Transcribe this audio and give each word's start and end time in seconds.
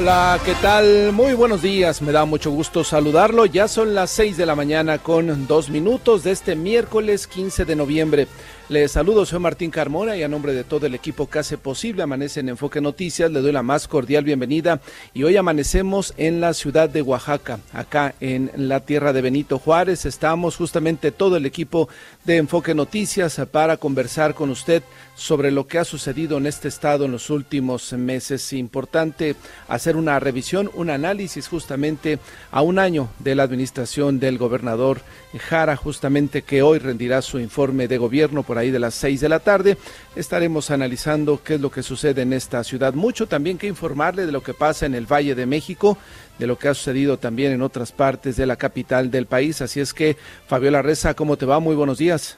Hola, 0.00 0.40
¿qué 0.46 0.54
tal? 0.62 1.12
Muy 1.12 1.34
buenos 1.34 1.60
días, 1.60 2.00
me 2.00 2.10
da 2.10 2.24
mucho 2.24 2.50
gusto 2.50 2.84
saludarlo. 2.84 3.44
Ya 3.44 3.68
son 3.68 3.94
las 3.94 4.10
6 4.12 4.38
de 4.38 4.46
la 4.46 4.54
mañana 4.54 4.96
con 4.96 5.46
dos 5.46 5.68
minutos 5.68 6.24
de 6.24 6.30
este 6.30 6.56
miércoles 6.56 7.26
15 7.26 7.66
de 7.66 7.76
noviembre. 7.76 8.26
Les 8.70 8.92
saludo, 8.92 9.26
soy 9.26 9.40
Martín 9.40 9.72
Carmona 9.72 10.16
y 10.16 10.22
a 10.22 10.28
nombre 10.28 10.52
de 10.52 10.62
todo 10.62 10.86
el 10.86 10.94
equipo 10.94 11.28
que 11.28 11.40
hace 11.40 11.58
posible 11.58 12.04
Amanece 12.04 12.38
en 12.38 12.50
Enfoque 12.50 12.80
Noticias, 12.80 13.28
le 13.28 13.40
doy 13.40 13.50
la 13.50 13.64
más 13.64 13.88
cordial 13.88 14.22
bienvenida 14.22 14.80
y 15.12 15.24
hoy 15.24 15.36
amanecemos 15.36 16.14
en 16.16 16.40
la 16.40 16.54
ciudad 16.54 16.88
de 16.88 17.02
Oaxaca, 17.02 17.58
acá 17.72 18.14
en 18.20 18.52
la 18.54 18.78
tierra 18.78 19.12
de 19.12 19.22
Benito 19.22 19.58
Juárez. 19.58 20.06
Estamos 20.06 20.54
justamente 20.54 21.10
todo 21.10 21.36
el 21.36 21.46
equipo 21.46 21.88
de 22.24 22.36
Enfoque 22.36 22.72
Noticias 22.72 23.42
para 23.50 23.76
conversar 23.76 24.34
con 24.34 24.50
usted 24.50 24.84
sobre 25.16 25.50
lo 25.50 25.66
que 25.66 25.78
ha 25.78 25.84
sucedido 25.84 26.38
en 26.38 26.46
este 26.46 26.68
estado 26.68 27.06
en 27.06 27.10
los 27.10 27.28
últimos 27.28 27.92
meses. 27.94 28.52
Importante 28.52 29.34
hacer 29.66 29.96
una 29.96 30.20
revisión, 30.20 30.70
un 30.74 30.90
análisis 30.90 31.48
justamente 31.48 32.20
a 32.52 32.62
un 32.62 32.78
año 32.78 33.08
de 33.18 33.34
la 33.34 33.42
administración 33.42 34.20
del 34.20 34.38
gobernador 34.38 35.00
Jara, 35.38 35.76
justamente 35.76 36.42
que 36.42 36.62
hoy 36.62 36.78
rendirá 36.78 37.22
su 37.22 37.38
informe 37.38 37.86
de 37.86 37.98
gobierno 37.98 38.42
por 38.42 38.58
ahí 38.58 38.70
de 38.70 38.80
las 38.80 38.94
seis 38.94 39.20
de 39.20 39.28
la 39.28 39.38
tarde. 39.38 39.76
Estaremos 40.16 40.70
analizando 40.70 41.40
qué 41.42 41.54
es 41.54 41.60
lo 41.60 41.70
que 41.70 41.82
sucede 41.82 42.22
en 42.22 42.32
esta 42.32 42.64
ciudad. 42.64 42.94
Mucho 42.94 43.28
también 43.28 43.56
que 43.56 43.68
informarle 43.68 44.26
de 44.26 44.32
lo 44.32 44.42
que 44.42 44.54
pasa 44.54 44.86
en 44.86 44.94
el 44.94 45.06
Valle 45.06 45.34
de 45.34 45.46
México, 45.46 45.98
de 46.38 46.46
lo 46.46 46.58
que 46.58 46.68
ha 46.68 46.74
sucedido 46.74 47.18
también 47.18 47.52
en 47.52 47.62
otras 47.62 47.92
partes 47.92 48.36
de 48.36 48.46
la 48.46 48.56
capital 48.56 49.10
del 49.10 49.26
país. 49.26 49.62
Así 49.62 49.78
es 49.80 49.94
que, 49.94 50.16
Fabiola 50.48 50.82
Reza, 50.82 51.14
¿cómo 51.14 51.36
te 51.36 51.46
va? 51.46 51.60
Muy 51.60 51.76
buenos 51.76 51.98
días. 51.98 52.36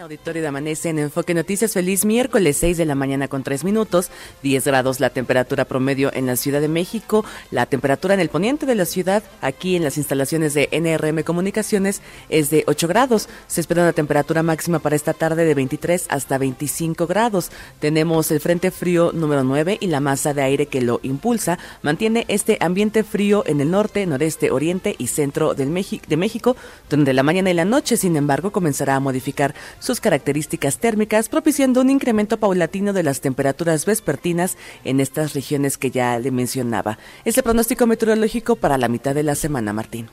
Auditorio 0.00 0.42
de 0.42 0.48
Amanece 0.48 0.90
en 0.90 0.98
Enfoque 0.98 1.32
Noticias. 1.32 1.72
Feliz 1.72 2.04
miércoles, 2.04 2.58
6 2.58 2.76
de 2.76 2.84
la 2.84 2.94
mañana 2.94 3.28
con 3.28 3.42
3 3.42 3.64
minutos, 3.64 4.10
10 4.42 4.66
grados 4.66 5.00
la 5.00 5.08
temperatura 5.08 5.64
promedio 5.64 6.10
en 6.12 6.26
la 6.26 6.36
Ciudad 6.36 6.60
de 6.60 6.68
México, 6.68 7.24
la 7.50 7.64
temperatura 7.64 8.12
en 8.12 8.20
el 8.20 8.28
poniente 8.28 8.66
de 8.66 8.74
la 8.74 8.84
ciudad, 8.84 9.22
aquí 9.40 9.74
en 9.74 9.84
las 9.84 9.96
instalaciones 9.96 10.52
de 10.52 10.68
NRM 10.70 11.22
Comunicaciones, 11.22 12.02
es 12.28 12.50
de 12.50 12.64
8 12.66 12.88
grados. 12.88 13.28
Se 13.46 13.62
espera 13.62 13.82
una 13.82 13.94
temperatura 13.94 14.42
máxima 14.42 14.80
para 14.80 14.96
esta 14.96 15.14
tarde 15.14 15.46
de 15.46 15.54
23 15.54 16.06
hasta 16.10 16.36
25 16.36 17.06
grados. 17.06 17.50
Tenemos 17.80 18.30
el 18.30 18.40
Frente 18.40 18.70
Frío 18.70 19.12
número 19.12 19.44
9 19.44 19.78
y 19.80 19.86
la 19.86 20.00
masa 20.00 20.34
de 20.34 20.42
aire 20.42 20.66
que 20.66 20.82
lo 20.82 21.00
impulsa 21.04 21.58
mantiene 21.80 22.26
este 22.28 22.58
ambiente 22.60 23.02
frío 23.02 23.44
en 23.46 23.62
el 23.62 23.70
norte, 23.70 24.04
noreste, 24.04 24.50
oriente 24.50 24.94
y 24.98 25.06
centro 25.06 25.54
de 25.54 25.64
México, 25.64 26.54
donde 26.90 27.14
la 27.14 27.22
mañana 27.22 27.50
y 27.50 27.54
la 27.54 27.64
noche, 27.64 27.96
sin 27.96 28.16
embargo, 28.16 28.52
comenzará 28.52 28.96
a 28.96 29.00
modificar 29.00 29.54
sus 29.86 30.00
características 30.00 30.78
térmicas, 30.78 31.28
propiciando 31.28 31.80
un 31.80 31.90
incremento 31.90 32.38
paulatino 32.38 32.92
de 32.92 33.04
las 33.04 33.20
temperaturas 33.20 33.86
vespertinas 33.86 34.56
en 34.84 34.98
estas 34.98 35.32
regiones 35.32 35.78
que 35.78 35.92
ya 35.92 36.18
le 36.18 36.32
mencionaba. 36.32 36.98
Es 37.24 37.36
el 37.38 37.44
pronóstico 37.44 37.86
meteorológico 37.86 38.56
para 38.56 38.78
la 38.78 38.88
mitad 38.88 39.14
de 39.14 39.22
la 39.22 39.36
semana, 39.36 39.72
Martín. 39.72 40.08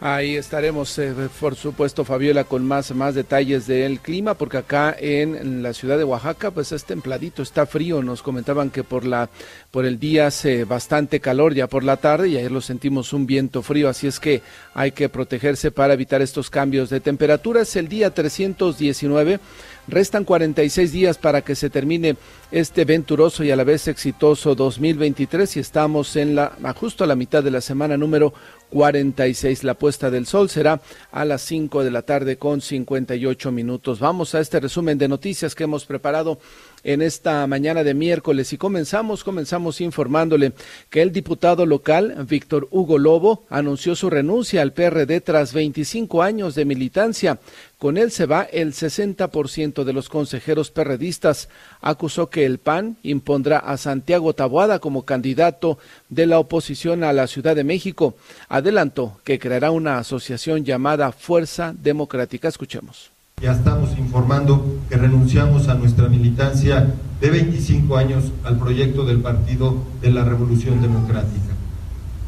Ahí 0.00 0.36
estaremos, 0.36 0.98
eh, 0.98 1.14
por 1.40 1.54
supuesto, 1.54 2.04
Fabiola, 2.04 2.44
con 2.44 2.66
más, 2.66 2.94
más 2.94 3.14
detalles 3.14 3.66
del 3.66 4.00
clima, 4.00 4.34
porque 4.34 4.58
acá 4.58 4.94
en, 4.98 5.62
la 5.62 5.72
ciudad 5.72 5.96
de 5.96 6.04
Oaxaca, 6.04 6.50
pues 6.50 6.72
es 6.72 6.84
templadito, 6.84 7.42
está 7.42 7.64
frío. 7.64 8.02
Nos 8.02 8.22
comentaban 8.22 8.70
que 8.70 8.84
por 8.84 9.06
la, 9.06 9.30
por 9.70 9.86
el 9.86 9.98
día 9.98 10.26
hace 10.26 10.64
bastante 10.64 11.20
calor 11.20 11.54
ya 11.54 11.68
por 11.68 11.84
la 11.84 11.96
tarde 11.96 12.28
y 12.28 12.36
ayer 12.36 12.50
lo 12.50 12.60
sentimos 12.60 13.12
un 13.12 13.24
viento 13.26 13.62
frío, 13.62 13.88
así 13.88 14.06
es 14.06 14.20
que 14.20 14.42
hay 14.74 14.92
que 14.92 15.08
protegerse 15.08 15.70
para 15.70 15.94
evitar 15.94 16.20
estos 16.20 16.50
cambios 16.50 16.90
de 16.90 17.00
temperatura. 17.00 17.62
Es 17.62 17.76
el 17.76 17.88
día 17.88 18.12
319 18.12 19.40
Restan 19.86 20.24
46 20.24 20.92
días 20.92 21.18
para 21.18 21.42
que 21.42 21.54
se 21.54 21.68
termine 21.68 22.16
este 22.50 22.86
venturoso 22.86 23.44
y 23.44 23.50
a 23.50 23.56
la 23.56 23.64
vez 23.64 23.86
exitoso 23.86 24.54
2023 24.54 25.56
y 25.56 25.60
estamos 25.60 26.16
en 26.16 26.34
la 26.34 26.52
justo 26.74 27.04
a 27.04 27.06
la 27.06 27.16
mitad 27.16 27.42
de 27.42 27.50
la 27.50 27.60
semana 27.60 27.98
número 27.98 28.32
46. 28.70 29.62
La 29.62 29.74
puesta 29.74 30.10
del 30.10 30.26
sol 30.26 30.48
será 30.48 30.80
a 31.12 31.24
las 31.24 31.42
5 31.42 31.84
de 31.84 31.90
la 31.90 32.02
tarde 32.02 32.38
con 32.38 32.60
58 32.60 33.52
minutos. 33.52 34.00
Vamos 34.00 34.34
a 34.34 34.40
este 34.40 34.58
resumen 34.58 34.96
de 34.96 35.08
noticias 35.08 35.54
que 35.54 35.64
hemos 35.64 35.84
preparado 35.84 36.38
en 36.84 37.02
esta 37.02 37.46
mañana 37.46 37.82
de 37.82 37.94
miércoles 37.94 38.52
y 38.52 38.58
comenzamos, 38.58 39.24
comenzamos 39.24 39.80
informándole 39.80 40.52
que 40.90 41.02
el 41.02 41.12
diputado 41.12 41.66
local 41.66 42.26
Víctor 42.28 42.68
Hugo 42.70 42.98
Lobo 42.98 43.44
anunció 43.48 43.96
su 43.96 44.10
renuncia 44.10 44.62
al 44.62 44.74
PRD 44.74 45.20
tras 45.22 45.52
25 45.52 46.22
años 46.22 46.54
de 46.54 46.64
militancia. 46.66 47.38
Con 47.78 47.98
él 47.98 48.10
se 48.10 48.26
va 48.26 48.42
el 48.42 48.72
60% 48.72 49.84
de 49.84 49.92
los 49.92 50.08
consejeros 50.08 50.70
perredistas. 50.70 51.48
Acusó 51.80 52.30
que 52.30 52.46
el 52.46 52.58
PAN 52.58 52.96
impondrá 53.02 53.58
a 53.58 53.76
Santiago 53.76 54.32
Taboada 54.32 54.78
como 54.78 55.04
candidato 55.04 55.78
de 56.08 56.26
la 56.26 56.38
oposición 56.38 57.04
a 57.04 57.12
la 57.12 57.26
Ciudad 57.26 57.56
de 57.56 57.64
México. 57.64 58.14
Adelantó 58.48 59.18
que 59.24 59.38
creará 59.38 59.70
una 59.70 59.98
asociación 59.98 60.64
llamada 60.64 61.12
Fuerza 61.12 61.74
Democrática. 61.76 62.48
Escuchemos. 62.48 63.13
Ya 63.42 63.52
estamos 63.52 63.98
informando 63.98 64.78
que 64.88 64.96
renunciamos 64.96 65.68
a 65.68 65.74
nuestra 65.74 66.08
militancia 66.08 66.94
de 67.20 67.30
25 67.30 67.96
años 67.96 68.32
al 68.44 68.58
proyecto 68.58 69.04
del 69.04 69.20
Partido 69.20 69.76
de 70.00 70.10
la 70.12 70.24
Revolución 70.24 70.80
Democrática. 70.80 71.52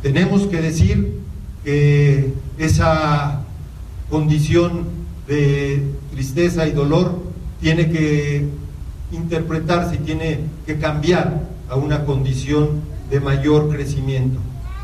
Tenemos 0.02 0.46
que 0.48 0.60
decir 0.60 1.20
que 1.64 2.34
esa 2.58 3.40
condición 4.10 4.84
de 5.26 5.84
tristeza 6.10 6.66
y 6.66 6.72
dolor 6.72 7.22
tiene 7.60 7.90
que 7.90 8.48
interpretarse 9.10 9.94
y 9.94 9.98
tiene 9.98 10.40
que 10.66 10.78
cambiar 10.78 11.48
a 11.70 11.76
una 11.76 12.04
condición 12.04 12.82
de 13.10 13.20
mayor 13.20 13.70
crecimiento. 13.70 14.38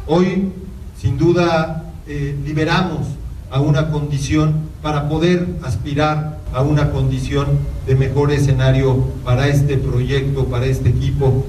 Hoy, 0.06 0.50
sin 0.98 1.18
duda, 1.18 1.92
eh, 2.06 2.34
liberamos 2.44 3.06
a 3.50 3.60
una 3.60 3.90
condición 3.90 4.71
para 4.82 5.08
poder 5.08 5.46
aspirar 5.62 6.38
a 6.52 6.62
una 6.62 6.90
condición 6.90 7.60
de 7.86 7.94
mejor 7.94 8.32
escenario 8.32 8.96
para 9.24 9.48
este 9.48 9.78
proyecto, 9.78 10.46
para 10.46 10.66
este 10.66 10.88
equipo. 10.88 11.46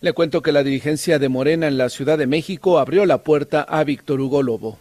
Le 0.00 0.12
cuento 0.12 0.42
que 0.42 0.52
la 0.52 0.62
dirigencia 0.62 1.18
de 1.18 1.28
Morena 1.28 1.66
en 1.66 1.76
la 1.76 1.88
Ciudad 1.88 2.16
de 2.16 2.28
México 2.28 2.78
abrió 2.78 3.04
la 3.04 3.18
puerta 3.18 3.62
a 3.62 3.82
Víctor 3.82 4.20
Hugo 4.20 4.42
Lobo. 4.44 4.78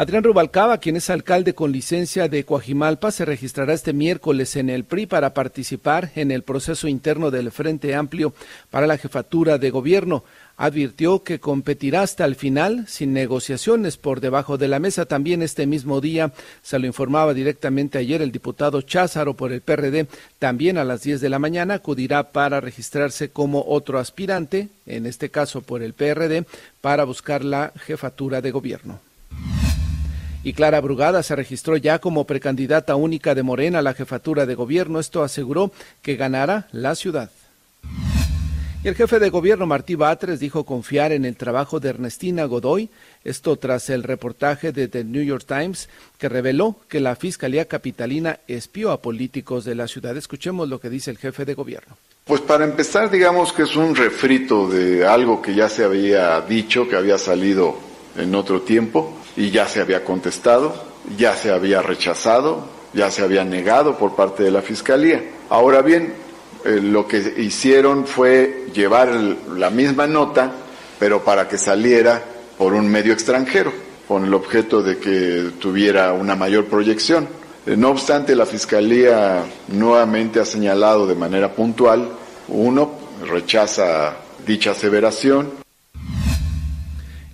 Adrián 0.00 0.24
Rubalcaba, 0.24 0.78
quien 0.78 0.96
es 0.96 1.10
alcalde 1.10 1.52
con 1.52 1.72
licencia 1.72 2.26
de 2.26 2.44
Coajimalpa, 2.44 3.10
se 3.10 3.26
registrará 3.26 3.74
este 3.74 3.92
miércoles 3.92 4.56
en 4.56 4.70
el 4.70 4.84
PRI 4.84 5.04
para 5.04 5.34
participar 5.34 6.10
en 6.14 6.30
el 6.30 6.42
proceso 6.42 6.88
interno 6.88 7.30
del 7.30 7.52
Frente 7.52 7.94
Amplio 7.94 8.32
para 8.70 8.86
la 8.86 8.96
jefatura 8.96 9.58
de 9.58 9.68
gobierno. 9.68 10.24
Advirtió 10.62 11.22
que 11.22 11.40
competirá 11.40 12.02
hasta 12.02 12.26
el 12.26 12.36
final 12.36 12.84
sin 12.86 13.14
negociaciones 13.14 13.96
por 13.96 14.20
debajo 14.20 14.58
de 14.58 14.68
la 14.68 14.78
mesa. 14.78 15.06
También 15.06 15.40
este 15.40 15.66
mismo 15.66 16.02
día 16.02 16.34
se 16.60 16.78
lo 16.78 16.86
informaba 16.86 17.32
directamente 17.32 17.96
ayer 17.96 18.20
el 18.20 18.30
diputado 18.30 18.82
Cházaro 18.82 19.32
por 19.32 19.52
el 19.52 19.62
PRD. 19.62 20.06
También 20.38 20.76
a 20.76 20.84
las 20.84 21.02
10 21.02 21.22
de 21.22 21.30
la 21.30 21.38
mañana 21.38 21.72
acudirá 21.72 22.30
para 22.30 22.60
registrarse 22.60 23.30
como 23.30 23.64
otro 23.66 23.98
aspirante, 23.98 24.68
en 24.84 25.06
este 25.06 25.30
caso 25.30 25.62
por 25.62 25.82
el 25.82 25.94
PRD, 25.94 26.44
para 26.82 27.04
buscar 27.04 27.42
la 27.42 27.72
jefatura 27.74 28.42
de 28.42 28.50
gobierno 28.50 29.00
y 30.42 30.54
Clara 30.54 30.80
Brugada 30.80 31.22
se 31.22 31.36
registró 31.36 31.76
ya 31.76 31.98
como 31.98 32.26
precandidata 32.26 32.96
única 32.96 33.34
de 33.34 33.42
Morena 33.42 33.80
a 33.80 33.82
la 33.82 33.92
jefatura 33.92 34.46
de 34.46 34.54
gobierno. 34.54 34.98
Esto 34.98 35.22
aseguró 35.22 35.70
que 36.00 36.16
ganará 36.16 36.66
la 36.72 36.94
ciudad. 36.94 37.30
Y 38.82 38.88
el 38.88 38.94
jefe 38.94 39.18
de 39.18 39.28
gobierno 39.28 39.66
Martí 39.66 39.94
Batres 39.94 40.40
dijo 40.40 40.64
confiar 40.64 41.12
en 41.12 41.26
el 41.26 41.36
trabajo 41.36 41.80
de 41.80 41.90
Ernestina 41.90 42.46
Godoy, 42.46 42.88
esto 43.24 43.56
tras 43.56 43.90
el 43.90 44.02
reportaje 44.02 44.72
de 44.72 44.88
The 44.88 45.04
New 45.04 45.22
York 45.22 45.44
Times 45.46 45.90
que 46.16 46.30
reveló 46.30 46.76
que 46.88 46.98
la 46.98 47.14
Fiscalía 47.14 47.66
Capitalina 47.66 48.38
espió 48.48 48.90
a 48.90 49.02
políticos 49.02 49.66
de 49.66 49.74
la 49.74 49.86
ciudad. 49.86 50.16
Escuchemos 50.16 50.66
lo 50.70 50.80
que 50.80 50.88
dice 50.88 51.10
el 51.10 51.18
jefe 51.18 51.44
de 51.44 51.52
gobierno. 51.52 51.98
Pues 52.24 52.40
para 52.40 52.64
empezar, 52.64 53.10
digamos 53.10 53.52
que 53.52 53.64
es 53.64 53.76
un 53.76 53.94
refrito 53.94 54.66
de 54.66 55.06
algo 55.06 55.42
que 55.42 55.54
ya 55.54 55.68
se 55.68 55.84
había 55.84 56.40
dicho, 56.40 56.88
que 56.88 56.96
había 56.96 57.18
salido 57.18 57.76
en 58.16 58.34
otro 58.34 58.62
tiempo 58.62 59.14
y 59.36 59.50
ya 59.50 59.68
se 59.68 59.82
había 59.82 60.04
contestado, 60.04 60.74
ya 61.18 61.36
se 61.36 61.50
había 61.50 61.82
rechazado, 61.82 62.66
ya 62.94 63.10
se 63.10 63.22
había 63.22 63.44
negado 63.44 63.98
por 63.98 64.16
parte 64.16 64.42
de 64.42 64.50
la 64.50 64.62
Fiscalía. 64.62 65.22
Ahora 65.50 65.82
bien, 65.82 66.14
eh, 66.64 66.80
lo 66.82 67.06
que 67.06 67.34
hicieron 67.38 68.06
fue 68.06 68.66
llevar 68.72 69.08
la 69.08 69.70
misma 69.70 70.06
nota, 70.06 70.52
pero 70.98 71.24
para 71.24 71.48
que 71.48 71.58
saliera 71.58 72.22
por 72.58 72.74
un 72.74 72.88
medio 72.88 73.12
extranjero, 73.12 73.72
con 74.06 74.24
el 74.24 74.34
objeto 74.34 74.82
de 74.82 74.98
que 74.98 75.52
tuviera 75.58 76.12
una 76.12 76.36
mayor 76.36 76.66
proyección. 76.66 77.28
Eh, 77.66 77.76
no 77.76 77.90
obstante, 77.90 78.34
la 78.34 78.46
Fiscalía 78.46 79.44
nuevamente 79.68 80.40
ha 80.40 80.44
señalado 80.44 81.06
de 81.06 81.14
manera 81.14 81.52
puntual, 81.52 82.08
uno, 82.48 82.92
rechaza 83.26 84.16
dicha 84.46 84.72
aseveración 84.72 85.59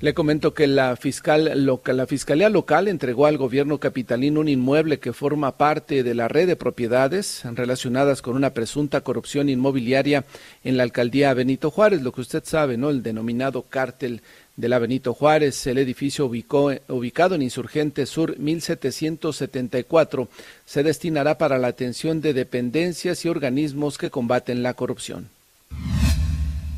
le 0.06 0.14
comento 0.14 0.54
que 0.54 0.68
la, 0.68 0.94
fiscal 0.94 1.66
la 1.84 2.06
Fiscalía 2.06 2.48
Local 2.48 2.86
entregó 2.86 3.26
al 3.26 3.38
gobierno 3.38 3.80
capitalino 3.80 4.38
un 4.38 4.48
inmueble 4.48 5.00
que 5.00 5.12
forma 5.12 5.58
parte 5.58 6.04
de 6.04 6.14
la 6.14 6.28
red 6.28 6.46
de 6.46 6.54
propiedades 6.54 7.42
relacionadas 7.44 8.22
con 8.22 8.36
una 8.36 8.54
presunta 8.54 9.00
corrupción 9.00 9.48
inmobiliaria 9.48 10.24
en 10.62 10.76
la 10.76 10.84
alcaldía 10.84 11.34
Benito 11.34 11.72
Juárez, 11.72 12.02
lo 12.02 12.12
que 12.12 12.20
usted 12.20 12.44
sabe, 12.44 12.76
¿no? 12.76 12.90
El 12.90 13.02
denominado 13.02 13.62
cártel 13.62 14.22
de 14.54 14.68
la 14.68 14.78
Benito 14.78 15.12
Juárez. 15.12 15.66
El 15.66 15.78
edificio 15.78 16.26
ubicó, 16.26 16.70
ubicado 16.86 17.34
en 17.34 17.42
Insurgente 17.42 18.06
Sur 18.06 18.38
1774 18.38 20.28
se 20.64 20.84
destinará 20.84 21.36
para 21.36 21.58
la 21.58 21.66
atención 21.66 22.20
de 22.20 22.32
dependencias 22.32 23.24
y 23.24 23.28
organismos 23.28 23.98
que 23.98 24.10
combaten 24.10 24.62
la 24.62 24.74
corrupción. 24.74 25.35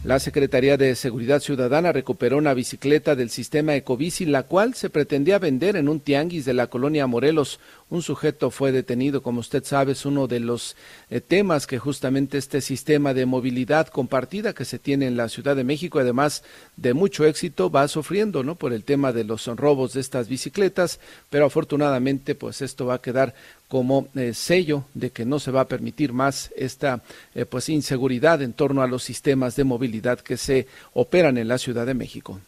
La 0.04 0.20
Secretaría 0.20 0.76
de 0.76 0.94
Seguridad 0.94 1.40
Ciudadana 1.40 1.90
recuperó 1.90 2.38
una 2.38 2.54
bicicleta 2.54 3.16
del 3.16 3.30
sistema 3.30 3.74
Ecobici, 3.74 4.26
la 4.26 4.44
cual 4.44 4.74
se 4.74 4.90
pretendía 4.90 5.40
vender 5.40 5.74
en 5.74 5.88
un 5.88 5.98
tianguis 5.98 6.44
de 6.44 6.54
la 6.54 6.68
colonia 6.68 7.08
Morelos. 7.08 7.58
Un 7.90 8.02
sujeto 8.02 8.50
fue 8.50 8.70
detenido, 8.70 9.22
como 9.22 9.40
usted 9.40 9.64
sabe, 9.64 9.92
es 9.92 10.04
uno 10.04 10.26
de 10.26 10.40
los 10.40 10.76
eh, 11.08 11.22
temas 11.22 11.66
que 11.66 11.78
justamente 11.78 12.36
este 12.36 12.60
sistema 12.60 13.14
de 13.14 13.24
movilidad 13.24 13.88
compartida 13.88 14.52
que 14.52 14.66
se 14.66 14.78
tiene 14.78 15.06
en 15.06 15.16
la 15.16 15.30
Ciudad 15.30 15.56
de 15.56 15.64
México, 15.64 15.98
además 15.98 16.42
de 16.76 16.92
mucho 16.92 17.24
éxito, 17.24 17.70
va 17.70 17.88
sufriendo, 17.88 18.42
¿no? 18.44 18.56
Por 18.56 18.74
el 18.74 18.84
tema 18.84 19.12
de 19.12 19.24
los 19.24 19.46
robos 19.46 19.94
de 19.94 20.00
estas 20.00 20.28
bicicletas, 20.28 21.00
pero 21.30 21.46
afortunadamente, 21.46 22.34
pues 22.34 22.60
esto 22.60 22.84
va 22.84 22.94
a 22.94 23.02
quedar 23.02 23.34
como 23.68 24.08
eh, 24.14 24.34
sello 24.34 24.84
de 24.92 25.10
que 25.10 25.24
no 25.24 25.38
se 25.38 25.50
va 25.50 25.62
a 25.62 25.68
permitir 25.68 26.12
más 26.12 26.50
esta 26.56 27.02
eh, 27.34 27.46
pues 27.46 27.70
inseguridad 27.70 28.42
en 28.42 28.52
torno 28.52 28.82
a 28.82 28.86
los 28.86 29.02
sistemas 29.02 29.56
de 29.56 29.64
movilidad 29.64 30.20
que 30.20 30.36
se 30.36 30.66
operan 30.92 31.38
en 31.38 31.48
la 31.48 31.56
Ciudad 31.56 31.86
de 31.86 31.94
México. 31.94 32.38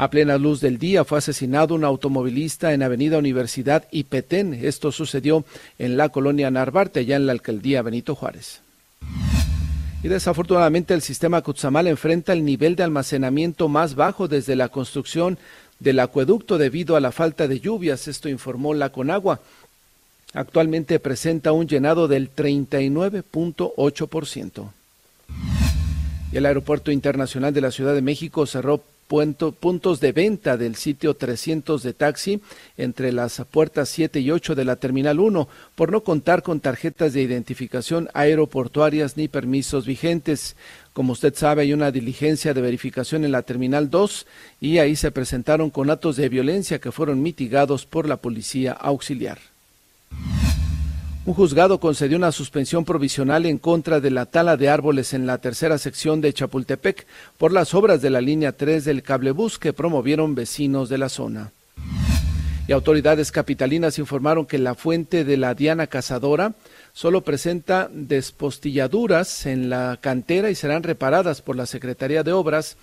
A 0.00 0.10
plena 0.10 0.38
luz 0.38 0.60
del 0.60 0.78
día 0.78 1.04
fue 1.04 1.18
asesinado 1.18 1.74
un 1.74 1.82
automovilista 1.82 2.72
en 2.72 2.84
Avenida 2.84 3.18
Universidad 3.18 3.88
y 3.90 4.04
Petén. 4.04 4.54
Esto 4.54 4.92
sucedió 4.92 5.44
en 5.76 5.96
la 5.96 6.10
colonia 6.10 6.52
Narvarte, 6.52 7.00
allá 7.00 7.16
en 7.16 7.26
la 7.26 7.32
alcaldía 7.32 7.82
Benito 7.82 8.14
Juárez. 8.14 8.60
Y 10.04 10.06
desafortunadamente 10.06 10.94
el 10.94 11.02
sistema 11.02 11.42
Cuzamal 11.42 11.88
enfrenta 11.88 12.32
el 12.32 12.44
nivel 12.44 12.76
de 12.76 12.84
almacenamiento 12.84 13.68
más 13.68 13.96
bajo 13.96 14.28
desde 14.28 14.54
la 14.54 14.68
construcción 14.68 15.36
del 15.80 15.98
acueducto 15.98 16.58
debido 16.58 16.94
a 16.94 17.00
la 17.00 17.10
falta 17.10 17.48
de 17.48 17.58
lluvias, 17.58 18.06
esto 18.06 18.28
informó 18.28 18.74
la 18.74 18.90
Conagua. 18.90 19.40
Actualmente 20.32 21.00
presenta 21.00 21.50
un 21.50 21.66
llenado 21.66 22.06
del 22.06 22.32
39.8%. 22.32 24.70
Y 26.30 26.36
el 26.36 26.46
Aeropuerto 26.46 26.92
Internacional 26.92 27.52
de 27.52 27.62
la 27.62 27.72
Ciudad 27.72 27.94
de 27.94 28.02
México 28.02 28.46
cerró 28.46 28.84
puntos 29.08 30.00
de 30.00 30.12
venta 30.12 30.56
del 30.56 30.76
sitio 30.76 31.14
300 31.14 31.82
de 31.82 31.94
taxi 31.94 32.40
entre 32.76 33.10
las 33.10 33.42
puertas 33.50 33.88
7 33.88 34.20
y 34.20 34.30
8 34.30 34.54
de 34.54 34.64
la 34.64 34.76
Terminal 34.76 35.18
1 35.18 35.48
por 35.74 35.90
no 35.90 36.04
contar 36.04 36.42
con 36.42 36.60
tarjetas 36.60 37.14
de 37.14 37.22
identificación 37.22 38.08
aeroportuarias 38.12 39.16
ni 39.16 39.26
permisos 39.28 39.86
vigentes. 39.86 40.56
Como 40.92 41.12
usted 41.12 41.34
sabe, 41.34 41.62
hay 41.62 41.72
una 41.72 41.90
diligencia 41.90 42.54
de 42.54 42.60
verificación 42.60 43.24
en 43.24 43.32
la 43.32 43.42
Terminal 43.42 43.88
2 43.90 44.26
y 44.60 44.78
ahí 44.78 44.94
se 44.94 45.10
presentaron 45.10 45.70
con 45.70 45.90
actos 45.90 46.16
de 46.16 46.28
violencia 46.28 46.78
que 46.78 46.92
fueron 46.92 47.22
mitigados 47.22 47.86
por 47.86 48.06
la 48.06 48.18
policía 48.18 48.72
auxiliar. 48.72 49.38
Un 51.28 51.34
juzgado 51.34 51.78
concedió 51.78 52.16
una 52.16 52.32
suspensión 52.32 52.86
provisional 52.86 53.44
en 53.44 53.58
contra 53.58 54.00
de 54.00 54.10
la 54.10 54.24
tala 54.24 54.56
de 54.56 54.70
árboles 54.70 55.12
en 55.12 55.26
la 55.26 55.36
tercera 55.36 55.76
sección 55.76 56.22
de 56.22 56.32
Chapultepec 56.32 57.06
por 57.36 57.52
las 57.52 57.74
obras 57.74 58.00
de 58.00 58.08
la 58.08 58.22
línea 58.22 58.52
3 58.52 58.82
del 58.86 59.02
cablebús 59.02 59.58
que 59.58 59.74
promovieron 59.74 60.34
vecinos 60.34 60.88
de 60.88 60.96
la 60.96 61.10
zona. 61.10 61.52
Y 62.66 62.72
autoridades 62.72 63.30
capitalinas 63.30 63.98
informaron 63.98 64.46
que 64.46 64.56
la 64.56 64.74
fuente 64.74 65.26
de 65.26 65.36
la 65.36 65.52
Diana 65.52 65.86
Cazadora 65.86 66.54
solo 66.94 67.20
presenta 67.20 67.90
despostilladuras 67.92 69.44
en 69.44 69.68
la 69.68 69.98
cantera 70.00 70.48
y 70.48 70.54
serán 70.54 70.82
reparadas 70.82 71.42
por 71.42 71.56
la 71.56 71.66
Secretaría 71.66 72.22
de 72.22 72.32
Obras 72.32 72.78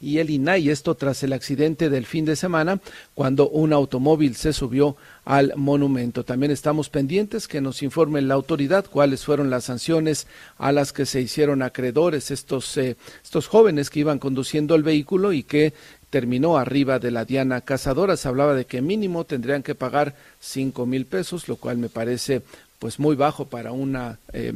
y 0.00 0.18
el 0.18 0.30
INAI, 0.30 0.68
esto 0.68 0.94
tras 0.94 1.22
el 1.22 1.32
accidente 1.32 1.88
del 1.88 2.06
fin 2.06 2.24
de 2.24 2.36
semana, 2.36 2.80
cuando 3.14 3.48
un 3.48 3.72
automóvil 3.72 4.36
se 4.36 4.52
subió 4.52 4.96
al 5.24 5.54
monumento. 5.56 6.24
También 6.24 6.52
estamos 6.52 6.90
pendientes 6.90 7.48
que 7.48 7.60
nos 7.60 7.82
informe 7.82 8.20
la 8.20 8.34
autoridad 8.34 8.84
cuáles 8.84 9.24
fueron 9.24 9.48
las 9.48 9.64
sanciones 9.64 10.26
a 10.58 10.70
las 10.72 10.92
que 10.92 11.06
se 11.06 11.20
hicieron 11.20 11.62
acreedores 11.62 12.30
estos, 12.30 12.76
eh, 12.76 12.96
estos 13.24 13.48
jóvenes 13.48 13.90
que 13.90 14.00
iban 14.00 14.18
conduciendo 14.18 14.74
el 14.74 14.82
vehículo 14.82 15.32
y 15.32 15.42
que 15.42 15.72
terminó 16.10 16.56
arriba 16.56 16.98
de 16.98 17.10
la 17.10 17.24
Diana 17.24 17.60
Cazadora. 17.62 18.16
Se 18.16 18.28
hablaba 18.28 18.54
de 18.54 18.66
que 18.66 18.82
mínimo 18.82 19.24
tendrían 19.24 19.62
que 19.62 19.74
pagar 19.74 20.14
cinco 20.40 20.86
mil 20.86 21.06
pesos, 21.06 21.48
lo 21.48 21.56
cual 21.56 21.78
me 21.78 21.88
parece 21.88 22.42
pues 22.78 22.98
muy 22.98 23.16
bajo 23.16 23.46
para 23.46 23.72
una, 23.72 24.18
eh, 24.32 24.52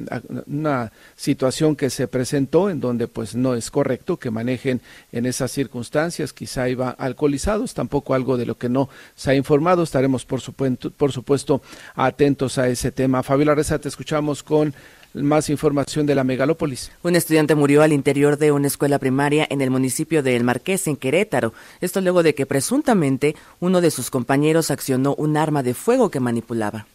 una 0.46 0.93
situación 1.17 1.76
que 1.76 1.90
se 1.90 2.08
presentó 2.08 2.70
en 2.70 2.81
donde 2.81 3.08
pues 3.08 3.34
no 3.34 3.55
es 3.55 3.70
correcto 3.70 4.17
que 4.17 4.31
manejen 4.31 4.81
en 5.12 5.26
esas 5.26 5.50
circunstancias, 5.50 6.32
quizá 6.32 6.69
iba 6.69 6.90
alcoholizados, 6.90 7.75
tampoco 7.75 8.14
algo 8.14 8.37
de 8.37 8.46
lo 8.46 8.58
que 8.58 8.69
no 8.69 8.88
se 9.14 9.31
ha 9.31 9.34
informado, 9.34 9.82
estaremos 9.82 10.25
por 10.25 10.40
supuesto, 10.40 10.90
por 10.90 11.12
supuesto 11.12 11.62
atentos 11.94 12.58
a 12.58 12.69
ese 12.69 12.93
tema. 12.93 13.22
Fabiola 13.22 13.55
Reza, 13.55 13.78
te 13.78 13.88
escuchamos 13.88 14.43
con 14.43 14.75
más 15.14 15.50
información 15.50 16.06
de 16.06 16.14
la 16.14 16.25
megalópolis. 16.25 16.90
Un 17.02 17.17
estudiante 17.17 17.55
murió 17.55 17.82
al 17.82 17.93
interior 17.93 18.38
de 18.38 18.52
una 18.52 18.67
escuela 18.67 18.99
primaria 18.99 19.46
en 19.50 19.61
el 19.61 19.70
municipio 19.70 20.22
de 20.22 20.37
El 20.37 20.44
Marqués, 20.44 20.87
en 20.87 20.96
Querétaro. 20.96 21.52
Esto 21.81 22.00
luego 22.00 22.22
de 22.22 22.34
que 22.34 22.46
presuntamente 22.46 23.34
uno 23.58 23.81
de 23.81 23.90
sus 23.90 24.11
compañeros 24.11 24.70
accionó 24.70 25.14
un 25.17 25.37
arma 25.37 25.62
de 25.62 25.75
fuego 25.75 26.11
que 26.11 26.20
manipulaba. 26.20 26.87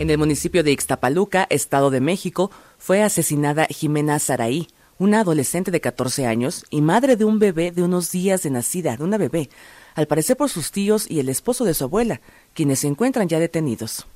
En 0.00 0.08
el 0.08 0.16
municipio 0.16 0.64
de 0.64 0.72
Ixtapaluca, 0.72 1.46
Estado 1.50 1.90
de 1.90 2.00
México, 2.00 2.50
fue 2.78 3.02
asesinada 3.02 3.66
Jimena 3.66 4.18
Saraí, 4.18 4.68
una 4.96 5.20
adolescente 5.20 5.70
de 5.70 5.82
14 5.82 6.24
años 6.24 6.64
y 6.70 6.80
madre 6.80 7.16
de 7.16 7.26
un 7.26 7.38
bebé 7.38 7.70
de 7.70 7.82
unos 7.82 8.10
días 8.10 8.42
de 8.42 8.48
nacida, 8.48 8.96
de 8.96 9.04
una 9.04 9.18
bebé, 9.18 9.50
al 9.94 10.06
parecer 10.06 10.38
por 10.38 10.48
sus 10.48 10.72
tíos 10.72 11.04
y 11.06 11.20
el 11.20 11.28
esposo 11.28 11.66
de 11.66 11.74
su 11.74 11.84
abuela, 11.84 12.22
quienes 12.54 12.78
se 12.78 12.86
encuentran 12.86 13.28
ya 13.28 13.38
detenidos. 13.38 14.06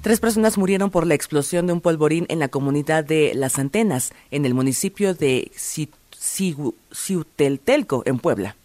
Tres 0.00 0.18
personas 0.18 0.58
murieron 0.58 0.90
por 0.90 1.06
la 1.06 1.14
explosión 1.14 1.68
de 1.68 1.74
un 1.74 1.80
polvorín 1.80 2.26
en 2.28 2.40
la 2.40 2.48
comunidad 2.48 3.04
de 3.04 3.34
Las 3.36 3.60
Antenas, 3.60 4.12
en 4.32 4.44
el 4.44 4.54
municipio 4.54 5.14
de 5.14 5.52
Ciuteltelco, 6.90 8.02
en 8.06 8.18
Puebla 8.18 8.56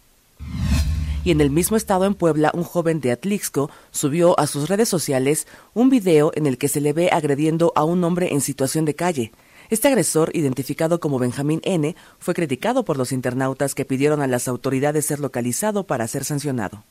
y 1.28 1.30
en 1.30 1.42
el 1.42 1.50
mismo 1.50 1.76
estado 1.76 2.06
en 2.06 2.14
Puebla 2.14 2.50
un 2.54 2.64
joven 2.64 3.02
de 3.02 3.12
Atlixco 3.12 3.70
subió 3.90 4.40
a 4.40 4.46
sus 4.46 4.70
redes 4.70 4.88
sociales 4.88 5.46
un 5.74 5.90
video 5.90 6.32
en 6.34 6.46
el 6.46 6.56
que 6.56 6.68
se 6.68 6.80
le 6.80 6.94
ve 6.94 7.10
agrediendo 7.12 7.70
a 7.76 7.84
un 7.84 8.02
hombre 8.02 8.32
en 8.32 8.40
situación 8.40 8.86
de 8.86 8.94
calle. 8.94 9.32
Este 9.68 9.88
agresor, 9.88 10.30
identificado 10.32 11.00
como 11.00 11.18
Benjamín 11.18 11.60
N., 11.64 11.94
fue 12.18 12.32
criticado 12.32 12.82
por 12.82 12.96
los 12.96 13.12
internautas 13.12 13.74
que 13.74 13.84
pidieron 13.84 14.22
a 14.22 14.26
las 14.26 14.48
autoridades 14.48 15.04
ser 15.04 15.20
localizado 15.20 15.84
para 15.84 16.08
ser 16.08 16.24
sancionado. 16.24 16.82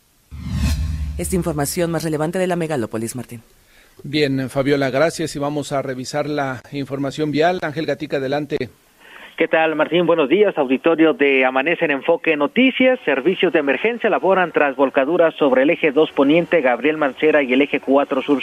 Esta 1.17 1.35
información 1.35 1.89
más 1.89 2.03
relevante 2.03 2.37
de 2.37 2.45
la 2.45 2.55
megalópolis, 2.55 3.15
Martín. 3.15 3.41
Bien, 4.03 4.51
Fabiola, 4.51 4.91
gracias 4.91 5.35
y 5.35 5.39
vamos 5.39 5.71
a 5.71 5.81
revisar 5.81 6.29
la 6.29 6.61
información 6.71 7.31
vial. 7.31 7.57
Ángel 7.63 7.87
Gatica, 7.87 8.17
adelante. 8.17 8.69
¿Qué 9.37 9.47
tal, 9.47 9.75
Martín? 9.75 10.07
Buenos 10.07 10.29
días. 10.29 10.57
Auditorio 10.57 11.13
de 11.13 11.45
Amanece 11.45 11.85
en 11.85 11.91
Enfoque 11.91 12.35
Noticias. 12.35 12.99
Servicios 13.05 13.53
de 13.53 13.59
emergencia 13.59 14.09
laboran 14.09 14.51
tras 14.51 14.75
volcaduras 14.75 15.35
sobre 15.35 15.61
el 15.61 15.69
eje 15.69 15.91
2 15.91 16.11
Poniente, 16.13 16.61
Gabriel 16.61 16.97
Mancera 16.97 17.43
y 17.43 17.53
el 17.53 17.61
eje 17.61 17.79
4 17.79 18.23
Sur. 18.23 18.41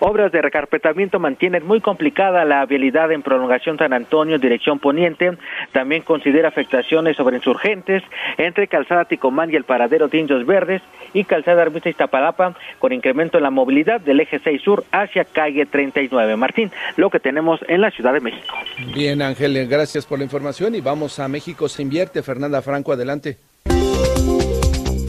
Obras 0.00 0.30
de 0.30 0.42
recarpetamiento 0.42 1.18
mantienen 1.18 1.66
muy 1.66 1.80
complicada 1.80 2.44
la 2.44 2.66
vialidad 2.66 3.10
en 3.10 3.22
prolongación 3.22 3.78
San 3.78 3.94
Antonio, 3.94 4.38
dirección 4.38 4.78
Poniente. 4.78 5.32
También 5.72 6.02
considera 6.02 6.48
afectaciones 6.48 7.16
sobre 7.16 7.36
insurgentes 7.36 8.02
entre 8.36 8.68
Calzada 8.68 9.06
Ticomán 9.06 9.50
y 9.50 9.56
el 9.56 9.64
paradero 9.64 10.08
de 10.08 10.44
Verdes 10.44 10.82
y 11.14 11.24
Calzada 11.24 11.62
Armista 11.62 11.88
Iztapalapa 11.88 12.54
con 12.78 12.92
incremento 12.92 13.38
en 13.38 13.44
la 13.44 13.50
movilidad 13.50 14.02
del 14.02 14.20
eje 14.20 14.40
6 14.44 14.60
Sur 14.60 14.84
hacia 14.92 15.24
calle 15.24 15.64
39. 15.64 16.36
Martín, 16.36 16.70
lo 16.96 17.08
que 17.08 17.18
tenemos 17.18 17.60
en 17.66 17.80
la 17.80 17.90
Ciudad 17.90 18.12
de 18.12 18.20
México. 18.20 18.54
Bien, 18.94 19.22
Ángel, 19.22 19.66
gracias 19.68 20.01
por 20.04 20.18
la 20.18 20.24
información 20.24 20.74
y 20.74 20.80
vamos 20.80 21.18
a 21.18 21.28
México 21.28 21.68
se 21.68 21.82
invierte. 21.82 22.22
Fernanda 22.22 22.62
Franco, 22.62 22.92
adelante. 22.92 23.38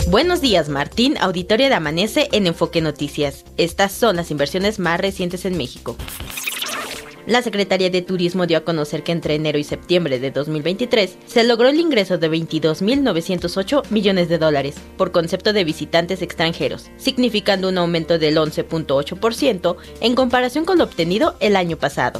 Buenos 0.08 0.42
días, 0.42 0.70
Martín, 0.70 1.18
auditoria 1.20 1.70
de 1.70 1.76
Amanece 1.76 2.30
en 2.32 2.46
Enfoque 2.46 2.82
Noticias. 2.82 3.46
Estas 3.58 3.92
son 3.92 4.16
las 4.16 4.30
inversiones 4.30 4.78
más 4.78 5.00
recientes 5.00 5.46
en 5.46 5.58
México. 5.58 5.98
La 7.26 7.42
Secretaría 7.42 7.90
de 7.90 8.02
Turismo 8.02 8.46
dio 8.46 8.58
a 8.58 8.66
conocer 8.66 9.02
que 9.02 9.14
entre 9.14 9.36
enero 9.36 9.58
y 9.58 9.64
septiembre 9.64 10.20
de 10.20 10.32
2023 10.32 11.18
se 11.26 11.44
logró 11.46 11.70
el 11.70 11.80
ingreso 11.80 12.18
de 12.18 12.30
22.908 12.30 13.90
millones 13.92 14.28
de 14.28 14.38
dólares 14.38 14.76
por 14.98 15.14
concepto 15.14 15.54
de 15.54 15.64
visitantes 15.64 16.22
extranjeros, 16.22 16.92
significando 16.98 17.70
un 17.70 17.78
aumento 17.78 18.20
del 18.20 18.38
11.8% 18.38 19.78
en 20.02 20.16
comparación 20.16 20.66
con 20.66 20.78
lo 20.78 20.84
obtenido 20.84 21.36
el 21.40 21.56
año 21.56 21.78
pasado. 21.78 22.20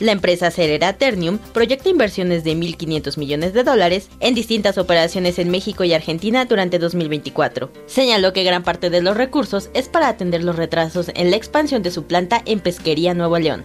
La 0.00 0.12
empresa 0.12 0.50
Cerera 0.50 0.92
Ternium 0.92 1.38
proyecta 1.52 1.88
inversiones 1.88 2.44
de 2.44 2.54
1.500 2.54 3.18
millones 3.18 3.52
de 3.52 3.64
dólares 3.64 4.08
en 4.20 4.34
distintas 4.34 4.78
operaciones 4.78 5.38
en 5.40 5.50
México 5.50 5.82
y 5.82 5.92
Argentina 5.92 6.44
durante 6.44 6.78
2024. 6.78 7.70
Señaló 7.86 8.32
que 8.32 8.44
gran 8.44 8.62
parte 8.62 8.90
de 8.90 9.02
los 9.02 9.16
recursos 9.16 9.70
es 9.74 9.88
para 9.88 10.08
atender 10.08 10.44
los 10.44 10.56
retrasos 10.56 11.10
en 11.14 11.30
la 11.30 11.36
expansión 11.36 11.82
de 11.82 11.90
su 11.90 12.04
planta 12.04 12.42
en 12.46 12.60
Pesquería 12.60 13.12
Nuevo 13.12 13.38
León. 13.38 13.64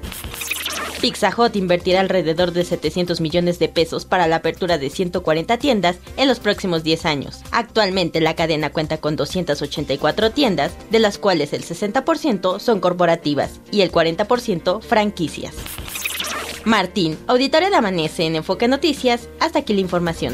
Pizza 1.03 1.33
Hut 1.37 1.57
invertirá 1.57 1.99
alrededor 1.99 2.53
de 2.53 2.63
700 2.63 3.19
millones 3.19 3.59
de 3.59 3.67
pesos 3.67 4.05
para 4.05 4.25
la 4.25 4.37
apertura 4.37 4.77
de 4.77 4.89
140 4.89 5.57
tiendas 5.57 5.97
en 6.15 6.29
los 6.29 6.39
próximos 6.39 6.81
10 6.83 7.05
años. 7.05 7.41
Actualmente 7.51 8.21
la 8.21 8.37
cadena 8.37 8.71
cuenta 8.71 8.97
con 8.97 9.17
284 9.17 10.31
tiendas, 10.31 10.71
de 10.91 10.99
las 10.99 11.17
cuales 11.17 11.51
el 11.51 11.65
60% 11.65 12.59
son 12.59 12.79
corporativas 12.79 13.59
y 13.69 13.81
el 13.81 13.91
40% 13.91 14.81
franquicias. 14.81 15.53
Martín, 16.65 17.17
auditorio 17.27 17.69
de 17.69 17.75
Amanece 17.75 18.23
en 18.23 18.35
Enfoque 18.35 18.67
Noticias. 18.67 19.27
Hasta 19.39 19.59
aquí 19.59 19.73
la 19.73 19.81
información. 19.81 20.33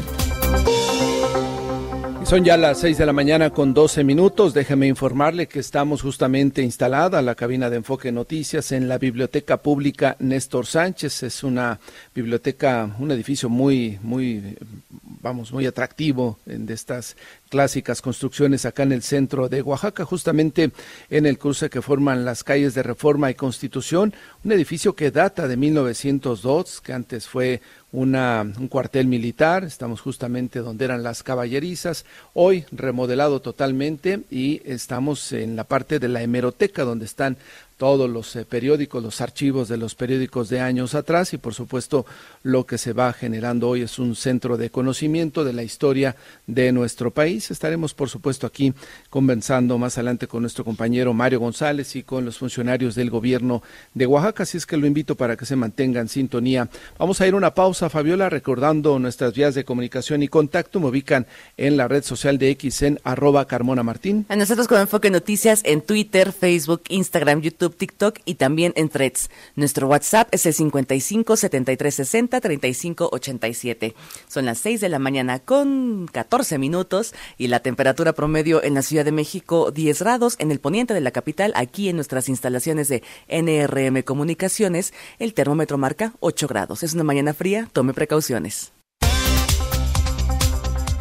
Son 2.30 2.44
ya 2.44 2.56
las 2.56 2.78
6 2.78 2.96
de 2.96 3.06
la 3.06 3.12
mañana 3.12 3.50
con 3.50 3.74
12 3.74 4.04
minutos. 4.04 4.54
Déjeme 4.54 4.86
informarle 4.86 5.48
que 5.48 5.58
estamos 5.58 6.02
justamente 6.02 6.62
instalada 6.62 7.22
la 7.22 7.34
cabina 7.34 7.68
de 7.68 7.78
Enfoque 7.78 8.12
Noticias 8.12 8.70
en 8.70 8.86
la 8.86 8.98
Biblioteca 8.98 9.56
Pública 9.56 10.14
Néstor 10.20 10.66
Sánchez. 10.66 11.24
Es 11.24 11.42
una 11.42 11.80
biblioteca, 12.14 12.88
un 13.00 13.10
edificio 13.10 13.48
muy, 13.48 13.98
muy, 14.00 14.56
vamos, 15.02 15.52
muy 15.52 15.66
atractivo 15.66 16.38
de 16.46 16.72
estas 16.72 17.16
clásicas 17.50 18.00
construcciones 18.00 18.64
acá 18.64 18.84
en 18.84 18.92
el 18.92 19.02
centro 19.02 19.50
de 19.50 19.60
Oaxaca, 19.60 20.06
justamente 20.06 20.70
en 21.10 21.26
el 21.26 21.38
cruce 21.38 21.68
que 21.68 21.82
forman 21.82 22.24
las 22.24 22.44
calles 22.44 22.74
de 22.74 22.82
Reforma 22.82 23.30
y 23.30 23.34
Constitución, 23.34 24.14
un 24.42 24.52
edificio 24.52 24.94
que 24.94 25.10
data 25.10 25.46
de 25.46 25.58
1902, 25.58 26.80
que 26.80 26.94
antes 26.94 27.28
fue 27.28 27.60
una, 27.92 28.42
un 28.42 28.68
cuartel 28.68 29.06
militar, 29.08 29.64
estamos 29.64 30.00
justamente 30.00 30.60
donde 30.60 30.84
eran 30.84 31.02
las 31.02 31.22
caballerizas, 31.22 32.04
hoy 32.34 32.64
remodelado 32.70 33.40
totalmente 33.40 34.20
y 34.30 34.62
estamos 34.64 35.32
en 35.32 35.56
la 35.56 35.64
parte 35.64 35.98
de 35.98 36.08
la 36.08 36.22
hemeroteca 36.22 36.84
donde 36.84 37.04
están 37.04 37.36
todos 37.80 38.10
los 38.10 38.36
eh, 38.36 38.44
periódicos, 38.44 39.02
los 39.02 39.22
archivos 39.22 39.66
de 39.66 39.78
los 39.78 39.94
periódicos 39.94 40.50
de 40.50 40.60
años 40.60 40.94
atrás 40.94 41.32
y 41.32 41.38
por 41.38 41.54
supuesto 41.54 42.04
lo 42.42 42.66
que 42.66 42.76
se 42.76 42.92
va 42.92 43.10
generando 43.14 43.70
hoy 43.70 43.80
es 43.80 43.98
un 43.98 44.14
centro 44.16 44.58
de 44.58 44.68
conocimiento 44.68 45.44
de 45.44 45.54
la 45.54 45.62
historia 45.62 46.14
de 46.46 46.72
nuestro 46.72 47.10
país. 47.10 47.50
Estaremos 47.50 47.94
por 47.94 48.10
supuesto 48.10 48.46
aquí 48.46 48.74
conversando 49.08 49.78
más 49.78 49.96
adelante 49.96 50.26
con 50.26 50.42
nuestro 50.42 50.62
compañero 50.62 51.14
Mario 51.14 51.40
González 51.40 51.96
y 51.96 52.02
con 52.02 52.26
los 52.26 52.36
funcionarios 52.36 52.94
del 52.94 53.08
gobierno 53.08 53.62
de 53.94 54.04
Oaxaca, 54.04 54.42
así 54.42 54.58
es 54.58 54.66
que 54.66 54.76
lo 54.76 54.86
invito 54.86 55.14
para 55.14 55.38
que 55.38 55.46
se 55.46 55.56
mantenga 55.56 56.02
en 56.02 56.10
sintonía. 56.10 56.68
Vamos 56.98 57.22
a 57.22 57.26
ir 57.26 57.32
a 57.32 57.38
una 57.38 57.54
pausa, 57.54 57.88
Fabiola, 57.88 58.28
recordando 58.28 58.98
nuestras 58.98 59.32
vías 59.32 59.54
de 59.54 59.64
comunicación 59.64 60.22
y 60.22 60.28
contacto. 60.28 60.80
Me 60.80 60.88
ubican 60.88 61.26
en 61.56 61.78
la 61.78 61.88
red 61.88 62.04
social 62.04 62.36
de 62.36 62.50
X 62.50 62.82
en 62.82 63.00
arroba 63.04 63.46
Carmona 63.46 63.82
Martín. 63.82 64.26
A 64.28 64.36
nosotros 64.36 64.68
con 64.68 64.78
Enfoque 64.78 65.08
Noticias 65.08 65.62
en 65.64 65.80
Twitter, 65.80 66.32
Facebook, 66.32 66.82
Instagram, 66.90 67.40
YouTube 67.40 67.69
TikTok 67.70 68.18
y 68.24 68.34
también 68.34 68.72
en 68.76 68.88
Threads. 68.88 69.30
Nuestro 69.56 69.88
WhatsApp 69.88 70.28
es 70.32 70.46
el 70.46 70.54
55 70.54 71.36
73 71.36 71.94
60 71.94 72.40
35 72.40 73.08
87. 73.12 73.94
Son 74.28 74.46
las 74.46 74.58
6 74.58 74.80
de 74.80 74.88
la 74.88 74.98
mañana 74.98 75.38
con 75.38 76.08
14 76.12 76.58
minutos 76.58 77.14
y 77.38 77.48
la 77.48 77.60
temperatura 77.60 78.12
promedio 78.12 78.62
en 78.62 78.74
la 78.74 78.82
Ciudad 78.82 79.04
de 79.04 79.12
México 79.12 79.70
10 79.70 80.00
grados. 80.00 80.36
En 80.38 80.50
el 80.50 80.60
poniente 80.60 80.94
de 80.94 81.00
la 81.00 81.10
capital, 81.10 81.52
aquí 81.56 81.88
en 81.88 81.96
nuestras 81.96 82.28
instalaciones 82.28 82.88
de 82.88 83.02
NRM 83.28 84.02
Comunicaciones, 84.02 84.92
el 85.18 85.34
termómetro 85.34 85.78
marca 85.78 86.14
8 86.20 86.48
grados. 86.48 86.82
Es 86.82 86.94
una 86.94 87.04
mañana 87.04 87.34
fría, 87.34 87.68
tome 87.72 87.94
precauciones. 87.94 88.72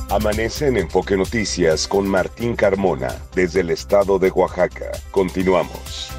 Amanece 0.09 0.67
en 0.67 0.77
Enfoque 0.77 1.15
Noticias 1.15 1.87
con 1.87 2.07
Martín 2.07 2.55
Carmona 2.55 3.15
desde 3.35 3.61
el 3.61 3.69
estado 3.69 4.17
de 4.17 4.31
Oaxaca. 4.31 4.89
Continuamos. 5.11 6.18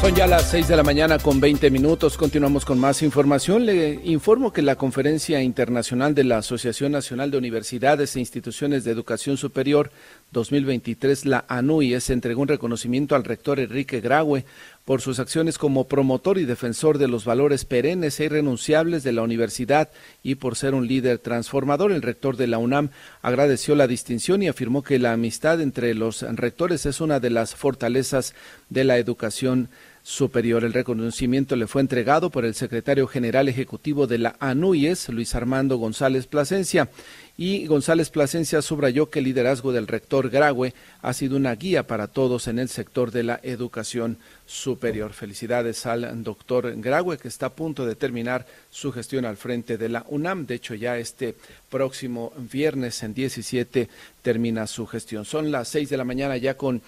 Son 0.00 0.14
ya 0.14 0.26
las 0.26 0.48
6 0.50 0.66
de 0.66 0.76
la 0.76 0.82
mañana 0.82 1.18
con 1.18 1.40
20 1.40 1.70
minutos. 1.70 2.16
Continuamos 2.16 2.64
con 2.64 2.78
más 2.78 3.02
información. 3.02 3.66
Le 3.66 4.00
informo 4.04 4.50
que 4.50 4.62
la 4.62 4.76
Conferencia 4.76 5.42
Internacional 5.42 6.14
de 6.14 6.24
la 6.24 6.38
Asociación 6.38 6.92
Nacional 6.92 7.30
de 7.30 7.36
Universidades 7.36 8.16
e 8.16 8.20
Instituciones 8.20 8.84
de 8.84 8.92
Educación 8.92 9.36
Superior 9.36 9.90
2023, 10.32 11.26
la 11.26 11.44
ANUI, 11.48 12.00
se 12.00 12.14
entregó 12.14 12.40
un 12.40 12.48
reconocimiento 12.48 13.14
al 13.14 13.24
rector 13.24 13.60
Enrique 13.60 14.00
Graue 14.00 14.46
por 14.86 15.02
sus 15.02 15.18
acciones 15.18 15.58
como 15.58 15.86
promotor 15.86 16.38
y 16.38 16.46
defensor 16.46 16.96
de 16.96 17.06
los 17.06 17.24
valores 17.24 17.66
perennes 17.66 18.18
e 18.18 18.24
irrenunciables 18.24 19.02
de 19.02 19.12
la 19.12 19.22
universidad 19.22 19.90
y 20.22 20.36
por 20.36 20.56
ser 20.56 20.74
un 20.74 20.86
líder 20.86 21.18
transformador. 21.18 21.92
El 21.92 22.02
rector 22.02 22.36
de 22.38 22.46
la 22.46 22.58
UNAM 22.58 22.88
agradeció 23.20 23.74
la 23.74 23.86
distinción 23.86 24.42
y 24.42 24.48
afirmó 24.48 24.82
que 24.82 24.98
la 24.98 25.12
amistad 25.12 25.60
entre 25.60 25.94
los 25.94 26.22
rectores 26.22 26.86
es 26.86 27.02
una 27.02 27.20
de 27.20 27.30
las 27.30 27.54
fortalezas 27.54 28.34
de 28.70 28.84
la 28.84 28.96
educación. 28.96 29.68
El 30.02 30.72
reconocimiento 30.72 31.56
le 31.56 31.66
fue 31.66 31.82
entregado 31.82 32.30
por 32.30 32.44
el 32.44 32.54
secretario 32.54 33.06
general 33.06 33.48
ejecutivo 33.48 34.06
de 34.06 34.18
la 34.18 34.36
ANUYES, 34.40 35.10
Luis 35.10 35.34
Armando 35.34 35.76
González 35.76 36.26
Plasencia. 36.26 36.88
Y 37.36 37.66
González 37.66 38.10
Plasencia 38.10 38.60
subrayó 38.60 39.08
que 39.08 39.20
el 39.20 39.26
liderazgo 39.26 39.72
del 39.72 39.86
rector 39.86 40.28
Graue 40.28 40.74
ha 41.00 41.12
sido 41.12 41.36
una 41.36 41.54
guía 41.54 41.86
para 41.86 42.06
todos 42.06 42.48
en 42.48 42.58
el 42.58 42.68
sector 42.68 43.10
de 43.12 43.22
la 43.22 43.40
educación 43.42 44.18
superior. 44.46 45.12
Felicidades 45.12 45.86
al 45.86 46.22
doctor 46.22 46.74
Graue, 46.76 47.16
que 47.16 47.28
está 47.28 47.46
a 47.46 47.54
punto 47.54 47.86
de 47.86 47.94
terminar 47.94 48.46
su 48.70 48.92
gestión 48.92 49.24
al 49.24 49.36
frente 49.36 49.78
de 49.78 49.88
la 49.88 50.04
UNAM. 50.08 50.46
De 50.46 50.56
hecho, 50.56 50.74
ya 50.74 50.98
este 50.98 51.34
próximo 51.70 52.32
viernes 52.50 53.02
en 53.02 53.14
17 53.14 53.88
termina 54.22 54.66
su 54.66 54.86
gestión. 54.86 55.24
Son 55.24 55.50
las 55.50 55.68
seis 55.68 55.88
de 55.88 55.96
la 55.96 56.04
mañana 56.04 56.36
ya 56.36 56.56
con 56.56 56.82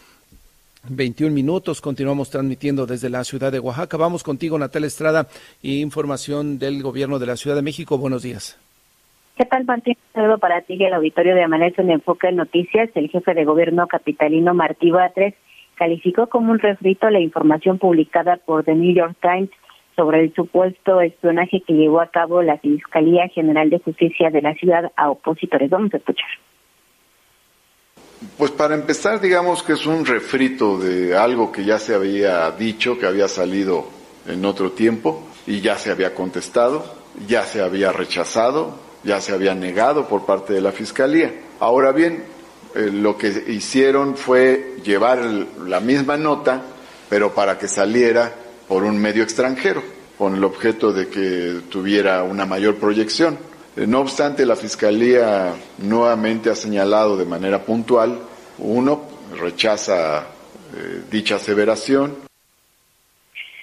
21 0.89 1.35
minutos. 1.35 1.81
Continuamos 1.81 2.31
transmitiendo 2.31 2.87
desde 2.87 3.09
la 3.09 3.25
ciudad 3.25 3.53
de 3.53 3.61
Oaxaca. 3.61 3.97
Vamos 3.97 4.23
contigo, 4.23 4.59
Natalia 4.59 4.87
Estrada, 4.87 5.29
y 5.63 5.81
información 5.81 6.59
del 6.59 6.83
gobierno 6.83 7.19
de 7.19 7.27
la 7.27 7.37
Ciudad 7.37 7.57
de 7.57 7.63
México. 7.63 7.99
Buenos 7.99 8.23
días. 8.23 8.59
¿Qué 9.37 9.45
tal, 9.47 9.65
Martín? 9.65 9.97
saludo 10.13 10.39
para 10.39 10.61
ti 10.61 10.75
y 10.75 10.85
el 10.85 10.93
auditorio 10.93 11.35
de 11.35 11.43
Amanece 11.43 11.81
en 11.81 11.91
Enfoque 11.91 12.27
de 12.27 12.35
Noticias. 12.35 12.91
El 12.95 13.09
jefe 13.09 13.33
de 13.35 13.45
gobierno 13.45 13.87
capitalino 13.87 14.53
Martí 14.55 14.91
Batres 14.91 15.35
calificó 15.77 16.29
como 16.29 16.53
un 16.53 16.59
refrito 16.59 17.09
la 17.11 17.21
información 17.21 17.79
publicada 17.79 18.37
por 18.37 18.65
The 18.65 18.75
New 18.75 18.95
York 18.95 19.17
Times 19.21 19.51
sobre 19.97 20.21
el 20.21 20.35
supuesto 20.35 21.01
espionaje 21.01 21.63
que 21.67 21.73
llevó 21.73 22.01
a 22.01 22.09
cabo 22.09 22.43
la 22.43 22.59
Fiscalía 22.59 23.29
General 23.29 23.71
de 23.71 23.79
Justicia 23.79 24.31
de 24.31 24.43
la 24.43 24.55
ciudad 24.55 24.93
a 24.97 25.11
opositores. 25.11 25.71
Vamos 25.71 25.93
a 25.95 25.99
escuchar. 25.99 26.29
Pues 28.37 28.51
para 28.51 28.75
empezar, 28.75 29.21
digamos 29.21 29.63
que 29.63 29.73
es 29.73 29.87
un 29.87 30.05
refrito 30.05 30.79
de 30.79 31.17
algo 31.17 31.51
que 31.51 31.65
ya 31.65 31.79
se 31.79 31.95
había 31.95 32.51
dicho, 32.53 32.99
que 32.99 33.07
había 33.07 33.29
salido 33.29 33.87
en 34.27 34.45
otro 34.45 34.73
tiempo 34.73 35.23
y 35.47 35.61
ya 35.61 35.77
se 35.77 35.91
había 35.91 36.15
contestado, 36.15 36.85
ya 37.27 37.45
se 37.45 37.61
había 37.61 37.93
rechazado, 37.93 38.77
ya 39.05 39.21
se 39.21 39.33
había 39.33 39.55
negado 39.55 40.09
por 40.09 40.25
parte 40.25 40.53
de 40.53 40.61
la 40.61 40.73
Fiscalía. 40.73 41.33
Ahora 41.61 41.93
bien, 41.93 42.25
eh, 42.75 42.91
lo 42.93 43.19
que 43.19 43.45
hicieron 43.49 44.17
fue 44.17 44.77
llevar 44.85 45.19
la 45.67 45.81
misma 45.81 46.17
nota, 46.17 46.63
pero 47.09 47.35
para 47.35 47.59
que 47.59 47.69
saliera 47.69 48.33
por 48.69 48.85
un 48.85 48.99
medio 48.99 49.23
extranjero, 49.23 49.83
con 50.17 50.37
el 50.37 50.45
objeto 50.45 50.93
de 50.93 51.09
que 51.09 51.61
tuviera 51.69 52.23
una 52.23 52.47
mayor 52.47 52.77
proyección. 52.77 53.39
Eh, 53.77 53.87
no 53.87 54.01
obstante, 54.01 54.45
la 54.45 54.57
Fiscalía 54.57 55.55
nuevamente 55.79 56.51
ha 56.51 56.55
señalado 56.55 57.17
de 57.17 57.25
manera 57.25 57.61
puntual, 57.61 58.19
uno, 58.59 59.03
rechaza 59.41 60.27
eh, 60.75 61.03
dicha 61.11 61.37
aseveración. 61.37 62.15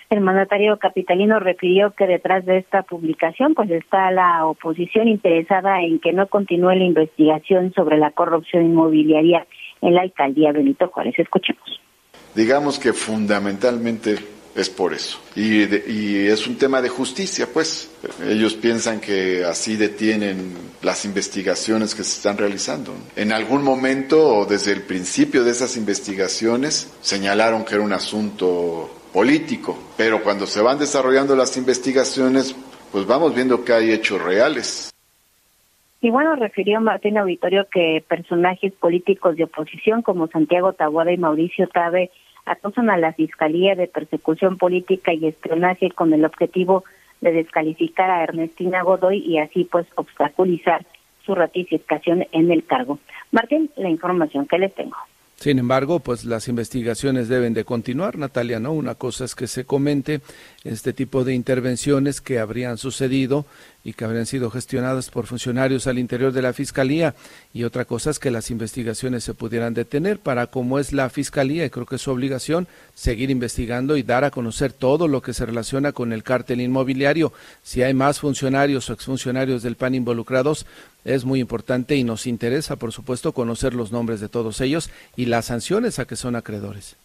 El 0.10 0.22
mandatario 0.22 0.78
capitalino 0.80 1.40
refirió 1.40 1.92
que 1.92 2.08
detrás 2.08 2.44
de 2.44 2.58
esta 2.58 2.82
publicación 2.82 3.54
pues 3.54 3.70
está 3.70 4.10
la 4.10 4.48
oposición 4.48 5.08
interesada 5.08 5.82
en 5.84 6.00
que 6.00 6.14
no 6.14 6.28
continúe 6.28 6.74
la 6.74 6.84
investigación 6.84 7.72
sobre 7.74 8.00
la 8.00 8.10
corrupción 8.10 8.66
inmobiliaria 8.66 9.46
en 9.82 9.94
la 9.94 10.02
alcaldía 10.02 10.52
Benito 10.52 10.88
Juárez. 10.88 11.14
Escuchemos. 11.20 11.80
Digamos 12.34 12.80
que 12.80 12.94
fundamentalmente 12.94 14.18
es 14.60 14.70
por 14.70 14.94
eso. 14.94 15.20
Y, 15.36 15.64
y, 15.92 16.28
es 16.28 16.48
un 16.48 16.58
tema 16.58 16.82
de 16.82 16.90
justicia, 16.90 17.48
pues. 17.52 17.90
Ellos 18.28 18.56
piensan 18.56 19.00
que 19.00 19.44
así 19.44 19.76
detienen 19.76 20.54
las 20.82 21.06
investigaciones 21.06 21.96
que 21.96 22.04
se 22.04 22.18
están 22.18 22.38
realizando. 22.38 22.94
En 23.16 23.32
algún 23.32 23.64
momento, 23.64 24.40
o 24.40 24.46
desde 24.46 24.72
el 24.72 24.82
principio 24.84 25.44
de 25.44 25.52
esas 25.52 25.78
investigaciones, 25.78 26.94
señalaron 27.02 27.66
que 27.66 27.76
era 27.76 27.84
un 27.84 27.94
asunto 27.94 28.90
político, 29.14 29.78
pero 29.98 30.24
cuando 30.24 30.46
se 30.46 30.62
van 30.62 30.80
desarrollando 30.80 31.36
las 31.36 31.58
investigaciones, 31.58 32.56
pues 32.92 33.06
vamos 33.06 33.34
viendo 33.36 33.64
que 33.64 33.74
hay 33.74 33.92
hechos 33.92 34.22
reales. 34.22 34.92
Y 36.02 36.12
bueno, 36.12 36.36
refirió 36.36 36.80
Martín 36.80 37.18
Auditorio 37.18 37.68
que 37.70 38.04
personajes 38.08 38.72
políticos 38.74 39.36
de 39.36 39.44
oposición 39.44 40.02
como 40.02 40.28
Santiago 40.28 40.72
Taboada 40.74 41.12
y 41.12 41.18
Mauricio 41.18 41.68
Tabe 41.68 42.10
acosan 42.50 42.90
a 42.90 42.98
la 42.98 43.14
Fiscalía 43.14 43.76
de 43.76 43.88
Persecución 43.88 44.58
Política 44.58 45.14
y 45.14 45.28
Espionaje 45.28 45.92
con 45.92 46.14
el 46.14 46.26
objetivo 46.26 46.84
de 47.22 47.32
descalificar 47.32 48.10
a 48.10 48.24
Ernestina 48.24 48.82
Godoy 48.82 49.20
y 49.20 49.38
así 49.38 49.66
pues 49.66 49.86
obstaculizar 49.96 50.86
su 51.26 51.36
ratificación 51.36 52.26
en 52.32 52.52
el 52.52 52.66
cargo. 52.66 52.98
Martín, 53.32 53.70
la 53.76 53.90
información 53.90 54.48
que 54.48 54.58
les 54.58 54.74
tengo. 54.74 54.98
Sin 55.36 55.58
embargo, 55.58 56.02
pues 56.02 56.26
las 56.26 56.50
investigaciones 56.50 57.30
deben 57.30 57.54
de 57.54 57.64
continuar, 57.64 58.18
Natalia, 58.18 58.60
¿no? 58.60 58.74
Una 58.74 58.96
cosa 58.96 59.24
es 59.24 59.36
que 59.36 59.48
se 59.48 59.64
comente 59.64 60.20
este 60.64 60.92
tipo 60.92 61.24
de 61.24 61.34
intervenciones 61.34 62.20
que 62.20 62.40
habrían 62.40 62.78
sucedido 62.78 63.46
y 63.84 63.94
que 63.94 64.04
habrían 64.04 64.26
sido 64.26 64.52
gestionadas 64.52 65.10
por 65.10 65.26
funcionarios 65.26 65.88
al 65.88 66.00
interior 66.00 66.34
de 66.34 66.42
la 66.42 66.52
Fiscalía 66.52 67.16
y 67.54 67.64
otra 67.64 67.86
cosa 67.86 68.10
es 68.10 68.20
que 68.20 68.30
las 68.30 68.52
investigaciones 68.52 69.24
se 69.24 69.34
pudieran 69.34 69.74
detener 69.74 70.20
para 70.20 70.48
como 70.48 70.78
es 70.78 70.92
la 70.92 71.10
Fiscalía 71.10 71.66
y 71.66 71.70
creo 71.70 71.86
que 71.86 71.96
es 71.96 72.02
su 72.02 72.12
obligación 72.12 72.68
seguir 72.94 73.30
investigando 73.30 73.96
y 73.96 74.04
dar 74.04 74.26
a 74.26 74.32
conocer 74.32 74.74
todo 74.74 75.08
lo 75.08 75.22
que 75.22 75.34
se 75.34 75.46
relaciona 75.46 75.94
con 75.94 76.12
el 76.12 76.24
cártel 76.24 76.60
inmobiliario. 76.60 77.32
Si 77.64 77.82
hay 77.82 77.94
más 77.94 78.20
funcionarios 78.20 78.90
o 78.90 78.94
exfuncionarios 78.94 79.64
del 79.64 79.78
PAN 79.78 79.96
involucrados, 79.96 80.66
es 81.06 81.24
muy 81.24 81.40
importante 81.40 81.96
y 81.96 82.04
nos 82.04 82.28
interesa, 82.28 82.76
por 82.76 82.92
supuesto, 82.92 83.32
conocer 83.32 83.74
los 83.74 83.94
nombres 83.94 84.20
de 84.20 84.28
todos 84.28 84.60
ellos 84.60 84.90
y 85.16 85.26
las 85.26 85.46
sanciones 85.46 86.00
a 86.00 86.06
que 86.06 86.18
son 86.18 86.36
acreedores. 86.36 86.98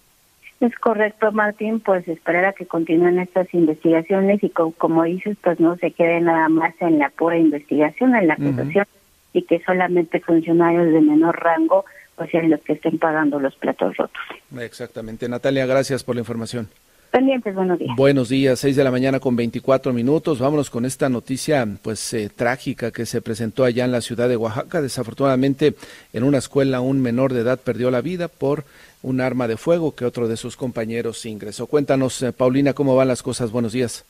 Es 0.65 0.75
correcto, 0.79 1.31
Martín, 1.31 1.81
pues 1.81 2.09
esperar 2.09 2.47
a 2.47 2.53
que 2.55 2.65
continúen 2.65 3.19
estas 3.19 3.53
investigaciones 3.53 4.43
y 4.43 4.49
como 4.49 5.03
dices, 5.03 5.37
pues 5.43 5.61
no 5.61 5.77
se 5.77 5.91
quede 5.91 6.23
nada 6.23 6.49
más 6.49 6.75
en 6.81 6.99
la 6.99 7.11
pura 7.11 7.37
investigación, 7.37 8.17
en 8.17 8.29
la 8.29 8.33
acusación 8.33 8.87
y 9.35 9.43
que 9.43 9.63
solamente 9.63 10.21
funcionarios 10.21 10.91
de 10.91 11.03
menor 11.03 11.39
rango 11.39 11.85
pues 12.17 12.31
sean 12.31 12.49
los 12.49 12.63
que 12.63 12.75
estén 12.75 12.99
pagando 12.99 13.39
los 13.39 13.55
platos 13.57 13.95
rotos. 13.99 14.23
Exactamente. 14.59 15.29
Natalia, 15.29 15.67
gracias 15.67 16.03
por 16.03 16.15
la 16.15 16.23
información. 16.23 16.71
Pendientes, 17.11 17.55
buenos 17.55 17.79
días. 17.79 17.95
Buenos 17.95 18.29
días, 18.31 18.59
seis 18.59 18.75
de 18.75 18.85
la 18.85 18.91
mañana 18.91 19.21
con 19.21 19.37
24 19.37 19.93
minutos. 19.93 20.39
Vámonos 20.39 20.71
con 20.71 20.87
esta 20.87 21.11
noticia, 21.11 21.69
pues, 21.83 22.15
eh, 22.15 22.31
trágica 22.35 22.91
que 22.91 23.05
se 23.05 23.21
presentó 23.21 23.65
allá 23.65 23.85
en 23.85 23.93
la 23.93 24.01
ciudad 24.01 24.31
de 24.31 24.37
Oaxaca. 24.37 24.81
Desafortunadamente, 24.81 25.75
en 26.15 26.25
una 26.25 26.39
escuela, 26.39 26.81
un 26.81 27.03
menor 27.03 27.35
de 27.35 27.43
edad 27.43 27.61
perdió 27.61 27.91
la 27.91 28.01
vida 28.01 28.29
por 28.29 28.65
un 29.05 29.21
arma 29.21 29.47
de 29.47 29.59
fuego 29.59 29.95
que 29.95 30.07
otro 30.07 30.29
de 30.29 30.37
sus 30.39 30.57
compañeros 30.57 31.27
ingresó. 31.27 31.67
Cuéntanos, 31.67 32.23
eh, 32.23 32.33
Paulina, 32.33 32.73
cómo 32.73 32.97
van 32.97 33.09
las 33.09 33.23
cosas. 33.23 33.51
Buenos 33.51 33.73
días. 33.73 34.07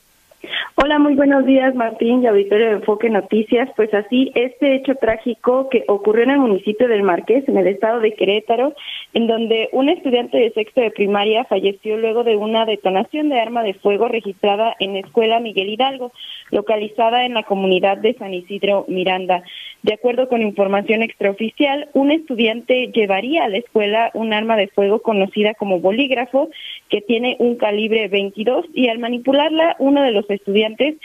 Hola, 0.75 0.99
muy 0.99 1.15
buenos 1.15 1.45
días, 1.45 1.73
Martín 1.73 2.21
y 2.21 2.27
auditorio 2.27 2.67
de 2.67 2.73
Enfoque 2.73 3.09
Noticias. 3.09 3.69
Pues 3.75 3.93
así, 3.93 4.31
este 4.35 4.75
hecho 4.75 4.95
trágico 4.95 5.69
que 5.69 5.83
ocurrió 5.87 6.25
en 6.25 6.31
el 6.31 6.39
municipio 6.39 6.87
del 6.87 7.01
Marqués, 7.01 7.47
en 7.47 7.57
el 7.57 7.67
estado 7.67 8.01
de 8.01 8.13
Querétaro, 8.13 8.73
en 9.13 9.25
donde 9.25 9.69
un 9.71 9.89
estudiante 9.89 10.37
de 10.37 10.51
sexto 10.51 10.81
de 10.81 10.91
primaria 10.91 11.45
falleció 11.45 11.97
luego 11.97 12.23
de 12.23 12.35
una 12.35 12.65
detonación 12.65 13.29
de 13.29 13.39
arma 13.39 13.63
de 13.63 13.73
fuego 13.73 14.09
registrada 14.09 14.75
en 14.79 14.93
la 14.93 14.99
escuela 14.99 15.39
Miguel 15.39 15.69
Hidalgo, 15.69 16.11
localizada 16.51 17.25
en 17.25 17.33
la 17.33 17.43
comunidad 17.43 17.97
de 17.97 18.13
San 18.15 18.33
Isidro 18.33 18.85
Miranda. 18.87 19.43
De 19.81 19.93
acuerdo 19.93 20.27
con 20.27 20.41
información 20.41 21.03
extraoficial, 21.03 21.89
un 21.93 22.11
estudiante 22.11 22.87
llevaría 22.87 23.45
a 23.45 23.49
la 23.49 23.57
escuela 23.57 24.11
un 24.13 24.33
arma 24.33 24.57
de 24.57 24.67
fuego 24.67 25.01
conocida 25.01 25.53
como 25.53 25.79
bolígrafo, 25.79 26.49
que 26.89 27.01
tiene 27.01 27.37
un 27.39 27.55
calibre 27.55 28.07
22, 28.07 28.65
y 28.73 28.89
al 28.89 28.99
manipularla, 28.99 29.75
uno 29.79 30.01
de 30.01 30.11
los 30.11 30.24
estudiantes 30.29 30.95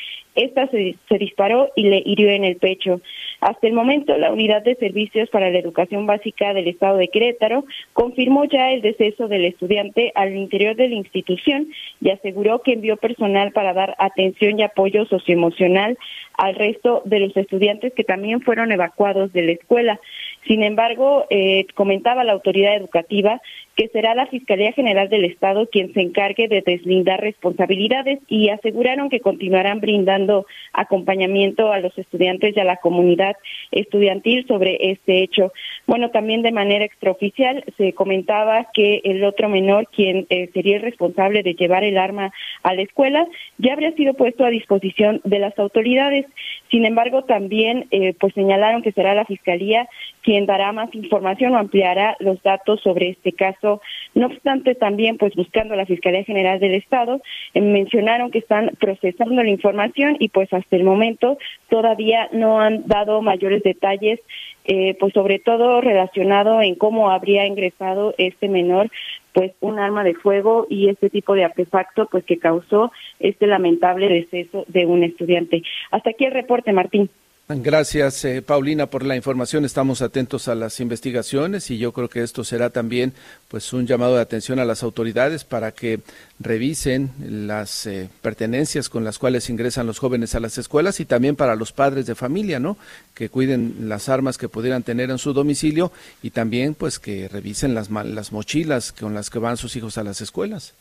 esta 0.44 0.68
se, 0.68 0.97
disparó 1.18 1.71
y 1.76 1.84
le 1.84 2.02
hirió 2.04 2.30
en 2.30 2.45
el 2.45 2.56
pecho. 2.56 3.00
Hasta 3.41 3.67
el 3.67 3.73
momento, 3.73 4.17
la 4.17 4.32
Unidad 4.32 4.62
de 4.62 4.75
Servicios 4.75 5.28
para 5.30 5.50
la 5.50 5.58
Educación 5.58 6.06
Básica 6.06 6.52
del 6.52 6.69
Estado 6.69 6.97
de 6.97 7.08
Querétaro 7.08 7.65
confirmó 7.93 8.45
ya 8.45 8.71
el 8.73 8.82
deceso 8.82 9.28
del 9.28 9.45
estudiante 9.45 10.12
al 10.15 10.36
interior 10.36 10.76
de 10.76 10.88
la 10.88 10.95
institución 10.95 11.69
y 12.00 12.10
aseguró 12.10 12.62
que 12.62 12.73
envió 12.73 12.97
personal 12.97 13.52
para 13.52 13.73
dar 13.73 13.95
atención 13.99 14.58
y 14.58 14.62
apoyo 14.62 15.06
socioemocional 15.06 15.99
al 16.34 16.54
resto 16.54 17.02
de 17.04 17.21
los 17.21 17.36
estudiantes 17.36 17.93
que 17.93 18.04
también 18.04 18.41
fueron 18.41 18.73
evacuados 18.73 19.32
de 19.32 19.43
la 19.43 19.52
escuela. 19.52 20.00
Sin 20.47 20.62
embargo, 20.62 21.26
eh, 21.28 21.67
comentaba 21.75 22.25
la 22.25 22.32
autoridad 22.32 22.76
educativa 22.76 23.41
que 23.76 23.88
será 23.88 24.15
la 24.15 24.26
Fiscalía 24.26 24.73
General 24.73 25.08
del 25.08 25.25
Estado 25.25 25.69
quien 25.69 25.93
se 25.93 26.00
encargue 26.00 26.49
de 26.49 26.62
deslindar 26.62 27.21
responsabilidades 27.21 28.21
y 28.28 28.49
aseguraron 28.50 29.08
que 29.08 29.21
continuarán 29.21 29.80
brindando 29.80 30.29
acompañamiento 30.73 31.73
a 31.73 31.80
los 31.80 31.97
estudiantes 31.99 32.56
y 32.56 32.60
a 32.60 32.64
la 32.64 32.76
comunidad 32.76 33.36
estudiantil 33.71 34.47
sobre 34.47 34.90
este 34.93 35.23
hecho. 35.23 35.52
Bueno, 35.86 36.10
también 36.10 36.43
de 36.43 36.52
manera 36.52 36.84
extraoficial 36.84 37.64
se 37.76 37.93
comentaba 37.93 38.66
que 38.73 39.00
el 39.04 39.25
otro 39.25 39.49
menor, 39.49 39.88
quien 39.95 40.26
eh, 40.30 40.49
sería 40.52 40.76
el 40.76 40.82
responsable 40.82 41.43
de 41.43 41.54
llevar 41.54 41.84
el 41.84 41.99
arma 41.99 42.32
a 42.62 42.75
la 42.75 42.82
escuela, 42.82 43.26
ya 43.58 43.73
habría 43.73 43.93
sido 43.93 44.14
puesto 44.14 44.45
a 44.45 44.50
disposición 44.50 45.21
de 45.25 45.38
las 45.38 45.58
autoridades. 45.58 46.26
Sin 46.71 46.84
embargo, 46.84 47.25
también 47.25 47.86
eh, 47.90 48.14
pues 48.19 48.34
señalaron 48.34 48.82
que 48.82 48.93
será 48.93 49.14
la 49.14 49.25
Fiscalía 49.25 49.88
quien 50.23 50.47
dará 50.47 50.73
más 50.73 50.95
información 50.95 51.54
o 51.54 51.58
ampliará 51.58 52.16
los 52.21 52.43
datos 52.43 52.80
sobre 52.82 53.10
este 53.10 53.32
caso. 53.32 53.80
No 54.14 54.26
obstante, 54.26 54.75
también 54.75 55.16
pues 55.16 55.34
buscando 55.34 55.75
la 55.76 55.86
Fiscalía 55.86 56.25
General 56.25 56.60
del 56.60 56.75
Estado, 56.75 57.21
eh, 57.54 57.60
mencionaron 57.60 58.30
que 58.30 58.38
están 58.38 58.73
procesando 58.78 59.43
la 59.43 59.50
información 59.50 60.09
y 60.18 60.28
pues 60.28 60.52
hasta 60.52 60.76
el 60.76 60.84
momento 60.84 61.38
todavía 61.68 62.28
no 62.32 62.60
han 62.60 62.86
dado 62.86 63.23
mayores 63.23 63.62
detalles 63.62 64.20
eh, 64.64 64.96
pues 65.00 65.12
sobre 65.14 65.38
todo 65.38 65.80
relacionado 65.80 66.60
en 66.60 66.75
cómo 66.75 67.10
habría 67.10 67.46
ingresado 67.46 68.14
este 68.18 68.49
menor 68.49 68.90
pues 69.32 69.52
un 69.60 69.78
arma 69.78 70.04
de 70.04 70.14
fuego 70.14 70.66
y 70.68 70.88
este 70.88 71.10
tipo 71.10 71.34
de 71.34 71.44
artefacto 71.44 72.06
pues 72.10 72.25
que 72.25 72.38
causó 72.38 72.92
este 73.18 73.46
lamentable 73.46 74.08
deceso 74.08 74.64
de 74.68 74.86
un 74.86 75.02
estudiante. 75.04 75.62
Hasta 75.90 76.10
aquí 76.10 76.25
el 76.25 76.32
reporte, 76.32 76.73
Martín. 76.73 77.10
Gracias, 77.52 78.25
eh, 78.25 78.43
Paulina, 78.43 78.86
por 78.86 79.04
la 79.04 79.17
información. 79.17 79.65
Estamos 79.65 80.02
atentos 80.02 80.47
a 80.47 80.54
las 80.54 80.78
investigaciones 80.78 81.69
y 81.73 81.78
yo 81.78 81.91
creo 81.91 82.08
que 82.08 82.23
esto 82.23 82.45
será 82.45 82.71
también 82.71 83.13
pues 83.49 83.73
un 83.73 83.89
llamado 83.89 84.15
de 84.15 84.23
atención 84.23 84.60
a 84.60 84.65
las 84.65 84.84
autoridades 84.84 85.43
para 85.43 85.73
que 85.73 85.99
revisen 86.39 87.10
las 87.19 87.86
eh, 87.86 88.08
pertenencias 88.23 88.89
con 88.89 89.02
las 89.02 89.19
cuales 89.19 89.50
ingresan 89.50 89.89
los 89.89 89.99
jóvenes 89.99 90.36
a 90.36 90.41
las 90.41 90.58
escuelas 90.58 91.00
y 91.00 91.06
también 91.06 91.34
para 91.34 91.56
los 91.56 91.73
padres 91.73 92.06
de 92.06 92.15
familia, 92.15 92.60
¿no? 92.60 92.76
Que 93.15 93.30
cuiden 93.30 93.89
las 93.89 94.08
armas 94.08 94.39
que 94.39 94.49
pudieran 94.49 94.84
tener 94.84 95.10
en 95.10 95.19
su 95.19 95.32
domicilio 95.32 95.91
y 96.23 96.30
también 96.30 96.75
pues 96.75 97.00
que 97.00 97.26
revisen 97.26 97.75
las 97.75 97.91
las 97.91 98.30
mochilas 98.30 98.93
con 98.93 99.13
las 99.13 99.28
que 99.28 99.41
van 99.41 99.56
sus 99.56 99.75
hijos 99.75 99.99
a 99.99 100.04
las 100.04 100.21
escuelas. 100.21 100.73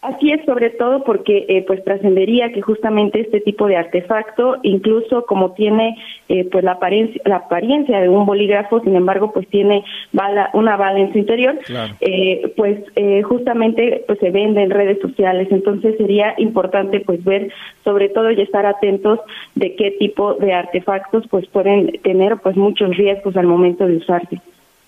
Así 0.00 0.30
es, 0.30 0.44
sobre 0.44 0.70
todo 0.70 1.02
porque 1.02 1.44
eh, 1.48 1.64
pues 1.66 1.82
trascendería 1.82 2.52
que 2.52 2.62
justamente 2.62 3.20
este 3.20 3.40
tipo 3.40 3.66
de 3.66 3.76
artefacto, 3.76 4.58
incluso 4.62 5.26
como 5.26 5.54
tiene 5.54 5.96
eh, 6.28 6.48
pues 6.52 6.62
la 6.62 6.72
apariencia, 6.72 7.20
la 7.24 7.36
apariencia 7.36 8.00
de 8.00 8.08
un 8.08 8.24
bolígrafo, 8.24 8.80
sin 8.80 8.94
embargo 8.94 9.32
pues 9.32 9.48
tiene 9.48 9.82
bala, 10.12 10.50
una 10.52 10.76
bala 10.76 11.00
en 11.00 11.12
su 11.12 11.18
interior, 11.18 11.58
eh, 12.00 12.52
pues 12.56 12.78
justamente 13.24 14.04
pues 14.06 14.20
se 14.20 14.30
vende 14.30 14.62
en 14.62 14.70
redes 14.70 15.00
sociales. 15.00 15.48
Entonces 15.50 15.96
sería 15.98 16.32
importante 16.38 17.00
pues 17.00 17.24
ver 17.24 17.52
sobre 17.82 18.08
todo 18.08 18.30
y 18.30 18.40
estar 18.40 18.66
atentos 18.66 19.18
de 19.56 19.74
qué 19.74 19.90
tipo 19.98 20.34
de 20.34 20.52
artefactos 20.52 21.24
pues 21.28 21.44
pueden 21.48 21.90
tener 22.04 22.36
pues 22.36 22.56
muchos 22.56 22.96
riesgos 22.96 23.36
al 23.36 23.48
momento 23.48 23.84
de 23.84 23.96
usarse. 23.96 24.40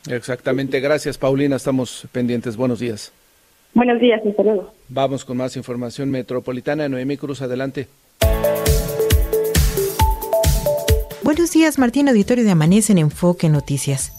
Exactamente, 0.09 0.79
gracias 0.79 1.19
Paulina, 1.19 1.57
estamos 1.57 2.07
pendientes. 2.13 2.57
Buenos 2.57 2.79
días. 2.79 3.13
Buenos 3.75 4.01
días, 4.01 4.21
hasta 4.27 4.43
luego. 4.43 4.73
Vamos 4.89 5.25
con 5.25 5.37
más 5.37 5.57
información 5.57 6.11
metropolitana. 6.11 6.89
Noemi 6.89 7.17
Cruz, 7.17 7.43
adelante. 7.43 7.87
Buenos 11.23 11.53
días, 11.53 11.79
Martín 11.79 12.09
Auditorio 12.09 12.45
de 12.45 12.51
Amanece 12.51 12.93
en 12.93 12.99
Enfoque 12.99 13.49
Noticias. 13.49 14.13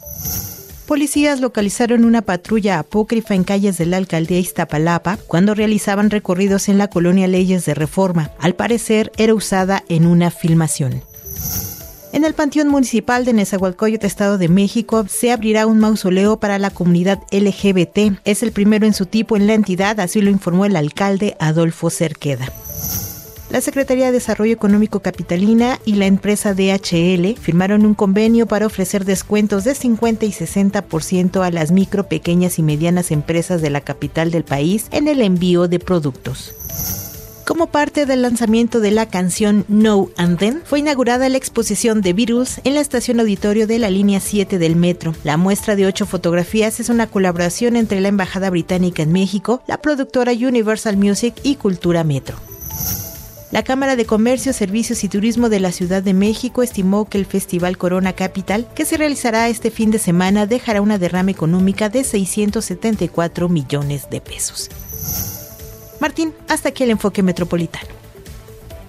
Policías 0.87 1.39
localizaron 1.39 2.05
una 2.05 2.21
patrulla 2.21 2.79
apócrifa 2.79 3.33
en 3.33 3.43
calles 3.43 3.77
de 3.77 3.85
la 3.85 3.97
alcaldía 3.97 4.39
Iztapalapa 4.39 5.17
cuando 5.27 5.53
realizaban 5.55 6.09
recorridos 6.09 6.69
en 6.69 6.77
la 6.77 6.89
colonia 6.89 7.27
Leyes 7.27 7.65
de 7.65 7.73
Reforma. 7.73 8.31
Al 8.39 8.55
parecer 8.55 9.11
era 9.17 9.33
usada 9.33 9.83
en 9.89 10.05
una 10.05 10.31
filmación. 10.31 11.01
En 12.13 12.25
el 12.25 12.33
Panteón 12.33 12.67
Municipal 12.67 13.23
de 13.23 13.31
Nezahualcóyotl, 13.31 14.05
Estado 14.05 14.37
de 14.37 14.49
México, 14.49 15.05
se 15.07 15.31
abrirá 15.31 15.65
un 15.65 15.79
mausoleo 15.79 16.37
para 16.37 16.59
la 16.59 16.69
comunidad 16.69 17.19
LGBT. 17.31 18.19
Es 18.25 18.43
el 18.43 18.51
primero 18.51 18.85
en 18.85 18.93
su 18.93 19.05
tipo 19.05 19.37
en 19.37 19.47
la 19.47 19.53
entidad, 19.53 19.97
así 20.01 20.21
lo 20.21 20.29
informó 20.29 20.65
el 20.65 20.75
alcalde 20.75 21.37
Adolfo 21.39 21.89
Cerqueda. 21.89 22.51
La 23.49 23.61
Secretaría 23.61 24.07
de 24.07 24.11
Desarrollo 24.11 24.53
Económico 24.53 24.99
Capitalina 24.99 25.79
y 25.85 25.95
la 25.95 26.05
empresa 26.05 26.53
DHL 26.53 27.37
firmaron 27.39 27.85
un 27.85 27.93
convenio 27.93 28.45
para 28.45 28.65
ofrecer 28.65 29.05
descuentos 29.05 29.63
de 29.63 29.73
50 29.73 30.25
y 30.25 30.31
60% 30.31 31.45
a 31.45 31.51
las 31.51 31.71
micro, 31.71 32.07
pequeñas 32.07 32.59
y 32.59 32.63
medianas 32.63 33.11
empresas 33.11 33.61
de 33.61 33.69
la 33.69 33.81
capital 33.81 34.31
del 34.31 34.43
país 34.43 34.87
en 34.91 35.07
el 35.07 35.21
envío 35.21 35.69
de 35.69 35.79
productos. 35.79 37.10
Como 37.45 37.67
parte 37.67 38.05
del 38.05 38.21
lanzamiento 38.21 38.79
de 38.79 38.91
la 38.91 39.07
canción 39.07 39.65
No 39.67 40.09
and 40.15 40.37
Then, 40.37 40.61
fue 40.63 40.79
inaugurada 40.79 41.27
la 41.27 41.37
exposición 41.37 42.01
de 42.01 42.13
Beatles 42.13 42.61
en 42.63 42.75
la 42.75 42.81
estación 42.81 43.19
auditorio 43.19 43.67
de 43.67 43.79
la 43.79 43.89
línea 43.89 44.19
7 44.19 44.57
del 44.57 44.75
metro. 44.75 45.13
La 45.23 45.37
muestra 45.37 45.75
de 45.75 45.85
ocho 45.85 46.05
fotografías 46.05 46.79
es 46.79 46.89
una 46.89 47.07
colaboración 47.07 47.75
entre 47.75 47.99
la 47.99 48.09
Embajada 48.09 48.49
Británica 48.49 49.03
en 49.03 49.11
México, 49.11 49.63
la 49.67 49.81
productora 49.81 50.31
Universal 50.31 50.97
Music 50.97 51.35
y 51.43 51.55
Cultura 51.55 52.03
Metro. 52.03 52.37
La 53.51 53.63
Cámara 53.63 53.97
de 53.97 54.05
Comercio, 54.05 54.53
Servicios 54.53 55.03
y 55.03 55.09
Turismo 55.09 55.49
de 55.49 55.59
la 55.59 55.73
Ciudad 55.73 56.01
de 56.01 56.13
México 56.13 56.63
estimó 56.63 57.09
que 57.09 57.17
el 57.17 57.25
Festival 57.25 57.77
Corona 57.77 58.13
Capital, 58.13 58.65
que 58.73 58.85
se 58.85 58.95
realizará 58.95 59.49
este 59.49 59.71
fin 59.71 59.91
de 59.91 59.99
semana, 59.99 60.45
dejará 60.45 60.81
una 60.81 60.97
derrama 60.97 61.31
económica 61.31 61.89
de 61.89 62.05
674 62.05 63.49
millones 63.49 64.09
de 64.09 64.21
pesos. 64.21 64.69
Martín, 66.01 66.33
hasta 66.49 66.69
aquí 66.69 66.83
el 66.83 66.89
enfoque 66.89 67.21
metropolitano. 67.21 68.01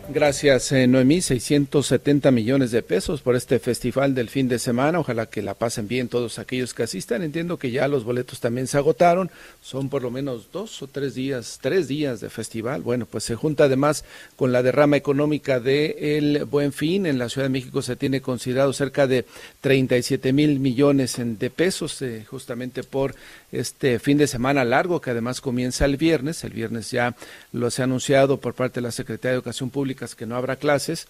Gracias, 0.09 0.73
eh, 0.73 0.87
Noemí. 0.87 1.23
670 1.23 2.31
millones 2.33 2.71
de 2.71 2.83
pesos 2.83 3.23
por 3.23 3.35
este 3.35 3.59
festival 3.59 4.15
del 4.15 4.29
fin 4.29 4.47
de 4.47 4.59
semana. 4.59 4.99
Ojalá 4.99 5.27
que 5.27 5.41
la 5.41 5.55
pasen 5.55 5.89
bien 5.89 6.09
todos 6.09 6.39
aquellos 6.39 6.75
que 6.75 6.83
asistan. 6.83 7.23
Entiendo 7.23 7.57
que 7.57 7.71
ya 7.71 7.89
los 7.89 8.05
boletos 8.05 8.41
también 8.41 8.67
se 8.67 8.77
agotaron. 8.77 9.31
Son 9.63 9.89
por 9.89 10.03
lo 10.03 10.11
menos 10.11 10.49
dos 10.53 10.83
o 10.83 10.87
tres 10.87 11.15
días, 11.15 11.59
tres 11.63 11.89
días 11.89 12.21
de 12.21 12.29
festival. 12.29 12.83
Bueno, 12.83 13.07
pues 13.07 13.25
se 13.25 13.37
junta 13.37 13.65
además 13.65 14.05
con 14.37 14.53
la 14.53 14.63
derrama 14.63 14.97
económica 14.97 15.61
de 15.61 16.19
el 16.19 16.45
Buen 16.45 16.73
Fin. 16.73 17.07
En 17.07 17.19
la 17.19 17.29
Ciudad 17.31 17.47
de 17.47 17.53
México 17.53 17.81
se 17.81 17.97
tiene 17.97 18.21
considerado 18.21 18.73
cerca 18.73 19.07
de 19.07 19.25
37 19.63 20.33
mil 20.33 20.61
millones 20.61 21.17
de 21.19 21.51
pesos, 21.51 22.03
eh, 22.03 22.27
justamente 22.29 22.83
por 22.83 23.15
este 23.53 23.99
fin 23.99 24.19
de 24.19 24.27
semana 24.27 24.65
largo 24.65 25.01
que 25.01 25.11
además 25.11 25.41
comienza 25.41 25.85
el 25.85 25.97
viernes. 25.97 26.43
El 26.43 26.53
viernes 26.53 26.91
ya 26.91 27.15
lo 27.53 27.71
se 27.71 27.83
ha 27.83 27.85
anunciado 27.85 28.39
por 28.39 28.55
parte 28.55 28.81
de 28.81 28.87
la 28.87 28.93
Secretaría 28.93 29.33
de 29.33 29.37
Educación 29.37 29.71
Pública 29.71 30.09
que 30.17 30.27
no 30.27 30.37
habrá 30.37 30.57
clases 30.57 31.07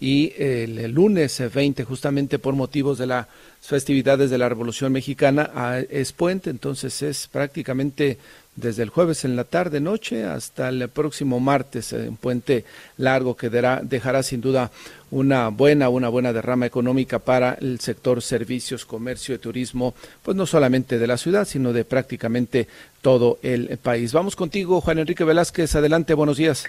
y 0.00 0.32
el, 0.38 0.92
lunes 0.92 1.42
20 1.52 1.84
justamente 1.84 2.38
por 2.38 2.54
motivos 2.54 2.98
de 2.98 3.06
las 3.06 3.26
festividades 3.60 4.30
de 4.30 4.38
la 4.38 4.48
Revolución 4.48 4.92
Mexicana 4.92 5.50
es 5.90 6.12
puente, 6.12 6.50
entonces 6.50 7.02
es 7.02 7.26
prácticamente 7.26 8.18
desde 8.60 8.82
el 8.82 8.90
jueves 8.90 9.24
en 9.24 9.36
la 9.36 9.44
tarde 9.44 9.80
noche 9.80 10.24
hasta 10.24 10.68
el 10.68 10.88
próximo 10.88 11.40
martes 11.40 11.92
un 11.92 12.16
puente 12.16 12.64
largo 12.96 13.36
que 13.36 13.50
dejará 13.50 14.22
sin 14.22 14.40
duda 14.40 14.70
una 15.10 15.48
buena 15.48 15.88
una 15.88 16.08
buena 16.08 16.32
derrama 16.32 16.66
económica 16.66 17.18
para 17.18 17.54
el 17.60 17.80
sector 17.80 18.20
servicios, 18.20 18.84
comercio 18.84 19.34
y 19.34 19.38
turismo, 19.38 19.94
pues 20.22 20.36
no 20.36 20.46
solamente 20.46 20.98
de 20.98 21.06
la 21.06 21.16
ciudad, 21.16 21.46
sino 21.46 21.72
de 21.72 21.84
prácticamente 21.84 22.68
todo 23.00 23.38
el 23.42 23.78
país. 23.78 24.12
Vamos 24.12 24.36
contigo, 24.36 24.80
Juan 24.80 24.98
Enrique 24.98 25.24
Velázquez, 25.24 25.74
adelante, 25.76 26.14
buenos 26.14 26.36
días. 26.36 26.66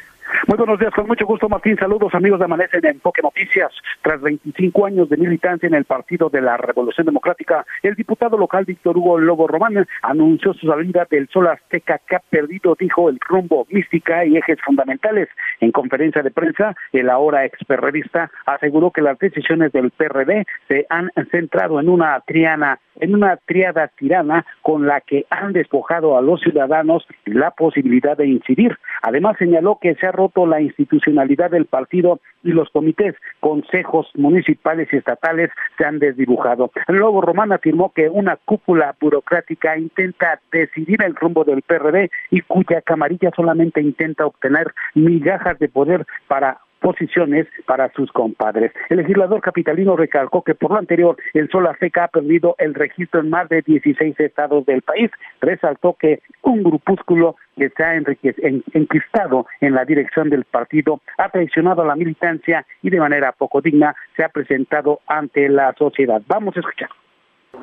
Muy 0.49 0.57
buenos 0.57 0.79
días, 0.79 0.91
con 0.95 1.05
mucho 1.05 1.27
gusto 1.27 1.47
Martín. 1.47 1.77
Saludos 1.77 2.11
amigos 2.15 2.39
de 2.39 2.45
Amanece 2.45 2.79
en 2.79 2.87
Enfoque 2.87 3.21
Noticias. 3.21 3.71
Tras 4.01 4.19
25 4.19 4.87
años 4.87 5.07
de 5.07 5.17
militancia 5.17 5.67
en 5.67 5.75
el 5.75 5.85
Partido 5.85 6.27
de 6.27 6.41
la 6.41 6.57
Revolución 6.57 7.05
Democrática, 7.05 7.67
el 7.83 7.93
diputado 7.93 8.35
local 8.35 8.65
Víctor 8.65 8.97
Hugo 8.97 9.19
Lobo 9.19 9.47
Román 9.47 9.85
anunció 10.01 10.55
su 10.55 10.65
salida 10.65 11.05
del 11.07 11.27
Sol 11.27 11.45
Azteca 11.45 11.99
que 11.99 12.15
ha 12.15 12.19
perdido, 12.31 12.75
dijo, 12.79 13.09
el 13.09 13.19
rumbo, 13.19 13.67
mística 13.69 14.25
y 14.25 14.37
ejes 14.37 14.59
fundamentales. 14.65 15.29
En 15.59 15.71
conferencia 15.71 16.23
de 16.23 16.31
prensa, 16.31 16.75
el 16.93 17.11
ahora 17.11 17.45
experredista 17.45 18.31
aseguró 18.47 18.89
que 18.89 19.03
las 19.03 19.19
decisiones 19.19 19.71
del 19.71 19.91
PRD 19.91 20.47
se 20.67 20.87
han 20.89 21.11
centrado 21.29 21.79
en 21.79 21.89
una 21.89 22.19
triana 22.21 22.79
en 22.99 23.15
una 23.15 23.37
triada 23.37 23.87
tirana 23.87 24.45
con 24.61 24.85
la 24.85 25.01
que 25.01 25.25
han 25.29 25.53
despojado 25.53 26.17
a 26.17 26.21
los 26.21 26.41
ciudadanos 26.41 27.07
la 27.25 27.51
posibilidad 27.51 28.17
de 28.17 28.27
incidir. 28.27 28.77
Además 29.01 29.37
señaló 29.37 29.79
que 29.81 29.95
se 29.95 30.05
ha 30.05 30.11
roto 30.11 30.38
la 30.45 30.61
institucionalidad 30.61 31.51
del 31.51 31.65
partido 31.65 32.19
y 32.43 32.51
los 32.51 32.69
comités, 32.69 33.15
consejos 33.39 34.07
municipales 34.15 34.87
y 34.91 34.97
estatales 34.97 35.49
se 35.77 35.85
han 35.85 35.99
desdibujado. 35.99 36.71
Lobo 36.87 37.21
Román 37.21 37.51
afirmó 37.51 37.91
que 37.93 38.09
una 38.09 38.37
cúpula 38.37 38.95
burocrática 38.99 39.77
intenta 39.77 40.39
decidir 40.51 41.03
el 41.03 41.15
rumbo 41.15 41.43
del 41.43 41.61
PRD 41.61 42.09
y 42.31 42.41
cuya 42.41 42.81
camarilla 42.81 43.31
solamente 43.35 43.81
intenta 43.81 44.25
obtener 44.25 44.73
migajas 44.93 45.59
de 45.59 45.69
poder 45.69 46.05
para 46.27 46.59
posiciones 46.79 47.47
para 47.65 47.91
sus 47.93 48.11
compadres. 48.11 48.71
El 48.89 48.97
legislador 48.97 49.41
capitalino 49.41 49.95
recalcó 49.95 50.43
que 50.43 50.55
por 50.55 50.71
lo 50.71 50.77
anterior 50.77 51.17
el 51.33 51.49
Sol 51.49 51.67
Azteca 51.67 52.05
ha 52.05 52.07
perdido 52.07 52.55
el 52.57 52.73
registro 52.73 53.21
en 53.21 53.29
más 53.29 53.49
de 53.49 53.61
16 53.61 54.19
estados 54.19 54.65
del 54.65 54.81
país. 54.81 55.11
Resaltó 55.41 55.95
que 55.99 56.21
un 56.43 56.63
grupúsculo 56.63 57.35
que 57.57 57.69
se 57.69 57.83
ha 57.83 57.95
enquistado 57.95 59.45
en 59.61 59.73
la 59.73 59.85
dirección 59.85 60.29
del 60.29 60.45
partido 60.45 61.01
ha 61.17 61.29
traicionado 61.29 61.81
a 61.81 61.85
la 61.85 61.95
militancia 61.95 62.65
y 62.81 62.89
de 62.89 62.99
manera 62.99 63.33
poco 63.33 63.61
digna 63.61 63.95
se 64.15 64.23
ha 64.23 64.29
presentado 64.29 65.01
ante 65.07 65.49
la 65.49 65.73
sociedad. 65.77 66.21
Vamos 66.27 66.55
a 66.55 66.61
escuchar. 66.61 66.89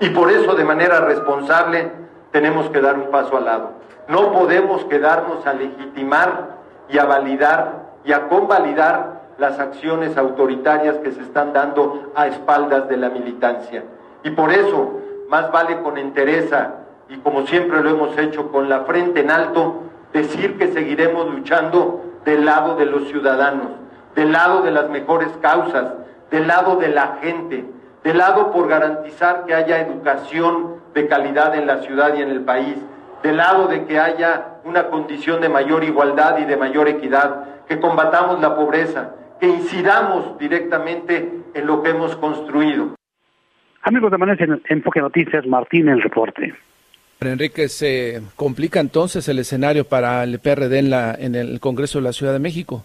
Y 0.01 0.11
por 0.11 0.31
eso 0.31 0.55
de 0.55 0.65
manera 0.65 1.01
responsable 1.01 1.91
tenemos 2.33 2.69
que 2.71 2.81
dar 2.81 2.99
un 2.99 3.11
paso 3.11 3.39
al 3.39 3.45
lado. 3.47 3.81
No 4.09 4.33
podemos 4.33 4.85
quedarnos 4.85 5.47
a 5.47 5.55
legitimar 5.55 6.57
y 6.89 6.99
a 6.99 7.05
validar 7.05 7.86
y 8.07 8.13
a 8.13 8.29
convalidar 8.29 9.27
las 9.39 9.59
acciones 9.59 10.17
autoritarias 10.17 10.97
que 10.99 11.11
se 11.11 11.21
están 11.21 11.53
dando 11.53 12.13
a 12.15 12.29
espaldas 12.29 12.89
de 12.89 12.97
la 12.97 13.11
militancia. 13.11 13.85
Y 14.23 14.31
por 14.31 14.53
eso, 14.53 15.01
más 15.29 15.51
vale 15.51 15.83
con 15.83 15.99
entereza 15.99 16.75
y 17.09 17.19
como 17.19 17.47
siempre 17.47 17.83
lo 17.83 17.91
hemos 17.91 18.17
hecho 18.17 18.51
con 18.51 18.69
la 18.69 18.81
frente 18.81 19.21
en 19.21 19.31
alto, 19.31 19.83
decir 20.13 20.57
que 20.57 20.69
seguiremos 20.69 21.29
luchando 21.31 22.03
del 22.25 22.45
lado 22.45 22.77
de 22.77 22.87
los 22.87 23.09
ciudadanos, 23.09 23.69
del 24.15 24.33
lado 24.33 24.63
de 24.63 24.71
las 24.71 24.89
mejores 24.89 25.29
causas, 25.41 25.93
del 26.31 26.47
lado 26.47 26.77
de 26.77 26.89
la 26.89 27.19
gente, 27.21 27.65
del 28.03 28.19
lado 28.19 28.51
por 28.53 28.69
garantizar 28.69 29.45
que 29.45 29.55
haya 29.55 29.81
educación 29.81 30.77
de 30.95 31.07
calidad 31.07 31.55
en 31.55 31.67
la 31.67 31.79
ciudad 31.79 32.15
y 32.17 32.23
en 32.23 32.31
el 32.31 32.43
país, 32.43 32.77
del 33.23 33.37
lado 33.37 33.67
de 33.67 33.85
que 33.85 33.99
haya 33.99 34.59
una 34.65 34.89
condición 34.89 35.41
de 35.41 35.49
mayor 35.49 35.85
igualdad 35.85 36.39
y 36.39 36.45
de 36.45 36.57
mayor 36.57 36.89
equidad, 36.89 37.45
que 37.69 37.81
combatamos 37.81 38.41
la 38.41 38.55
pobreza, 38.55 39.15
que 39.41 39.47
incidamos 39.47 40.39
directamente 40.39 41.31
en 41.55 41.67
lo 41.67 41.83
que 41.83 41.91
hemos 41.91 42.17
construido. 42.17 42.95
Amigos 43.83 44.11
de 44.11 44.19
Manes 44.19 44.41
en 44.41 44.61
Enfoque 44.69 45.01
Noticias, 45.01 45.47
Martín 45.47 45.89
el 45.89 46.03
reporte. 46.03 46.55
Enrique, 47.21 47.69
¿se 47.69 48.21
complica 48.37 48.81
entonces 48.81 49.29
el 49.29 49.39
escenario 49.39 49.85
para 49.85 50.23
el 50.23 50.39
PRD 50.39 50.79
en, 50.79 50.91
la, 50.91 51.15
en 51.15 51.35
el 51.35 51.61
Congreso 51.61 51.99
de 51.99 52.05
la 52.05 52.13
Ciudad 52.13 52.33
de 52.33 52.39
México? 52.39 52.85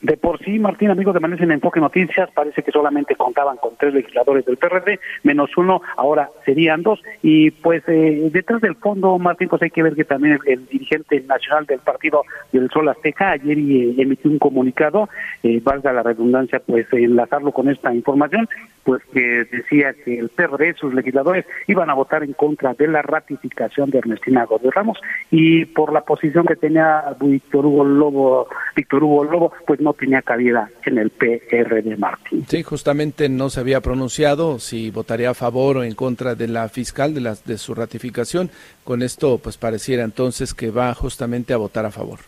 De 0.00 0.16
por 0.16 0.42
sí, 0.42 0.58
Martín, 0.58 0.90
amigos 0.90 1.12
de 1.12 1.20
Manes 1.20 1.42
en 1.42 1.50
Enfoque 1.50 1.78
Noticias, 1.78 2.30
parece 2.32 2.62
que 2.62 2.72
solamente 2.72 3.16
contaban 3.16 3.58
con 3.58 3.76
tres 3.76 3.92
legisladores 3.92 4.46
del 4.46 4.56
PRD, 4.56 4.98
menos 5.24 5.54
uno, 5.58 5.82
ahora 5.94 6.30
serían 6.46 6.82
dos. 6.82 7.02
Y 7.22 7.50
pues 7.50 7.82
eh, 7.86 8.30
detrás 8.32 8.62
del 8.62 8.76
fondo, 8.76 9.18
Martín, 9.18 9.48
pues 9.48 9.60
hay 9.60 9.68
que 9.68 9.82
ver 9.82 9.94
que 9.94 10.04
también 10.04 10.38
el, 10.46 10.66
dirigente 10.68 11.20
nacional 11.20 11.66
del 11.66 11.80
partido 11.80 12.22
del 12.50 12.70
Sol 12.70 12.88
Azteca 12.88 13.32
ayer 13.32 13.58
eh, 13.58 13.94
emitió 13.98 14.30
un 14.30 14.38
comunicado, 14.38 15.10
eh, 15.42 15.60
valga 15.62 15.92
la 15.92 16.02
redundancia, 16.02 16.60
pues 16.60 16.86
enlazarlo 16.92 17.52
con 17.52 17.68
esta 17.68 17.92
información, 17.92 18.48
pues 18.84 19.02
que 19.12 19.44
decía 19.52 19.92
que 19.92 20.18
el 20.18 20.30
PRD, 20.30 20.74
sus 20.74 20.94
legisladores, 20.94 21.44
iban 21.66 21.90
a 21.90 21.94
votar 21.94 22.22
en 22.22 22.32
contra 22.32 22.72
de 22.72 22.88
la 22.88 23.02
ratificación 23.02 23.90
de 23.90 23.98
Ernestina 23.98 24.44
Gómez 24.44 24.74
Ramos 24.74 24.98
y 25.30 25.66
por 25.66 25.92
la 25.92 26.00
posición 26.00 26.46
que 26.46 26.56
tenía 26.56 27.04
Víctor 27.20 27.66
Hugo 27.66 27.84
Lobo, 27.84 28.48
Víctor 28.74 29.04
Hugo 29.04 29.24
Lobo, 29.24 29.52
pues 29.66 29.78
no 29.80 29.89
tenía 29.92 30.22
cabida 30.22 30.68
en 30.84 30.98
el 30.98 31.10
PRD 31.10 31.96
Martín. 31.96 32.44
Sí, 32.48 32.62
justamente 32.62 33.28
no 33.28 33.50
se 33.50 33.60
había 33.60 33.80
pronunciado 33.80 34.58
si 34.58 34.90
votaría 34.90 35.30
a 35.30 35.34
favor 35.34 35.78
o 35.78 35.84
en 35.84 35.94
contra 35.94 36.34
de 36.34 36.48
la 36.48 36.68
fiscal 36.68 37.14
de, 37.14 37.20
la, 37.20 37.36
de 37.44 37.58
su 37.58 37.74
ratificación. 37.74 38.50
Con 38.84 39.02
esto, 39.02 39.38
pues 39.38 39.56
pareciera 39.56 40.02
entonces 40.02 40.54
que 40.54 40.70
va 40.70 40.94
justamente 40.94 41.52
a 41.52 41.56
votar 41.56 41.86
a 41.86 41.90
favor. 41.90 42.20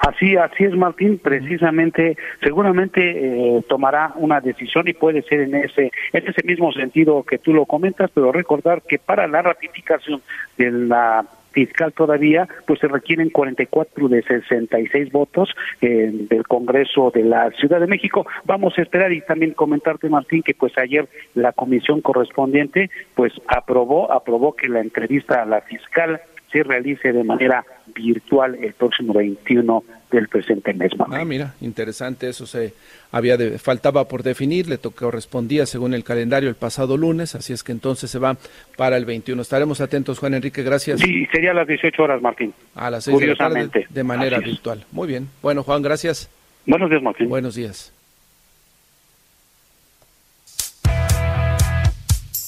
Así, 0.00 0.36
así 0.36 0.64
es, 0.64 0.74
Martín. 0.74 1.18
Precisamente, 1.18 2.16
seguramente 2.42 3.00
eh, 3.00 3.62
tomará 3.68 4.12
una 4.16 4.40
decisión 4.40 4.88
y 4.88 4.92
puede 4.92 5.22
ser 5.22 5.40
en 5.40 5.54
ese, 5.54 5.92
en 6.12 6.26
ese 6.26 6.42
mismo 6.44 6.72
sentido 6.72 7.22
que 7.22 7.38
tú 7.38 7.52
lo 7.52 7.66
comentas, 7.66 8.10
pero 8.14 8.32
recordar 8.32 8.82
que 8.82 8.98
para 8.98 9.26
la 9.26 9.42
ratificación 9.42 10.22
de 10.56 10.70
la 10.70 11.24
fiscal 11.58 11.92
todavía, 11.92 12.48
pues 12.66 12.78
se 12.78 12.86
requieren 12.86 13.30
44 13.30 14.08
de 14.08 14.22
66 14.22 15.10
votos 15.10 15.50
eh, 15.80 16.10
del 16.30 16.46
Congreso 16.46 17.10
de 17.12 17.24
la 17.24 17.50
Ciudad 17.50 17.80
de 17.80 17.88
México. 17.88 18.26
Vamos 18.44 18.78
a 18.78 18.82
esperar 18.82 19.12
y 19.12 19.20
también 19.22 19.54
comentarte, 19.54 20.08
Martín, 20.08 20.42
que 20.42 20.54
pues 20.54 20.76
ayer 20.78 21.08
la 21.34 21.52
comisión 21.52 22.00
correspondiente 22.00 22.90
pues 23.16 23.32
aprobó, 23.48 24.12
aprobó 24.12 24.54
que 24.54 24.68
la 24.68 24.80
entrevista 24.80 25.42
a 25.42 25.46
la 25.46 25.60
fiscal 25.62 26.20
se 26.50 26.62
realice 26.62 27.12
de 27.12 27.24
manera 27.24 27.64
virtual 27.94 28.56
el 28.62 28.72
próximo 28.72 29.12
21 29.14 29.84
del 30.10 30.28
presente 30.28 30.72
mes. 30.72 30.92
Ah, 31.10 31.24
mira, 31.24 31.54
interesante, 31.60 32.28
eso 32.28 32.46
se 32.46 32.72
había 33.12 33.36
de, 33.36 33.58
faltaba 33.58 34.08
por 34.08 34.22
definir, 34.22 34.68
le 34.68 34.78
correspondía 34.78 35.66
según 35.66 35.94
el 35.94 36.04
calendario 36.04 36.48
el 36.48 36.54
pasado 36.54 36.96
lunes, 36.96 37.34
así 37.34 37.52
es 37.52 37.62
que 37.62 37.72
entonces 37.72 38.10
se 38.10 38.18
va 38.18 38.36
para 38.76 38.96
el 38.96 39.04
21. 39.04 39.40
Estaremos 39.42 39.80
atentos, 39.80 40.18
Juan 40.18 40.34
Enrique, 40.34 40.62
gracias. 40.62 41.00
Sí, 41.00 41.26
sería 41.32 41.50
a 41.50 41.54
las 41.54 41.66
18 41.66 42.02
horas, 42.02 42.22
Martín. 42.22 42.54
A 42.74 42.90
las 42.90 43.04
6 43.04 43.18
de 43.18 43.26
la 43.26 43.36
tarde, 43.36 43.86
de 43.88 44.04
manera 44.04 44.38
virtual. 44.38 44.84
Muy 44.92 45.08
bien. 45.08 45.28
Bueno, 45.42 45.62
Juan, 45.62 45.82
gracias. 45.82 46.30
Buenos 46.66 46.90
días, 46.90 47.02
Martín. 47.02 47.28
Buenos 47.28 47.54
días. 47.54 47.92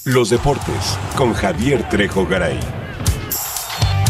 Los 0.06 0.30
deportes 0.30 0.98
con 1.14 1.34
Javier 1.34 1.86
Trejo 1.90 2.26
Garay. 2.26 2.58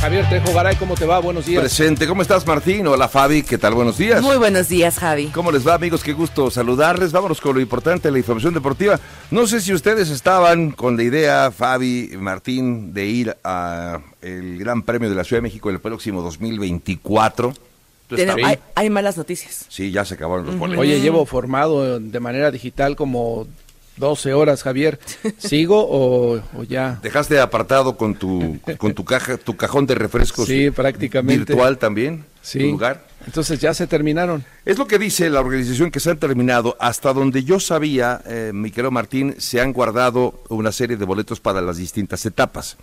Javier 0.01 0.27
Trejo 0.31 0.55
Garay, 0.55 0.77
¿cómo 0.77 0.95
te 0.95 1.05
va? 1.05 1.19
Buenos 1.19 1.45
días. 1.45 1.61
Presente, 1.61 2.07
¿cómo 2.07 2.23
estás 2.23 2.47
Martín? 2.47 2.87
Hola 2.87 3.07
Fabi, 3.07 3.43
¿qué 3.43 3.59
tal? 3.59 3.75
Buenos 3.75 3.99
días. 3.99 4.23
Muy 4.23 4.39
buenos 4.39 4.67
días, 4.67 4.99
Javi. 4.99 5.27
¿Cómo 5.27 5.53
les 5.53 5.69
va 5.69 5.75
amigos? 5.75 6.03
Qué 6.03 6.15
gusto 6.15 6.51
saludarles. 6.51 7.13
Vámonos 7.13 7.39
con 7.39 7.55
lo 7.55 7.61
importante 7.61 8.09
de 8.09 8.13
la 8.13 8.19
información 8.19 8.55
deportiva. 8.55 8.99
No 9.31 9.47
sé 9.47 9.61
si 9.61 9.75
ustedes 9.75 10.09
estaban 10.09 10.71
con 10.71 10.97
la 10.97 11.03
idea, 11.03 11.51
Fabi, 11.51 12.13
Martín, 12.19 12.95
de 12.95 13.05
ir 13.05 13.37
a 13.45 14.01
el 14.23 14.57
Gran 14.59 14.85
Premio 14.85 15.11
de 15.11 15.17
la 15.17 15.23
Ciudad 15.23 15.43
de 15.43 15.49
México 15.49 15.69
el 15.69 15.81
próximo 15.81 16.23
2024. 16.23 17.53
Hay, 18.43 18.59
hay, 18.75 18.91
malas 18.91 19.19
noticias. 19.19 19.67
Sí, 19.69 19.91
ya 19.91 20.07
se 20.07 20.15
acabaron 20.15 20.47
los 20.47 20.57
boletos. 20.57 20.81
Oye, 20.81 21.03
llevo 21.03 21.27
formado 21.27 22.01
de 22.01 22.21
manera 22.21 22.51
digital 22.51 22.97
como 22.97 23.47
12 24.01 24.35
horas, 24.35 24.65
Javier. 24.65 24.99
¿Sigo 25.39 25.87
o, 25.89 26.43
ya? 26.65 26.99
¿Dejaste 27.03 27.39
apartado 27.39 27.97
con 27.97 28.17
tu, 28.17 28.59
con 28.79 28.95
tu 28.95 29.05
caja, 29.05 29.37
tu 29.37 29.57
cajón 29.57 29.87
de 29.87 29.95
refrescos? 29.95 30.49
Sí, 30.49 30.71
prácticamente. 30.71 31.53
¿Virtual 31.53 31.79
también? 31.79 32.25
Sí. 32.43 32.71
lugar? 32.71 33.05
Entonces 33.27 33.61
ya 33.61 33.75
se 33.75 33.87
terminaron. 33.87 34.45
Es 34.65 34.79
lo 34.79 34.87
que 34.87 34.99
dice 34.99 35.31
la 35.31 35.41
organización 35.41 35.91
que 35.91 36.01
se 36.01 36.11
han 36.11 36.19
terminado. 36.19 36.77
Hasta 36.79 37.15
donde 37.15 37.45
yo 37.45 37.59
sabía, 37.61 38.21
eh, 38.27 38.51
mi 38.53 38.71
querido 38.71 38.91
Martín, 38.91 39.35
se 39.39 39.61
han 39.61 39.73
guardado 39.73 40.43
una 40.49 40.71
serie 40.71 40.99
de 40.99 41.05
boletos 41.07 41.41
para 41.41 41.63
las 41.63 41.79
distintas 41.79 42.27
etapas. 42.27 42.77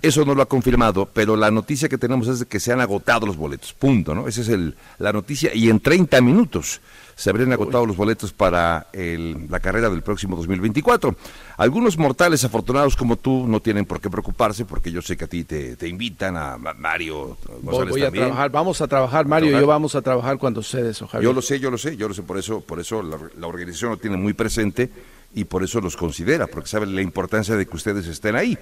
Eso 0.00 0.24
no 0.24 0.34
lo 0.34 0.42
ha 0.42 0.46
confirmado, 0.46 1.08
pero 1.12 1.36
la 1.36 1.50
noticia 1.50 1.88
que 1.88 1.98
tenemos 1.98 2.28
es 2.28 2.40
de 2.40 2.46
que 2.46 2.60
se 2.60 2.72
han 2.72 2.80
agotado 2.80 3.26
los 3.26 3.36
boletos. 3.36 3.72
Punto, 3.72 4.14
¿no? 4.14 4.28
Esa 4.28 4.42
es 4.42 4.48
el, 4.48 4.76
la 4.98 5.12
noticia. 5.12 5.52
Y 5.54 5.70
en 5.70 5.80
30 5.80 6.20
minutos 6.20 6.80
se 7.16 7.30
habrían 7.30 7.52
agotado 7.52 7.86
los 7.86 7.96
boletos 7.96 8.32
para 8.32 8.86
la 8.92 9.60
carrera 9.60 9.88
del 9.88 10.02
próximo 10.02 10.36
2024. 10.36 11.16
Algunos 11.56 11.96
mortales 11.96 12.44
afortunados 12.44 12.96
como 12.96 13.16
tú 13.16 13.46
no 13.46 13.60
tienen 13.60 13.84
por 13.84 14.00
qué 14.00 14.10
preocuparse 14.10 14.64
porque 14.64 14.90
yo 14.90 15.00
sé 15.02 15.16
que 15.16 15.24
a 15.24 15.28
ti 15.28 15.44
te, 15.44 15.88
invitan 15.88 16.36
a 16.36 16.56
Mario 16.56 17.36
González 17.62 17.90
Voy 17.90 18.02
a 18.02 18.10
trabajar, 18.10 18.50
vamos 18.50 18.80
a 18.80 18.88
trabajar, 18.88 19.26
Mario 19.26 19.56
y 19.56 19.60
yo 19.60 19.66
vamos 19.66 19.94
a 19.94 20.02
trabajar 20.02 20.38
cuando 20.38 20.60
eso, 20.60 21.06
Javier. 21.06 21.23
Yo 21.24 21.32
lo 21.32 21.40
sé, 21.40 21.58
yo 21.58 21.70
lo 21.70 21.78
sé, 21.78 21.96
yo 21.96 22.06
lo 22.06 22.12
sé, 22.12 22.22
por 22.22 22.36
eso, 22.36 22.60
por 22.60 22.78
eso 22.80 23.02
la, 23.02 23.18
la 23.38 23.46
organización 23.46 23.92
lo 23.92 23.96
tiene 23.96 24.18
muy 24.18 24.34
presente 24.34 24.90
y 25.34 25.44
por 25.44 25.64
eso 25.64 25.80
los 25.80 25.96
considera, 25.96 26.46
porque 26.46 26.68
sabe 26.68 26.86
la 26.86 27.02
importancia 27.02 27.56
de 27.56 27.66
que 27.66 27.76
ustedes 27.76 28.06
estén 28.06 28.36
ahí. 28.36 28.56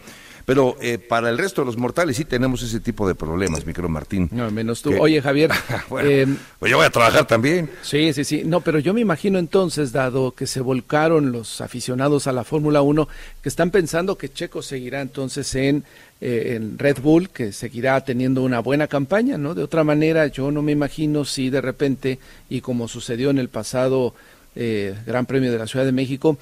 Pero 0.44 0.76
eh, 0.80 0.98
para 0.98 1.28
el 1.30 1.38
resto 1.38 1.62
de 1.62 1.66
los 1.66 1.76
mortales 1.76 2.16
sí 2.16 2.24
tenemos 2.24 2.62
ese 2.62 2.80
tipo 2.80 3.06
de 3.06 3.14
problemas, 3.14 3.64
micro 3.64 3.88
Martín. 3.88 4.28
No, 4.32 4.50
menos 4.50 4.82
tú. 4.82 4.92
Oye, 5.00 5.22
Javier. 5.22 5.50
eh, 6.02 6.26
pues 6.58 6.70
yo 6.70 6.78
voy 6.78 6.87
a 6.87 6.90
trabajar 6.90 7.26
también. 7.26 7.70
Sí, 7.82 8.12
sí, 8.12 8.24
sí. 8.24 8.42
No, 8.44 8.61
pero 8.61 8.78
yo 8.78 8.92
me 8.92 9.00
imagino 9.00 9.38
entonces, 9.38 9.92
dado 9.92 10.32
que 10.32 10.46
se 10.46 10.61
volcaron 10.61 11.30
los 11.30 11.61
aficionados 11.61 12.26
a 12.26 12.32
la 12.32 12.42
Fórmula 12.42 12.82
1, 12.82 13.08
que 13.42 13.48
están 13.48 13.70
pensando 13.70 14.18
que 14.18 14.32
Checo 14.32 14.62
seguirá 14.62 15.00
entonces 15.00 15.54
en, 15.54 15.85
eh, 16.20 16.54
en 16.56 16.78
Red 16.78 16.98
Bull, 17.00 17.30
que 17.30 17.52
seguirá 17.52 18.00
teniendo 18.00 18.42
una 18.42 18.61
buena 18.61 18.88
campaña, 18.88 19.38
¿no? 19.38 19.54
De 19.54 19.62
otra 19.62 19.85
manera, 19.85 20.26
yo 20.26 20.50
no 20.50 20.62
me 20.62 20.72
imagino 20.72 21.24
si 21.24 21.50
de 21.50 21.61
repente, 21.61 22.18
y 22.48 22.62
como 22.62 22.88
sucedió 22.88 23.30
en 23.30 23.38
el 23.38 23.48
pasado 23.48 24.14
eh, 24.57 24.95
Gran 25.07 25.27
Premio 25.27 25.51
de 25.51 25.59
la 25.59 25.67
Ciudad 25.67 25.85
de 25.85 25.93
México, 25.93 26.38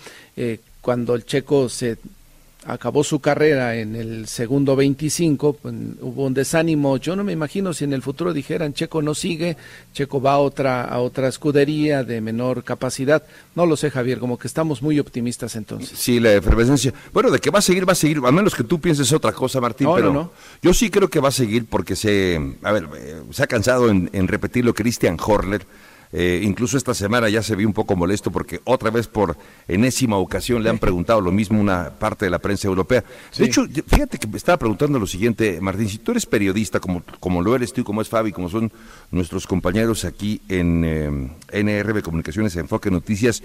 cuando 0.81 1.14
el 1.14 1.25
Checo 1.25 1.68
se 1.68 1.99
acabó 2.66 3.03
su 3.03 3.20
carrera 3.20 3.77
en 3.77 3.96
el 3.96 4.27
segundo 4.27 4.77
25, 4.77 5.55
pues, 5.55 5.75
hubo 6.01 6.27
un 6.27 6.35
desánimo. 6.35 6.96
Yo 6.99 7.16
no 7.16 7.25
me 7.25 7.33
imagino 7.33 7.73
si 7.73 7.85
en 7.85 7.92
el 7.92 8.03
futuro 8.03 8.33
dijeran 8.33 8.75
Checo 8.75 9.01
no 9.03 9.14
sigue, 9.14 9.57
Checo 9.92 10.20
va 10.20 10.33
a 10.33 10.38
otra 10.38 10.85
a 10.85 10.99
otra 10.99 11.29
escudería 11.29 12.05
de 12.05 12.20
menor 12.20 12.62
capacidad. 12.62 13.23
No 13.55 13.66
lo 13.66 13.77
sé, 13.77 13.90
Javier, 13.90 14.18
como 14.18 14.38
que 14.38 14.46
estamos 14.46 14.83
muy 14.83 14.99
optimistas 14.99 15.57
entonces. 15.57 15.99
Sí, 15.99 16.20
la 16.20 16.35
efervescencia. 16.35 16.92
Bueno, 17.12 17.31
de 17.31 17.38
que 17.38 17.51
va 17.51 17.61
a 17.61 17.62
seguir, 17.62 17.88
va 17.88 17.92
a 17.92 17.96
seguir, 17.96 18.20
a 18.25 18.33
menos 18.33 18.55
que 18.55 18.64
tú 18.64 18.81
pienses 18.81 19.12
otra 19.12 19.33
cosa, 19.33 19.61
Martín, 19.61 19.88
pero 19.94 20.12
no, 20.12 20.33
yo 20.62 20.75
sí 20.75 20.90
creo 20.90 21.09
que 21.09 21.20
va 21.20 21.29
a 21.29 21.33
seguir 21.33 21.66
porque 21.66 21.96
se, 21.96 22.57
a 22.62 22.73
ver, 22.73 22.88
eh, 22.96 23.23
se 23.31 23.42
ha 23.42 23.46
cansado 23.46 23.88
en, 23.88 24.11
en 24.12 24.29
repetirlo 24.29 24.75
Christian 24.75 25.16
Horner 25.18 25.64
eh, 26.12 26.40
incluso 26.42 26.77
esta 26.77 26.92
semana 26.92 27.29
ya 27.29 27.42
se 27.42 27.55
vio 27.55 27.68
un 27.68 27.75
poco 27.75 27.94
molesto 27.94 28.31
porque 28.33 28.61
otra 28.64 28.90
vez 28.90 29.07
por 29.07 29.37
enésima 29.68 30.16
ocasión 30.16 30.62
le 30.62 30.70
han 30.70 30.79
preguntado 30.79 31.20
lo 31.20 31.31
mismo 31.31 31.61
una 31.61 31.90
parte 31.90 32.25
de 32.25 32.31
la 32.31 32.40
prensa 32.40 32.66
europea. 32.66 33.05
De 33.37 33.44
hecho, 33.44 33.66
fíjate 33.87 34.18
que 34.18 34.27
me 34.27 34.37
estaba 34.37 34.59
preguntando 34.59 34.99
lo 34.99 35.07
siguiente, 35.07 35.61
Martín, 35.61 35.88
si 35.88 35.99
tú 35.99 36.11
eres 36.11 36.27
periodista 36.27 36.81
como, 36.81 37.03
como 37.20 37.42
lo 37.42 37.55
eres 37.55 37.73
tú, 37.73 37.85
como 37.85 38.03
es 38.03 38.09
Fabi, 38.09 38.33
como 38.33 38.49
son 38.49 38.73
nuestros 39.11 39.46
compañeros 39.46 40.05
aquí 40.05 40.40
en 40.49 40.85
eh, 40.85 41.62
NRB 41.62 42.03
Comunicaciones 42.03 42.57
Enfoque 42.57 42.90
Noticias, 42.90 43.42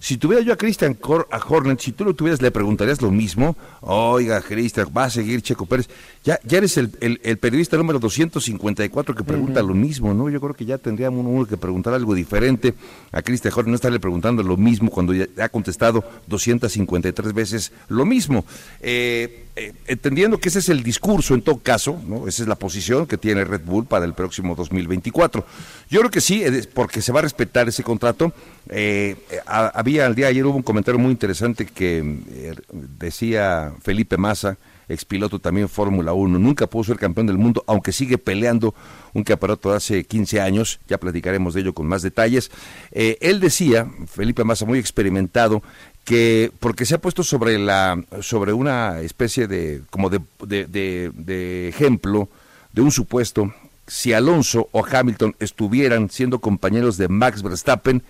si 0.00 0.16
tuviera 0.16 0.42
yo 0.44 0.52
a 0.52 0.56
Christian 0.56 0.96
a 1.30 1.38
Hornet, 1.48 1.80
si 1.80 1.90
tú 1.90 2.04
lo 2.04 2.14
tuvieras, 2.14 2.40
le 2.40 2.52
preguntarías 2.52 3.02
lo 3.02 3.10
mismo. 3.10 3.56
Oiga, 3.80 4.40
Cristian, 4.40 4.88
va 4.96 5.04
a 5.04 5.10
seguir 5.10 5.42
Checo 5.42 5.66
Pérez. 5.66 5.88
Ya, 6.28 6.38
ya 6.44 6.58
eres 6.58 6.76
el, 6.76 6.90
el, 7.00 7.38
periodista 7.38 7.78
número 7.78 7.98
254 7.98 9.14
que 9.14 9.24
pregunta 9.24 9.62
lo 9.62 9.72
mismo, 9.72 10.12
¿no? 10.12 10.28
Yo 10.28 10.42
creo 10.42 10.52
que 10.52 10.66
ya 10.66 10.76
tendríamos 10.76 11.24
uno 11.24 11.46
que 11.46 11.56
preguntar 11.56 11.94
algo 11.94 12.14
diferente 12.14 12.74
a 13.12 13.22
Christian 13.22 13.54
Horner, 13.54 13.70
no 13.70 13.76
estarle 13.76 13.98
preguntando 13.98 14.42
lo 14.42 14.58
mismo 14.58 14.90
cuando 14.90 15.14
ya 15.14 15.26
ha 15.38 15.48
contestado 15.48 16.04
253 16.26 17.32
veces 17.32 17.72
lo 17.88 18.04
mismo. 18.04 18.44
Eh, 18.82 19.46
eh, 19.56 19.72
entendiendo 19.86 20.36
que 20.36 20.50
ese 20.50 20.58
es 20.58 20.68
el 20.68 20.82
discurso 20.82 21.32
en 21.32 21.40
todo 21.40 21.60
caso, 21.60 21.98
¿no? 22.06 22.28
Esa 22.28 22.42
es 22.42 22.48
la 22.48 22.56
posición 22.56 23.06
que 23.06 23.16
tiene 23.16 23.46
Red 23.46 23.62
Bull 23.64 23.86
para 23.86 24.04
el 24.04 24.12
próximo 24.12 24.54
2024. 24.54 25.46
Yo 25.88 26.00
creo 26.00 26.10
que 26.10 26.20
sí, 26.20 26.44
porque 26.74 27.00
se 27.00 27.10
va 27.10 27.20
a 27.20 27.22
respetar 27.22 27.70
ese 27.70 27.82
contrato. 27.82 28.34
Eh, 28.68 29.16
había 29.46 30.04
al 30.04 30.14
día 30.14 30.26
de 30.26 30.30
ayer 30.32 30.44
hubo 30.44 30.58
un 30.58 30.62
comentario 30.62 30.98
muy 30.98 31.10
interesante 31.10 31.64
que 31.64 32.18
eh, 32.32 32.54
decía 32.70 33.72
Felipe 33.80 34.18
Massa, 34.18 34.58
expiloto 34.88 35.38
también 35.38 35.68
Fórmula 35.68 36.12
1, 36.12 36.38
nunca 36.38 36.66
pudo 36.66 36.84
ser 36.84 36.96
campeón 36.96 37.26
del 37.26 37.38
mundo, 37.38 37.64
aunque 37.66 37.92
sigue 37.92 38.18
peleando 38.18 38.74
un 39.14 39.24
campeonato 39.24 39.70
de 39.70 39.76
hace 39.76 40.04
15 40.04 40.40
años, 40.40 40.80
ya 40.88 40.98
platicaremos 40.98 41.54
de 41.54 41.60
ello 41.60 41.74
con 41.74 41.86
más 41.86 42.02
detalles. 42.02 42.50
Eh, 42.92 43.18
él 43.20 43.40
decía, 43.40 43.88
Felipe 44.06 44.44
Massa, 44.44 44.64
muy 44.64 44.78
experimentado, 44.78 45.62
que 46.04 46.50
porque 46.58 46.86
se 46.86 46.94
ha 46.94 47.00
puesto 47.00 47.22
sobre 47.22 47.58
la 47.58 48.02
sobre 48.22 48.54
una 48.54 49.00
especie 49.00 49.46
de 49.46 49.82
como 49.90 50.08
de, 50.08 50.20
de, 50.46 51.10
de 51.14 51.68
ejemplo 51.68 52.30
de 52.72 52.80
un 52.80 52.90
supuesto 52.90 53.52
si 53.88 54.12
Alonso 54.12 54.68
o 54.72 54.84
Hamilton 54.84 55.34
estuvieran 55.40 56.10
siendo 56.10 56.38
compañeros 56.38 56.96
de 56.98 57.08
Max 57.08 57.42
Verstappen, 57.42 58.02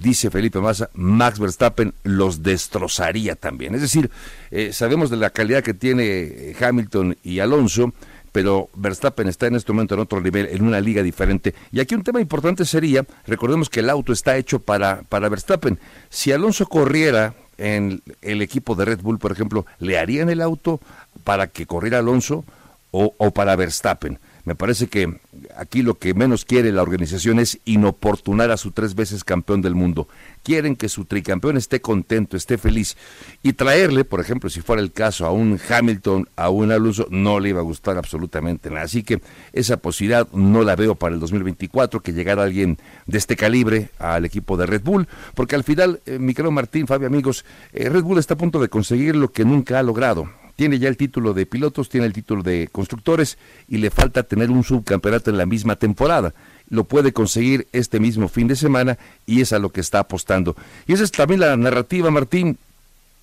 dice 0.00 0.30
Felipe 0.30 0.60
Massa, 0.60 0.90
Max 0.94 1.38
Verstappen 1.38 1.94
los 2.02 2.42
destrozaría 2.42 3.36
también. 3.36 3.74
Es 3.74 3.82
decir, 3.82 4.10
eh, 4.50 4.72
sabemos 4.72 5.10
de 5.10 5.16
la 5.16 5.30
calidad 5.30 5.62
que 5.62 5.74
tiene 5.74 6.04
eh, 6.04 6.56
Hamilton 6.60 7.16
y 7.22 7.40
Alonso, 7.40 7.92
pero 8.32 8.70
Verstappen 8.74 9.28
está 9.28 9.46
en 9.46 9.56
este 9.56 9.72
momento 9.72 9.94
en 9.94 10.00
otro 10.00 10.20
nivel, 10.20 10.46
en 10.46 10.62
una 10.62 10.80
liga 10.80 11.02
diferente. 11.02 11.54
Y 11.72 11.80
aquí 11.80 11.94
un 11.94 12.04
tema 12.04 12.20
importante 12.20 12.64
sería, 12.64 13.04
recordemos 13.26 13.68
que 13.68 13.80
el 13.80 13.90
auto 13.90 14.12
está 14.12 14.36
hecho 14.36 14.60
para, 14.60 15.02
para 15.08 15.28
Verstappen. 15.28 15.78
Si 16.08 16.32
Alonso 16.32 16.66
corriera 16.66 17.34
en 17.58 18.02
el 18.22 18.40
equipo 18.40 18.74
de 18.74 18.86
Red 18.86 19.00
Bull, 19.00 19.18
por 19.18 19.32
ejemplo, 19.32 19.66
¿le 19.78 19.98
harían 19.98 20.30
el 20.30 20.40
auto 20.40 20.80
para 21.24 21.48
que 21.48 21.66
corriera 21.66 21.98
Alonso 21.98 22.44
o, 22.90 23.14
o 23.18 23.30
para 23.32 23.56
Verstappen? 23.56 24.18
Me 24.44 24.54
parece 24.54 24.88
que 24.88 25.20
aquí 25.56 25.82
lo 25.82 25.94
que 25.94 26.14
menos 26.14 26.44
quiere 26.44 26.72
la 26.72 26.82
organización 26.82 27.38
es 27.38 27.58
inoportunar 27.64 28.50
a 28.50 28.56
su 28.56 28.70
tres 28.70 28.94
veces 28.94 29.24
campeón 29.24 29.62
del 29.62 29.74
mundo. 29.74 30.08
Quieren 30.42 30.76
que 30.76 30.88
su 30.88 31.04
tricampeón 31.04 31.56
esté 31.56 31.80
contento, 31.80 32.36
esté 32.36 32.58
feliz. 32.58 32.96
Y 33.42 33.52
traerle, 33.52 34.04
por 34.04 34.20
ejemplo, 34.20 34.48
si 34.50 34.60
fuera 34.60 34.82
el 34.82 34.92
caso, 34.92 35.26
a 35.26 35.32
un 35.32 35.58
Hamilton, 35.68 36.28
a 36.36 36.50
un 36.50 36.72
Alonso, 36.72 37.06
no 37.10 37.40
le 37.40 37.50
iba 37.50 37.60
a 37.60 37.64
gustar 37.64 37.98
absolutamente 37.98 38.70
nada. 38.70 38.82
Así 38.82 39.02
que 39.02 39.20
esa 39.52 39.76
posibilidad 39.76 40.28
no 40.32 40.62
la 40.62 40.76
veo 40.76 40.94
para 40.94 41.14
el 41.14 41.20
2024, 41.20 42.00
que 42.00 42.12
llegara 42.12 42.42
alguien 42.42 42.78
de 43.06 43.18
este 43.18 43.36
calibre 43.36 43.90
al 43.98 44.24
equipo 44.24 44.56
de 44.56 44.66
Red 44.66 44.82
Bull, 44.82 45.08
porque 45.34 45.54
al 45.54 45.64
final, 45.64 46.00
eh, 46.06 46.18
mi 46.18 46.34
querido 46.34 46.50
Martín, 46.50 46.86
Fabio, 46.86 47.06
amigos, 47.06 47.44
eh, 47.72 47.88
Red 47.88 48.02
Bull 48.02 48.18
está 48.18 48.34
a 48.34 48.38
punto 48.38 48.60
de 48.60 48.68
conseguir 48.68 49.16
lo 49.16 49.30
que 49.30 49.44
nunca 49.44 49.78
ha 49.78 49.82
logrado 49.82 50.39
tiene 50.60 50.78
ya 50.78 50.90
el 50.90 50.98
título 50.98 51.32
de 51.32 51.46
pilotos, 51.46 51.88
tiene 51.88 52.06
el 52.06 52.12
título 52.12 52.42
de 52.42 52.68
constructores 52.70 53.38
y 53.66 53.78
le 53.78 53.88
falta 53.88 54.24
tener 54.24 54.50
un 54.50 54.62
subcampeonato 54.62 55.30
en 55.30 55.38
la 55.38 55.46
misma 55.46 55.76
temporada. 55.76 56.34
Lo 56.68 56.84
puede 56.84 57.14
conseguir 57.14 57.66
este 57.72 57.98
mismo 57.98 58.28
fin 58.28 58.46
de 58.46 58.56
semana 58.56 58.98
y 59.24 59.40
es 59.40 59.54
a 59.54 59.58
lo 59.58 59.70
que 59.70 59.80
está 59.80 60.00
apostando. 60.00 60.56
Y 60.86 60.92
esa 60.92 61.04
es 61.04 61.12
también 61.12 61.40
la 61.40 61.56
narrativa, 61.56 62.10
Martín, 62.10 62.58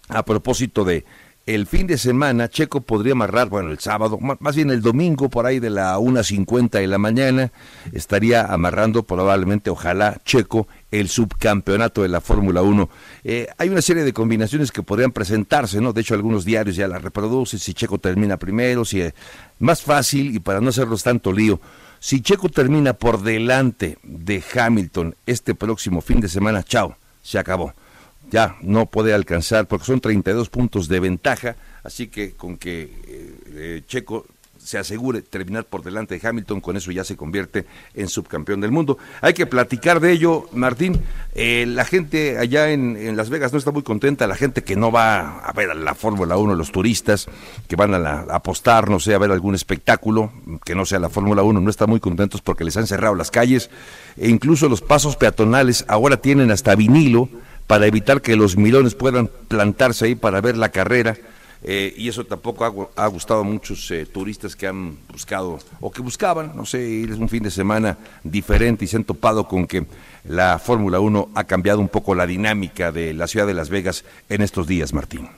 a 0.08 0.26
propósito 0.26 0.84
de 0.84 1.06
el 1.48 1.66
fin 1.66 1.88
de 1.88 1.98
semana, 1.98 2.50
Checo 2.50 2.82
podría 2.82 3.14
amarrar, 3.14 3.48
bueno, 3.48 3.72
el 3.72 3.80
sábado, 3.80 4.20
más 4.20 4.56
bien 4.56 4.70
el 4.70 4.82
domingo, 4.82 5.30
por 5.30 5.46
ahí 5.46 5.62
de 5.62 5.70
la 5.70 5.98
1.50 5.98 6.72
de 6.72 6.88
la 6.88 6.98
mañana, 6.98 7.54
estaría 7.94 8.44
amarrando 8.44 9.04
probablemente, 9.04 9.70
ojalá, 9.70 10.20
Checo, 10.26 10.68
el 10.92 11.08
subcampeonato 11.08 12.02
de 12.02 12.10
la 12.10 12.20
Fórmula 12.20 12.62
1. 12.62 12.90
Eh, 13.24 13.48
hay 13.58 13.70
una 13.70 13.82
serie 13.82 14.04
de 14.04 14.12
combinaciones 14.12 14.74
que 14.74 14.84
podrían 14.84 15.14
presentarse, 15.14 15.80
¿no? 15.80 15.94
De 15.94 16.02
hecho, 16.02 16.16
algunos 16.16 16.44
diarios 16.44 16.76
ya 16.76 16.90
la 16.90 17.00
reproducen, 17.00 17.60
si 17.60 17.74
Checo 17.74 17.98
termina 17.98 18.36
primero, 18.36 18.84
si 18.84 19.00
es 19.00 19.14
más 19.60 19.82
fácil 19.82 20.36
y 20.36 20.40
para 20.40 20.60
no 20.60 20.68
hacerlos 20.70 21.02
tanto 21.02 21.32
lío. 21.32 21.62
Si 22.00 22.20
Checo 22.20 22.50
termina 22.50 22.92
por 22.92 23.24
delante 23.24 23.98
de 24.04 24.44
Hamilton 24.54 25.16
este 25.26 25.56
próximo 25.56 26.02
fin 26.02 26.20
de 26.20 26.28
semana, 26.28 26.62
chao, 26.62 26.98
se 27.22 27.40
acabó 27.40 27.74
ya 28.30 28.58
no 28.62 28.86
puede 28.86 29.14
alcanzar, 29.14 29.68
porque 29.68 29.86
son 29.86 30.02
32 30.02 30.50
puntos 30.50 30.88
de 30.88 31.00
ventaja, 31.00 31.56
así 31.84 32.08
que 32.08 32.34
con 32.34 32.58
que 32.58 32.84
eh, 32.84 33.36
eh, 33.54 33.82
Checo 33.88 34.26
se 34.68 34.78
asegure 34.78 35.22
terminar 35.22 35.64
por 35.64 35.82
delante 35.82 36.20
de 36.20 36.28
Hamilton, 36.28 36.60
con 36.60 36.76
eso 36.76 36.92
ya 36.92 37.06
se 37.06 37.16
convierte 37.16 37.66
en 37.94 38.10
subcampeón 38.10 38.60
del 38.60 38.72
mundo. 38.72 38.98
Hay 39.22 39.34
que 39.34 39.46
platicar 39.46 40.02
de 40.02 40.12
ello, 40.12 40.50
Martín. 40.52 41.00
Eh, 41.36 41.66
la 41.66 41.86
gente 41.86 42.38
allá 42.38 42.70
en, 42.72 43.16
Las 43.16 43.30
Vegas 43.30 43.54
no 43.54 43.60
está 43.60 43.72
muy 43.72 43.84
contenta, 43.84 44.28
la 44.28 44.36
gente 44.36 44.64
que 44.64 44.76
no 44.76 44.92
va 44.92 45.40
a 45.40 45.54
ver 45.54 45.72
a 45.72 45.74
la 45.74 45.96
Fórmula 45.96 46.36
1, 46.36 46.54
los 46.56 46.74
turistas 46.74 47.28
que 47.70 47.78
van 47.78 47.94
a, 47.94 48.26
apostar, 48.30 48.90
no 48.90 49.00
sé, 49.00 49.14
a 49.14 49.20
ver 49.20 49.32
algún 49.32 49.56
espectáculo 49.56 50.34
que 50.66 50.76
no 50.76 50.86
sea 50.86 51.00
la 51.00 51.10
Fórmula 51.10 51.44
1, 51.44 51.62
no 51.62 51.70
están 51.70 51.90
muy 51.90 52.02
contentos 52.02 52.42
porque 52.42 52.66
les 52.66 52.76
han 52.76 52.88
cerrado 52.88 53.16
las 53.16 53.32
calles 53.32 53.70
e 54.18 54.28
incluso 54.28 54.68
los 54.68 54.82
pasos 54.82 55.16
peatonales 55.16 55.86
ahora 55.88 56.18
tienen 56.18 56.52
hasta 56.52 56.76
vinilo 56.76 57.30
para 57.68 57.86
evitar 57.86 58.22
que 58.22 58.36
los 58.36 58.58
milones 58.58 58.96
puedan 58.96 59.30
plantarse 59.48 60.06
ahí 60.06 60.16
para 60.16 60.42
ver 60.42 60.58
la 60.58 60.70
carrera. 60.70 61.18
Eh, 61.64 61.94
y 61.98 62.08
eso 62.08 62.24
tampoco 62.24 62.92
ha, 62.96 63.08
gustado 63.08 63.42
a 63.42 63.44
muchos 63.44 63.90
eh, 63.90 64.06
turistas 64.06 64.56
que 64.56 64.68
han 64.68 64.96
buscado 65.12 65.60
o 65.80 65.92
que 65.92 66.04
buscaban, 66.04 66.56
no 66.56 66.66
sé, 66.68 66.88
ir 66.88 67.12
un 67.14 67.28
fin 67.28 67.42
de 67.42 67.50
semana 67.50 67.98
diferente 68.24 68.86
y 68.86 68.88
se 68.88 68.96
han 68.96 69.04
topado 69.04 69.48
con 69.48 69.66
que 69.66 69.88
la 70.24 70.60
Fórmula 70.60 71.00
1 71.00 71.30
ha 71.34 71.44
cambiado 71.46 71.80
un 71.80 71.90
poco 71.90 72.14
la 72.14 72.28
dinámica 72.28 72.92
de 72.92 73.14
la 73.14 73.28
ciudad 73.28 73.48
de 73.48 73.56
Las 73.56 73.70
Vegas 73.70 74.06
en 74.30 74.44
estos 74.44 74.68
días, 74.68 74.94
Martín. 74.94 75.30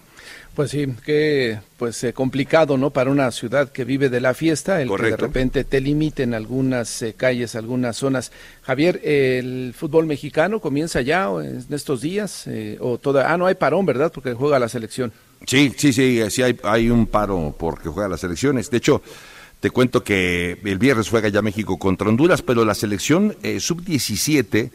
Pues 0.59 0.71
sí, 0.71 0.87
que 1.05 1.57
pues 1.77 2.03
eh, 2.03 2.11
complicado, 2.11 2.77
¿no? 2.77 2.89
Para 2.89 3.11
una 3.11 3.31
ciudad 3.31 3.71
que 3.71 3.85
vive 3.85 4.09
de 4.09 4.19
la 4.19 4.33
fiesta, 4.33 4.81
el 4.81 4.93
que 4.93 5.03
de 5.03 5.15
repente 5.15 5.63
te 5.63 5.79
limiten 5.79 6.33
algunas 6.33 7.01
eh, 7.01 7.13
calles, 7.13 7.55
algunas 7.55 7.95
zonas. 7.95 8.33
Javier, 8.63 8.99
el 9.05 9.73
fútbol 9.73 10.05
mexicano 10.05 10.59
comienza 10.59 10.99
ya 10.99 11.29
en 11.41 11.65
estos 11.69 12.01
días 12.01 12.45
eh, 12.47 12.77
o 12.81 12.97
toda, 12.97 13.31
ah, 13.31 13.37
no 13.37 13.45
hay 13.45 13.55
parón, 13.55 13.85
¿verdad? 13.85 14.11
Porque 14.13 14.33
juega 14.33 14.59
la 14.59 14.67
selección. 14.67 15.13
Sí, 15.47 15.73
sí, 15.77 15.93
sí, 15.93 16.21
sí 16.29 16.43
hay, 16.43 16.59
hay 16.63 16.89
un 16.89 17.05
paro 17.05 17.55
porque 17.57 17.87
juega 17.87 18.09
las 18.09 18.19
selecciones. 18.19 18.69
De 18.69 18.79
hecho, 18.79 19.01
te 19.61 19.69
cuento 19.69 20.03
que 20.03 20.59
el 20.61 20.77
viernes 20.77 21.07
juega 21.07 21.29
ya 21.29 21.41
México 21.41 21.79
contra 21.79 22.09
Honduras, 22.09 22.41
pero 22.41 22.65
la 22.65 22.75
selección 22.75 23.33
sub 23.61 23.81
17 23.85 24.71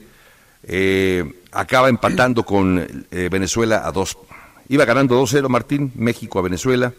acaba 1.52 1.90
empatando 1.90 2.42
con 2.42 3.04
Venezuela 3.10 3.86
a 3.86 3.92
dos 3.92 4.16
Iba 4.68 4.84
ganando 4.84 5.20
2-0 5.20 5.48
Martín, 5.48 5.92
México 5.94 6.38
a 6.38 6.42
Venezuela. 6.42 6.92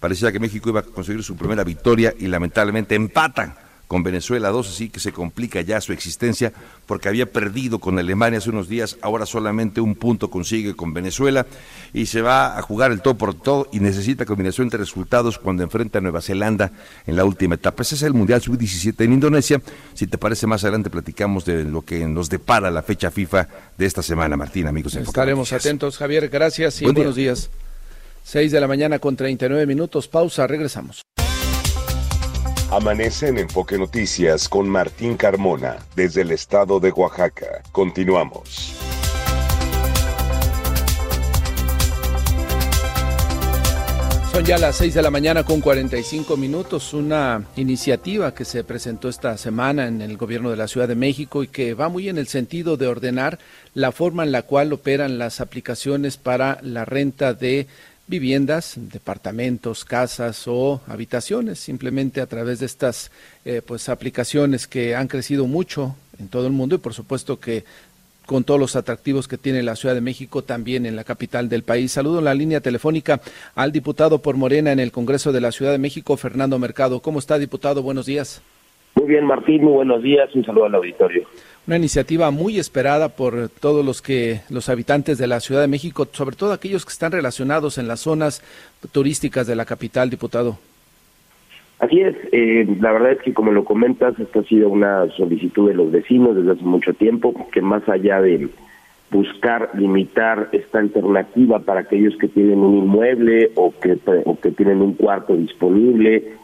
Parecía 0.00 0.32
que 0.32 0.40
México 0.40 0.70
iba 0.70 0.80
a 0.80 0.82
conseguir 0.82 1.22
su 1.22 1.36
primera 1.36 1.62
victoria 1.62 2.12
y 2.18 2.26
lamentablemente 2.26 2.94
empatan 2.94 3.54
con 3.92 4.02
Venezuela 4.02 4.48
2, 4.48 4.70
así 4.70 4.88
que 4.88 5.00
se 5.00 5.12
complica 5.12 5.60
ya 5.60 5.78
su 5.82 5.92
existencia 5.92 6.54
porque 6.86 7.10
había 7.10 7.30
perdido 7.30 7.78
con 7.78 7.98
Alemania 7.98 8.38
hace 8.38 8.48
unos 8.48 8.66
días, 8.66 8.96
ahora 9.02 9.26
solamente 9.26 9.82
un 9.82 9.96
punto 9.96 10.30
consigue 10.30 10.74
con 10.74 10.94
Venezuela 10.94 11.44
y 11.92 12.06
se 12.06 12.22
va 12.22 12.56
a 12.56 12.62
jugar 12.62 12.90
el 12.90 13.02
todo 13.02 13.18
por 13.18 13.34
todo 13.34 13.68
y 13.70 13.80
necesita 13.80 14.24
combinación 14.24 14.70
de 14.70 14.78
resultados 14.78 15.36
cuando 15.36 15.62
enfrenta 15.62 15.98
a 15.98 16.00
Nueva 16.00 16.22
Zelanda 16.22 16.72
en 17.06 17.16
la 17.16 17.26
última 17.26 17.56
etapa. 17.56 17.82
Ese 17.82 17.96
es 17.96 18.02
el 18.02 18.14
Mundial 18.14 18.40
Sub-17 18.40 19.04
en 19.04 19.12
Indonesia. 19.12 19.60
Si 19.92 20.06
te 20.06 20.16
parece, 20.16 20.46
más 20.46 20.64
adelante 20.64 20.88
platicamos 20.88 21.44
de 21.44 21.64
lo 21.64 21.82
que 21.82 22.08
nos 22.08 22.30
depara 22.30 22.70
la 22.70 22.82
fecha 22.82 23.10
FIFA 23.10 23.46
de 23.76 23.84
esta 23.84 24.02
semana, 24.02 24.38
Martín, 24.38 24.68
amigos. 24.68 24.94
Estaremos 24.94 25.52
atentos, 25.52 25.98
Javier. 25.98 26.30
Gracias 26.30 26.80
y 26.80 26.86
buenos 26.86 27.14
días. 27.14 27.50
Seis 28.24 28.52
de 28.52 28.58
la 28.58 28.68
mañana 28.68 28.98
con 29.00 29.16
39 29.16 29.66
minutos. 29.66 30.08
Pausa, 30.08 30.46
regresamos. 30.46 31.02
Amanece 32.72 33.28
en 33.28 33.36
Enfoque 33.36 33.76
Noticias 33.76 34.48
con 34.48 34.66
Martín 34.66 35.18
Carmona 35.18 35.76
desde 35.94 36.22
el 36.22 36.30
estado 36.30 36.80
de 36.80 36.90
Oaxaca. 36.90 37.62
Continuamos. 37.70 38.72
Son 44.32 44.42
ya 44.42 44.56
las 44.56 44.76
6 44.76 44.94
de 44.94 45.02
la 45.02 45.10
mañana 45.10 45.44
con 45.44 45.60
45 45.60 46.38
minutos, 46.38 46.94
una 46.94 47.44
iniciativa 47.56 48.32
que 48.32 48.46
se 48.46 48.64
presentó 48.64 49.10
esta 49.10 49.36
semana 49.36 49.86
en 49.86 50.00
el 50.00 50.16
gobierno 50.16 50.50
de 50.50 50.56
la 50.56 50.66
Ciudad 50.66 50.88
de 50.88 50.94
México 50.94 51.42
y 51.42 51.48
que 51.48 51.74
va 51.74 51.90
muy 51.90 52.08
en 52.08 52.16
el 52.16 52.26
sentido 52.26 52.78
de 52.78 52.86
ordenar 52.86 53.38
la 53.74 53.92
forma 53.92 54.22
en 54.22 54.32
la 54.32 54.44
cual 54.44 54.72
operan 54.72 55.18
las 55.18 55.42
aplicaciones 55.42 56.16
para 56.16 56.58
la 56.62 56.86
renta 56.86 57.34
de 57.34 57.66
viviendas, 58.06 58.76
departamentos, 58.92 59.84
casas 59.84 60.46
o 60.46 60.80
habitaciones, 60.86 61.58
simplemente 61.58 62.20
a 62.20 62.26
través 62.26 62.60
de 62.60 62.66
estas 62.66 63.10
eh, 63.44 63.62
pues 63.66 63.88
aplicaciones 63.88 64.66
que 64.66 64.94
han 64.94 65.08
crecido 65.08 65.46
mucho 65.46 65.94
en 66.18 66.28
todo 66.28 66.46
el 66.46 66.52
mundo 66.52 66.76
y 66.76 66.78
por 66.78 66.94
supuesto 66.94 67.40
que 67.40 67.64
con 68.26 68.44
todos 68.44 68.60
los 68.60 68.76
atractivos 68.76 69.26
que 69.28 69.36
tiene 69.36 69.62
la 69.62 69.76
Ciudad 69.76 69.94
de 69.94 70.00
México, 70.00 70.42
también 70.42 70.86
en 70.86 70.96
la 70.96 71.04
capital 71.04 71.48
del 71.48 71.64
país. 71.64 71.92
Saludo 71.92 72.20
en 72.20 72.24
la 72.24 72.34
línea 72.34 72.60
telefónica 72.60 73.20
al 73.54 73.72
diputado 73.72 74.20
por 74.20 74.36
Morena 74.36 74.72
en 74.72 74.80
el 74.80 74.92
Congreso 74.92 75.32
de 75.32 75.40
la 75.40 75.52
Ciudad 75.52 75.72
de 75.72 75.78
México, 75.78 76.16
Fernando 76.16 76.58
Mercado. 76.58 77.00
¿Cómo 77.00 77.18
está, 77.18 77.38
diputado? 77.38 77.82
Buenos 77.82 78.06
días. 78.06 78.42
Muy 78.94 79.08
bien, 79.08 79.26
Martín, 79.26 79.64
muy 79.64 79.72
buenos 79.72 80.02
días. 80.02 80.32
Un 80.34 80.44
saludo 80.44 80.66
al 80.66 80.74
auditorio 80.74 81.26
una 81.66 81.76
iniciativa 81.76 82.30
muy 82.30 82.58
esperada 82.58 83.08
por 83.10 83.48
todos 83.48 83.84
los 83.84 84.02
que 84.02 84.40
los 84.50 84.68
habitantes 84.68 85.18
de 85.18 85.26
la 85.26 85.40
Ciudad 85.40 85.60
de 85.60 85.68
México, 85.68 86.08
sobre 86.10 86.36
todo 86.36 86.52
aquellos 86.52 86.84
que 86.84 86.92
están 86.92 87.12
relacionados 87.12 87.78
en 87.78 87.86
las 87.86 88.00
zonas 88.00 88.42
turísticas 88.90 89.46
de 89.46 89.56
la 89.56 89.64
capital, 89.64 90.10
diputado. 90.10 90.58
Así 91.78 92.00
es, 92.00 92.14
eh, 92.30 92.66
la 92.80 92.92
verdad 92.92 93.12
es 93.12 93.22
que 93.22 93.34
como 93.34 93.50
lo 93.50 93.64
comentas, 93.64 94.18
esta 94.18 94.40
ha 94.40 94.44
sido 94.44 94.68
una 94.68 95.08
solicitud 95.16 95.68
de 95.68 95.74
los 95.74 95.90
vecinos 95.90 96.36
desde 96.36 96.52
hace 96.52 96.62
mucho 96.62 96.94
tiempo, 96.94 97.48
que 97.52 97.60
más 97.60 97.88
allá 97.88 98.20
de 98.20 98.48
buscar 99.10 99.70
limitar 99.74 100.48
esta 100.52 100.78
alternativa 100.78 101.58
para 101.60 101.80
aquellos 101.80 102.16
que 102.16 102.28
tienen 102.28 102.60
un 102.60 102.78
inmueble 102.78 103.50
o 103.56 103.72
que, 103.78 103.98
o 104.24 104.40
que 104.40 104.52
tienen 104.52 104.80
un 104.80 104.94
cuarto 104.94 105.36
disponible 105.36 106.34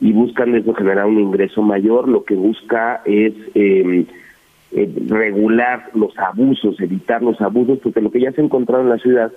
y 0.00 0.12
buscan 0.12 0.54
eso 0.54 0.74
generar 0.74 1.06
un 1.06 1.20
ingreso 1.20 1.62
mayor, 1.62 2.08
lo 2.08 2.24
que 2.24 2.34
busca 2.34 3.02
es 3.04 3.32
eh, 3.54 4.06
eh, 4.72 4.92
regular 5.08 5.90
los 5.94 6.18
abusos, 6.18 6.80
evitar 6.80 7.22
los 7.22 7.40
abusos, 7.40 7.78
porque 7.82 8.00
lo 8.00 8.10
que 8.10 8.20
ya 8.20 8.32
se 8.32 8.40
ha 8.40 8.44
encontrado 8.44 8.82
en 8.82 8.90
la 8.90 8.98
ciudad 8.98 9.32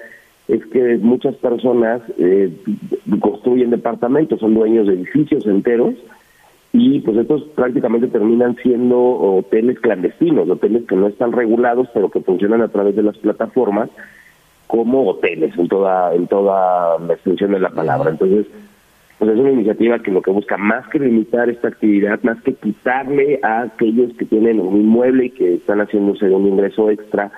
es 0.48 0.66
que 0.66 0.98
muchas 0.98 1.36
personas 1.36 2.02
eh, 2.18 2.52
construyen 3.20 3.70
departamentos, 3.70 4.40
son 4.40 4.56
dueños 4.56 4.88
de 4.88 4.94
edificios 4.94 5.46
enteros 5.46 5.94
y 6.74 7.00
pues 7.02 7.18
estos 7.18 7.44
prácticamente 7.56 8.08
terminan 8.08 8.56
siendo 8.56 9.00
hoteles 9.00 9.80
clandestinos, 9.80 10.50
hoteles 10.50 10.86
que 10.88 10.96
no 10.96 11.08
están 11.08 11.32
regulados 11.32 11.88
pero 11.94 12.10
que 12.10 12.22
funcionan 12.22 12.62
a 12.62 12.70
través 12.70 12.96
de 12.96 13.04
las 13.04 13.18
plataformas 13.18 13.90
como 14.66 15.08
hoteles 15.08 15.58
en 15.58 15.68
toda 15.68 16.14
en 16.16 16.28
toda 16.28 17.00
la 17.00 17.14
extensión 17.14 17.52
de 17.52 17.60
la 17.60 17.70
palabra. 17.70 18.10
Entonces, 18.10 18.48
pues 19.20 19.32
es 19.32 19.38
una 19.38 19.52
iniciativa 19.52 20.00
que 20.00 20.12
lo 20.12 20.22
que 20.22 20.32
busca 20.32 20.56
más 20.58 20.88
que 20.88 20.98
limitar 20.98 21.50
esta 21.50 21.68
actividad, 21.68 22.24
más 22.24 22.42
que 22.42 22.54
quitarle 22.54 23.40
a 23.44 23.64
aquellos 23.64 24.14
que 24.14 24.26
tienen 24.26 24.62
un 24.62 24.78
inmueble 24.78 25.26
y 25.26 25.30
que 25.32 25.56
están 25.56 25.82
haciéndose 25.82 26.30
un 26.30 26.48
ingreso 26.48 26.90
extra 26.90 27.30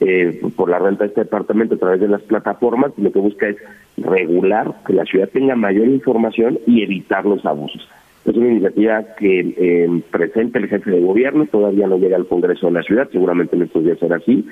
eh, 0.00 0.40
por 0.56 0.70
la 0.70 0.78
renta 0.78 1.04
de 1.04 1.08
este 1.08 1.24
departamento 1.24 1.74
a 1.74 1.78
través 1.78 2.00
de 2.00 2.08
las 2.08 2.22
plataformas, 2.22 2.92
lo 2.96 3.12
que 3.12 3.18
busca 3.18 3.46
es 3.46 3.56
regular, 3.98 4.72
que 4.86 4.94
la 4.94 5.04
ciudad 5.04 5.28
tenga 5.28 5.54
mayor 5.54 5.86
información 5.88 6.60
y 6.66 6.82
evitar 6.82 7.26
los 7.26 7.44
abusos. 7.44 7.86
Es 8.24 8.34
una 8.34 8.48
iniciativa 8.48 9.04
que 9.18 9.54
eh, 9.58 10.02
presenta 10.10 10.58
el 10.58 10.68
jefe 10.68 10.90
de 10.90 11.00
gobierno, 11.00 11.46
todavía 11.46 11.86
no 11.86 11.98
llega 11.98 12.16
al 12.16 12.26
Congreso 12.26 12.68
de 12.68 12.72
la 12.72 12.82
ciudad, 12.82 13.08
seguramente 13.12 13.54
en 13.54 13.62
estos 13.62 13.84
días 13.84 13.98
será 13.98 14.16
así, 14.16 14.46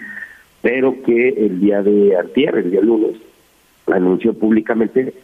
pero 0.60 0.94
que 1.04 1.28
el 1.28 1.58
día 1.58 1.82
de 1.82 2.16
ayer, 2.16 2.54
el 2.56 2.70
día 2.70 2.82
lunes, 2.82 3.16
anunció 3.86 4.34
públicamente 4.34 5.14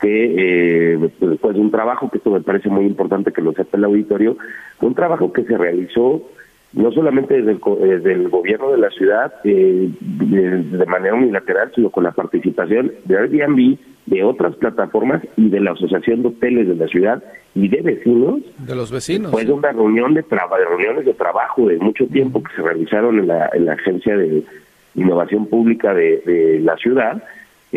que 0.00 0.94
eh, 0.94 1.10
después 1.20 1.54
de 1.54 1.60
un 1.60 1.70
trabajo, 1.70 2.10
que 2.10 2.18
esto 2.18 2.30
me 2.30 2.40
parece 2.40 2.68
muy 2.68 2.84
importante 2.84 3.32
que 3.32 3.42
lo 3.42 3.52
sepa 3.52 3.78
el 3.78 3.84
auditorio, 3.84 4.36
un 4.80 4.94
trabajo 4.94 5.32
que 5.32 5.44
se 5.44 5.56
realizó 5.56 6.22
no 6.72 6.92
solamente 6.92 7.40
desde 7.40 8.12
el, 8.12 8.28
gobierno 8.28 8.70
de 8.70 8.78
la 8.78 8.90
ciudad 8.90 9.32
eh, 9.44 9.88
de, 10.00 10.86
manera 10.86 11.14
unilateral, 11.14 11.72
sino 11.74 11.90
con 11.90 12.04
la 12.04 12.12
participación 12.12 12.92
de 13.04 13.16
Airbnb, 13.16 13.78
de 14.04 14.22
otras 14.22 14.54
plataformas 14.56 15.22
y 15.36 15.48
de 15.48 15.60
la 15.60 15.72
Asociación 15.72 16.22
de 16.22 16.28
Hoteles 16.28 16.68
de 16.68 16.74
la 16.74 16.86
ciudad 16.86 17.24
y 17.54 17.68
de 17.68 17.80
vecinos. 17.80 18.40
De 18.58 18.74
los 18.74 18.92
vecinos. 18.92 19.32
Fue 19.32 19.44
de 19.44 19.52
una 19.52 19.72
reunión 19.72 20.12
de, 20.12 20.22
trabajo, 20.22 20.56
de 20.56 20.64
reuniones 20.66 21.06
de 21.06 21.14
trabajo 21.14 21.66
de 21.66 21.78
mucho 21.78 22.06
tiempo 22.08 22.42
que 22.42 22.54
se 22.54 22.62
realizaron 22.62 23.20
en 23.20 23.28
la, 23.28 23.48
en 23.54 23.64
la 23.64 23.72
Agencia 23.72 24.16
de 24.16 24.44
Innovación 24.96 25.46
Pública 25.46 25.94
de, 25.94 26.60
la 26.62 26.76
ciudad, 26.76 27.22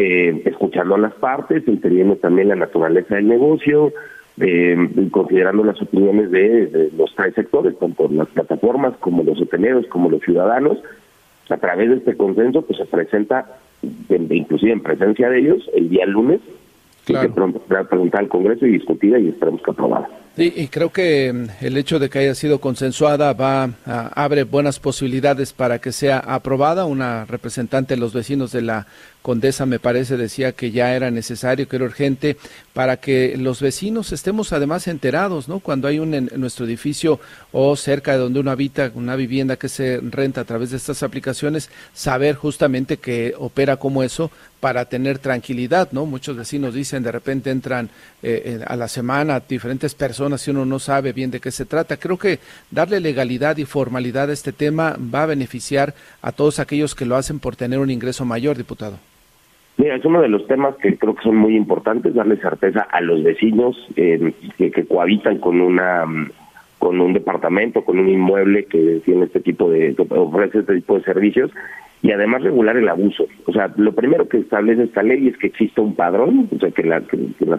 eh, 0.01 0.43
escuchando 0.45 0.95
a 0.95 0.97
las 0.97 1.13
partes, 1.15 1.67
entendiendo 1.67 2.15
también 2.15 2.47
la 2.47 2.55
naturaleza 2.55 3.15
del 3.15 3.27
negocio, 3.27 3.91
eh, 4.39 4.77
considerando 5.11 5.65
las 5.65 5.81
opiniones 5.81 6.31
de, 6.31 6.67
de, 6.67 6.91
los 6.97 7.13
tres 7.15 7.35
sectores, 7.35 7.77
tanto 7.77 8.07
las 8.09 8.29
plataformas 8.29 8.93
como 9.01 9.23
los 9.23 9.41
hoteleros, 9.41 9.85
como 9.87 10.09
los 10.09 10.21
ciudadanos. 10.21 10.77
A 11.49 11.57
través 11.57 11.89
de 11.89 11.95
este 11.97 12.15
consenso, 12.15 12.61
pues 12.61 12.79
se 12.79 12.85
presenta 12.85 13.57
inclusive 13.81 14.71
en 14.71 14.81
presencia 14.81 15.29
de 15.29 15.39
ellos, 15.39 15.69
el 15.75 15.89
día 15.89 16.05
lunes, 16.05 16.39
claro. 17.03 17.27
que 17.27 17.59
presentar 17.89 18.21
al 18.21 18.29
Congreso 18.29 18.65
y 18.67 18.71
discutida 18.71 19.19
y 19.19 19.27
esperemos 19.27 19.61
que 19.61 19.71
aprobada. 19.71 20.07
Y 20.37 20.67
creo 20.67 20.91
que 20.91 21.33
mm, 21.33 21.65
el 21.65 21.77
hecho 21.77 21.99
de 21.99 22.09
que 22.09 22.19
haya 22.19 22.35
sido 22.35 22.61
consensuada 22.61 23.33
va 23.33 23.69
abre 23.85 24.43
buenas 24.43 24.79
posibilidades 24.79 25.53
para 25.53 25.79
que 25.79 25.91
sea 25.91 26.19
aprobada. 26.19 26.85
Una 26.85 27.25
representante 27.25 27.95
de 27.95 27.99
los 27.99 28.13
vecinos 28.13 28.51
de 28.51 28.61
la 28.61 28.87
Condesa, 29.21 29.65
me 29.65 29.79
parece, 29.79 30.15
decía 30.15 30.53
que 30.53 30.71
ya 30.71 30.95
era 30.95 31.11
necesario, 31.11 31.67
que 31.67 31.75
era 31.75 31.83
urgente, 31.83 32.37
para 32.73 32.97
que 32.97 33.35
los 33.37 33.61
vecinos 33.61 34.13
estemos 34.13 34.53
además 34.53 34.87
enterados, 34.87 35.49
¿no? 35.49 35.59
Cuando 35.59 35.89
hay 35.89 35.99
un 35.99 36.13
en 36.13 36.29
nuestro 36.37 36.65
edificio 36.65 37.19
o 37.51 37.75
cerca 37.75 38.13
de 38.13 38.19
donde 38.19 38.39
uno 38.39 38.51
habita, 38.51 38.89
una 38.95 39.17
vivienda 39.17 39.57
que 39.57 39.67
se 39.67 39.99
renta 40.01 40.41
a 40.41 40.45
través 40.45 40.71
de 40.71 40.77
estas 40.77 41.03
aplicaciones, 41.03 41.69
saber 41.93 42.35
justamente 42.35 42.97
que 42.97 43.33
opera 43.37 43.75
como 43.75 44.03
eso 44.03 44.31
para 44.61 44.85
tener 44.85 45.19
tranquilidad, 45.19 45.89
¿no? 45.91 46.05
Muchos 46.05 46.37
vecinos 46.37 46.73
dicen, 46.73 47.03
de 47.03 47.11
repente 47.11 47.49
entran 47.49 47.89
eh, 48.23 48.59
eh, 48.61 48.63
a 48.65 48.75
la 48.77 48.87
semana 48.87 49.41
diferentes 49.47 49.95
personas 49.95 50.18
y 50.19 50.51
uno 50.51 50.65
no 50.65 50.79
sabe 50.79 51.13
bien 51.13 51.31
de 51.31 51.39
qué 51.39 51.51
se 51.51 51.65
trata. 51.65 51.97
Creo 51.97 52.17
que 52.17 52.39
darle 52.71 52.99
legalidad 52.99 53.57
y 53.57 53.65
formalidad 53.65 54.29
a 54.29 54.33
este 54.33 54.51
tema 54.51 54.95
va 55.13 55.23
a 55.23 55.27
beneficiar 55.27 55.93
a 56.21 56.31
todos 56.31 56.59
aquellos 56.59 56.93
que 56.95 57.05
lo 57.05 57.15
hacen 57.15 57.39
por 57.39 57.55
tener 57.55 57.79
un 57.79 57.89
ingreso 57.89 58.25
mayor, 58.25 58.57
diputado. 58.57 58.97
Mira, 59.77 59.95
es 59.95 60.03
uno 60.03 60.21
de 60.21 60.27
los 60.27 60.45
temas 60.45 60.75
que 60.75 60.97
creo 60.97 61.15
que 61.15 61.23
son 61.23 61.37
muy 61.37 61.55
importantes, 61.55 62.13
darle 62.13 62.35
certeza 62.35 62.81
a 62.81 62.99
los 62.99 63.23
vecinos 63.23 63.77
eh, 63.95 64.33
que, 64.57 64.85
cohabitan 64.85 65.37
con 65.37 65.61
una 65.61 66.03
con 66.77 66.99
un 67.01 67.13
departamento, 67.13 67.83
con 67.83 67.99
un 67.99 68.09
inmueble 68.09 68.65
que 68.65 69.01
tiene 69.05 69.25
este 69.25 69.41
tipo 69.41 69.69
de, 69.69 69.95
ofrece 70.09 70.59
este 70.59 70.75
tipo 70.75 70.97
de 70.97 71.03
servicios 71.03 71.51
y 72.01 72.11
además 72.11 72.43
regular 72.43 72.77
el 72.77 72.87
abuso. 72.87 73.25
O 73.45 73.51
sea, 73.51 73.71
lo 73.75 73.93
primero 73.93 74.27
que 74.27 74.37
establece 74.37 74.83
esta 74.83 75.03
ley 75.03 75.27
es 75.27 75.37
que 75.37 75.47
exista 75.47 75.81
un 75.81 75.95
padrón, 75.95 76.49
o 76.53 76.59
sea, 76.59 76.71
que, 76.71 76.83
las 76.83 77.03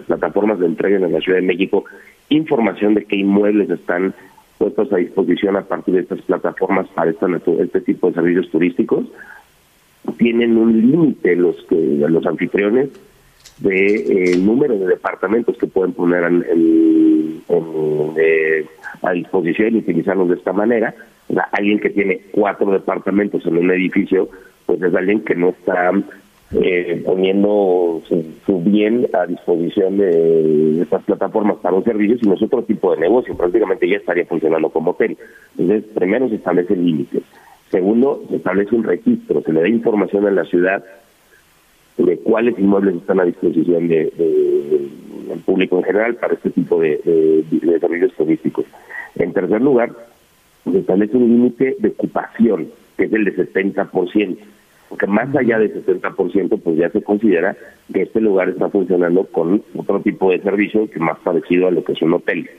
plataformas 0.07 0.59
le 0.59 0.65
entreguen 0.65 1.03
en 1.03 1.13
la 1.13 1.21
Ciudad 1.21 1.39
de 1.39 1.45
México 1.45 1.85
información 2.31 2.95
de 2.95 3.05
qué 3.05 3.17
inmuebles 3.17 3.69
están 3.69 4.13
puestos 4.57 4.91
a 4.93 4.97
disposición 4.97 5.55
a 5.55 5.63
partir 5.63 5.95
de 5.95 6.01
estas 6.01 6.21
plataformas 6.21 6.87
para 6.89 7.11
esta, 7.11 7.27
este 7.59 7.81
tipo 7.81 8.07
de 8.07 8.13
servicios 8.13 8.49
turísticos 8.49 9.05
tienen 10.17 10.57
un 10.57 10.81
límite 10.81 11.35
los 11.35 11.55
que 11.63 11.75
los 11.75 12.25
anfitriones 12.25 12.89
de 13.59 14.33
eh, 14.33 14.37
número 14.37 14.77
de 14.77 14.87
departamentos 14.87 15.57
que 15.57 15.67
pueden 15.67 15.93
poner 15.93 16.23
en, 16.23 17.43
eh, 18.17 18.65
a 19.01 19.11
disposición 19.11 19.75
y 19.75 19.79
utilizarlos 19.79 20.29
de 20.29 20.35
esta 20.35 20.53
manera. 20.53 20.93
alguien 21.51 21.79
que 21.79 21.89
tiene 21.89 22.21
cuatro 22.31 22.71
departamentos 22.71 23.45
en 23.45 23.57
un 23.57 23.71
edificio, 23.71 24.29
pues 24.65 24.81
es 24.81 24.93
alguien 24.93 25.21
que 25.21 25.35
no 25.35 25.49
está 25.49 25.91
eh, 26.53 27.01
poniendo 27.05 28.01
su, 28.07 28.59
bien 28.61 29.07
a 29.13 29.25
disposición 29.25 29.97
de, 29.97 30.81
estas 30.81 31.03
plataformas 31.03 31.57
para 31.57 31.75
un 31.75 31.83
servicio, 31.83 32.17
sino 32.17 32.33
es 32.33 32.41
otro 32.41 32.63
tipo 32.63 32.93
de 32.93 32.99
negocio. 32.99 33.35
Prácticamente 33.35 33.87
ya 33.87 33.97
estaría 33.97 34.25
funcionando 34.25 34.69
como 34.69 34.91
hotel. 34.91 35.17
Entonces, 35.57 35.89
primero 35.93 36.27
se 36.29 36.35
establece 36.35 36.75
límites. 36.75 37.23
Segundo, 37.69 38.23
se 38.29 38.35
establece 38.35 38.75
un 38.75 38.83
registro, 38.83 39.41
se 39.41 39.53
le 39.53 39.61
da 39.61 39.69
información 39.69 40.27
a 40.27 40.31
la 40.31 40.43
ciudad 40.43 40.83
de 41.97 42.17
cuáles 42.17 42.57
inmuebles 42.59 42.95
están 42.95 43.19
a 43.19 43.25
disposición 43.25 43.87
del 43.87 44.11
público 45.45 45.77
en 45.77 45.83
general 45.83 46.15
para 46.15 46.33
este 46.33 46.49
tipo 46.49 46.81
de, 46.81 46.99
servicios 47.79 48.13
turísticos. 48.13 48.65
En 49.15 49.31
tercer 49.31 49.61
lugar, 49.61 49.91
se 50.69 50.79
establece 50.79 51.15
un 51.15 51.29
límite 51.29 51.77
de 51.79 51.89
ocupación, 51.89 52.67
que 52.97 53.05
es 53.05 53.13
el 53.13 53.25
de 53.25 53.35
70%, 53.35 54.37
porque 54.91 55.07
más 55.07 55.33
allá 55.33 55.57
del 55.57 55.73
70%, 55.73 56.61
pues 56.61 56.77
ya 56.77 56.89
se 56.89 57.01
considera 57.01 57.55
que 57.93 58.01
este 58.01 58.19
lugar 58.19 58.49
está 58.49 58.67
funcionando 58.67 59.23
con 59.23 59.63
otro 59.77 60.01
tipo 60.01 60.31
de 60.31 60.41
servicio 60.41 60.89
que 60.89 60.99
más 60.99 61.17
parecido 61.19 61.69
a 61.69 61.71
lo 61.71 61.81
que 61.81 61.93
es 61.93 62.01
un 62.01 62.13
hotel. 62.13 62.49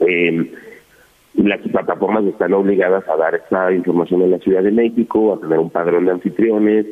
Eh, 0.00 0.52
las 1.34 1.60
plataformas 1.60 2.26
están 2.26 2.52
obligadas 2.52 3.08
a 3.08 3.16
dar 3.16 3.34
esta 3.34 3.72
información 3.72 4.20
en 4.20 4.32
la 4.32 4.38
Ciudad 4.38 4.62
de 4.62 4.70
México, 4.70 5.32
a 5.32 5.40
tener 5.40 5.58
un 5.58 5.70
padrón 5.70 6.04
de 6.04 6.10
anfitriones, 6.10 6.86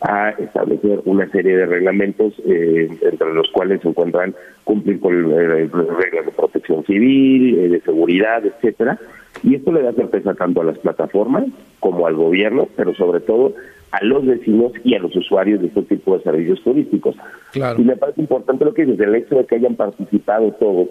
a 0.00 0.30
establecer 0.30 1.02
una 1.04 1.28
serie 1.28 1.54
de 1.54 1.66
reglamentos 1.66 2.32
eh, 2.46 2.88
entre 3.02 3.34
los 3.34 3.50
cuales 3.50 3.82
se 3.82 3.88
encuentran 3.88 4.34
cumplir 4.64 5.00
con 5.00 5.12
eh, 5.32 5.68
reglas 5.68 6.24
de 6.24 6.32
protección 6.34 6.82
civil, 6.86 7.58
eh, 7.58 7.68
de 7.68 7.80
seguridad, 7.82 8.42
etcétera. 8.44 8.98
Y 9.42 9.56
esto 9.56 9.70
le 9.70 9.82
da 9.82 9.92
certeza 9.92 10.32
tanto 10.32 10.62
a 10.62 10.64
las 10.64 10.78
plataformas 10.78 11.44
como 11.78 12.06
al 12.06 12.14
gobierno, 12.14 12.68
pero 12.74 12.94
sobre 12.94 13.20
todo 13.20 13.52
a 13.94 14.04
los 14.04 14.26
vecinos 14.26 14.72
y 14.82 14.94
a 14.94 14.98
los 14.98 15.14
usuarios 15.14 15.60
de 15.60 15.68
este 15.68 15.82
tipo 15.82 16.16
de 16.16 16.24
servicios 16.24 16.60
turísticos. 16.62 17.14
Y 17.54 17.82
me 17.82 17.96
parece 17.96 18.22
importante 18.22 18.64
lo 18.64 18.74
que 18.74 18.84
dices, 18.84 19.00
el 19.00 19.14
hecho 19.14 19.36
de 19.36 19.44
que 19.46 19.54
hayan 19.54 19.76
participado 19.76 20.50
todos 20.52 20.88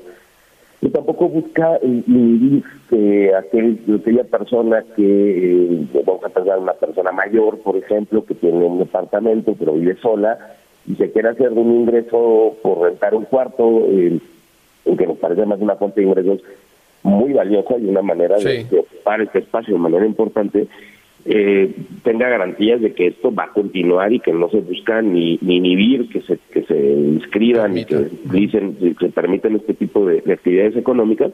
y 0.82 0.90
tampoco 0.90 1.30
busca 1.30 1.80
inhibir 1.82 2.64
que 2.90 3.34
aquel, 3.34 3.80
aquella 4.02 4.26
persona 4.26 4.84
que, 4.96 5.74
eh, 5.74 5.88
vamos 6.06 6.26
a 6.26 6.30
pensar 6.30 6.60
una 6.60 6.74
persona 6.74 7.12
mayor, 7.14 7.60
por 7.60 7.78
ejemplo, 7.78 8.26
que 8.26 8.36
tiene 8.36 8.58
un 8.58 8.80
departamento 8.80 9.56
pero 9.58 9.74
vive 9.74 9.96
sola 10.02 10.38
y 10.86 10.96
se 10.96 11.12
quiere 11.12 11.30
hacer 11.30 11.52
un 11.52 11.74
ingreso 11.74 12.58
por 12.62 12.82
rentar 12.82 13.16
un 13.16 13.24
cuarto, 13.26 13.86
eh, 13.90 14.20
que 14.98 15.08
nos 15.08 15.18
parece 15.18 15.46
más 15.46 15.60
una 15.62 15.76
fuente 15.76 16.02
de 16.02 16.08
ingresos 16.08 16.42
muy 17.04 17.34
valiosa 17.34 17.78
y 17.78 17.86
una 17.86 18.02
manera 18.02 18.38
de 18.38 18.66
ocupar 18.78 19.22
este 19.22 19.40
espacio 19.40 19.74
de 19.74 19.80
manera 19.80 20.06
importante, 20.06 20.68
eh, 21.26 21.74
tenga 22.04 22.28
garantías 22.28 22.82
de 22.82 22.94
que 22.94 23.08
esto 23.08 23.34
va 23.34 23.46
a 23.46 23.54
continuar 23.54 24.12
y 24.12 24.20
que 24.20 24.34
no 24.34 24.50
se 24.50 24.60
busca 24.60 25.02
ni, 25.02 25.40
ni 25.42 25.58
inhibir 25.58 26.10
que 26.10 26.22
se 26.22 26.38
que 26.52 26.64
se 26.64 26.78
inscriban 26.78 27.78
y 27.78 27.86
que 27.86 28.10
dicen 28.26 28.76
que 28.76 28.94
se 29.00 29.10
permiten 29.10 29.56
este 29.56 29.74
tipo 29.74 30.06
de, 30.06 30.18
actividades 30.32 30.76
económicas 30.76 31.32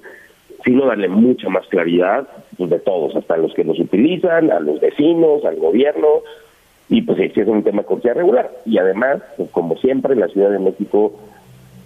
sino 0.63 0.85
darle 0.85 1.07
mucha 1.07 1.49
más 1.49 1.65
claridad 1.67 2.27
pues, 2.57 2.69
de 2.69 2.79
todos 2.79 3.15
hasta 3.15 3.37
los 3.37 3.53
que 3.53 3.63
los 3.63 3.79
utilizan 3.79 4.51
a 4.51 4.59
los 4.59 4.79
vecinos 4.79 5.43
al 5.45 5.55
gobierno 5.55 6.21
y 6.89 7.01
pues 7.03 7.17
sí 7.17 7.39
es 7.39 7.47
un 7.47 7.63
tema 7.63 7.83
de 7.83 8.13
regular. 8.13 8.51
Y 8.65 8.77
además 8.77 9.21
pues, 9.37 9.49
como 9.51 9.77
siempre 9.77 10.15
la 10.15 10.27
Ciudad 10.27 10.49
de 10.49 10.59
México 10.59 11.13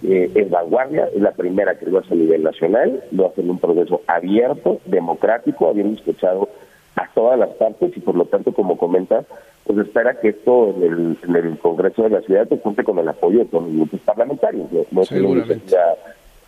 eh, 0.02 0.30
es 0.34 0.50
vanguardia, 0.50 1.08
es 1.14 1.20
la 1.20 1.32
primera 1.32 1.78
que 1.78 1.86
lo 1.86 1.98
hace 1.98 2.14
a 2.14 2.16
nivel 2.16 2.42
nacional, 2.42 3.02
lo 3.12 3.28
hace 3.28 3.42
en 3.42 3.50
un 3.50 3.58
proceso 3.58 4.00
abierto, 4.06 4.80
democrático, 4.86 5.68
habiendo 5.68 5.94
escuchado 5.94 6.48
a 6.96 7.08
todas 7.14 7.38
las 7.38 7.50
partes 7.50 7.96
y 7.96 8.00
por 8.00 8.14
lo 8.14 8.24
tanto, 8.26 8.52
como 8.52 8.76
comenta, 8.76 9.24
pues 9.64 9.78
espera 9.78 10.20
que 10.20 10.28
esto 10.28 10.74
en 10.76 10.82
el, 10.82 11.18
en 11.22 11.36
el 11.36 11.58
Congreso 11.58 12.02
de 12.02 12.10
la 12.10 12.20
Ciudad 12.20 12.46
pues, 12.46 12.60
cuente 12.60 12.84
con 12.84 12.98
el 12.98 13.08
apoyo 13.08 13.40
de 13.40 13.44
todos 13.46 13.64
los 13.64 13.74
grupos 13.74 14.00
parlamentarios. 14.00 14.70
No, 14.72 14.84
no, 14.90 15.02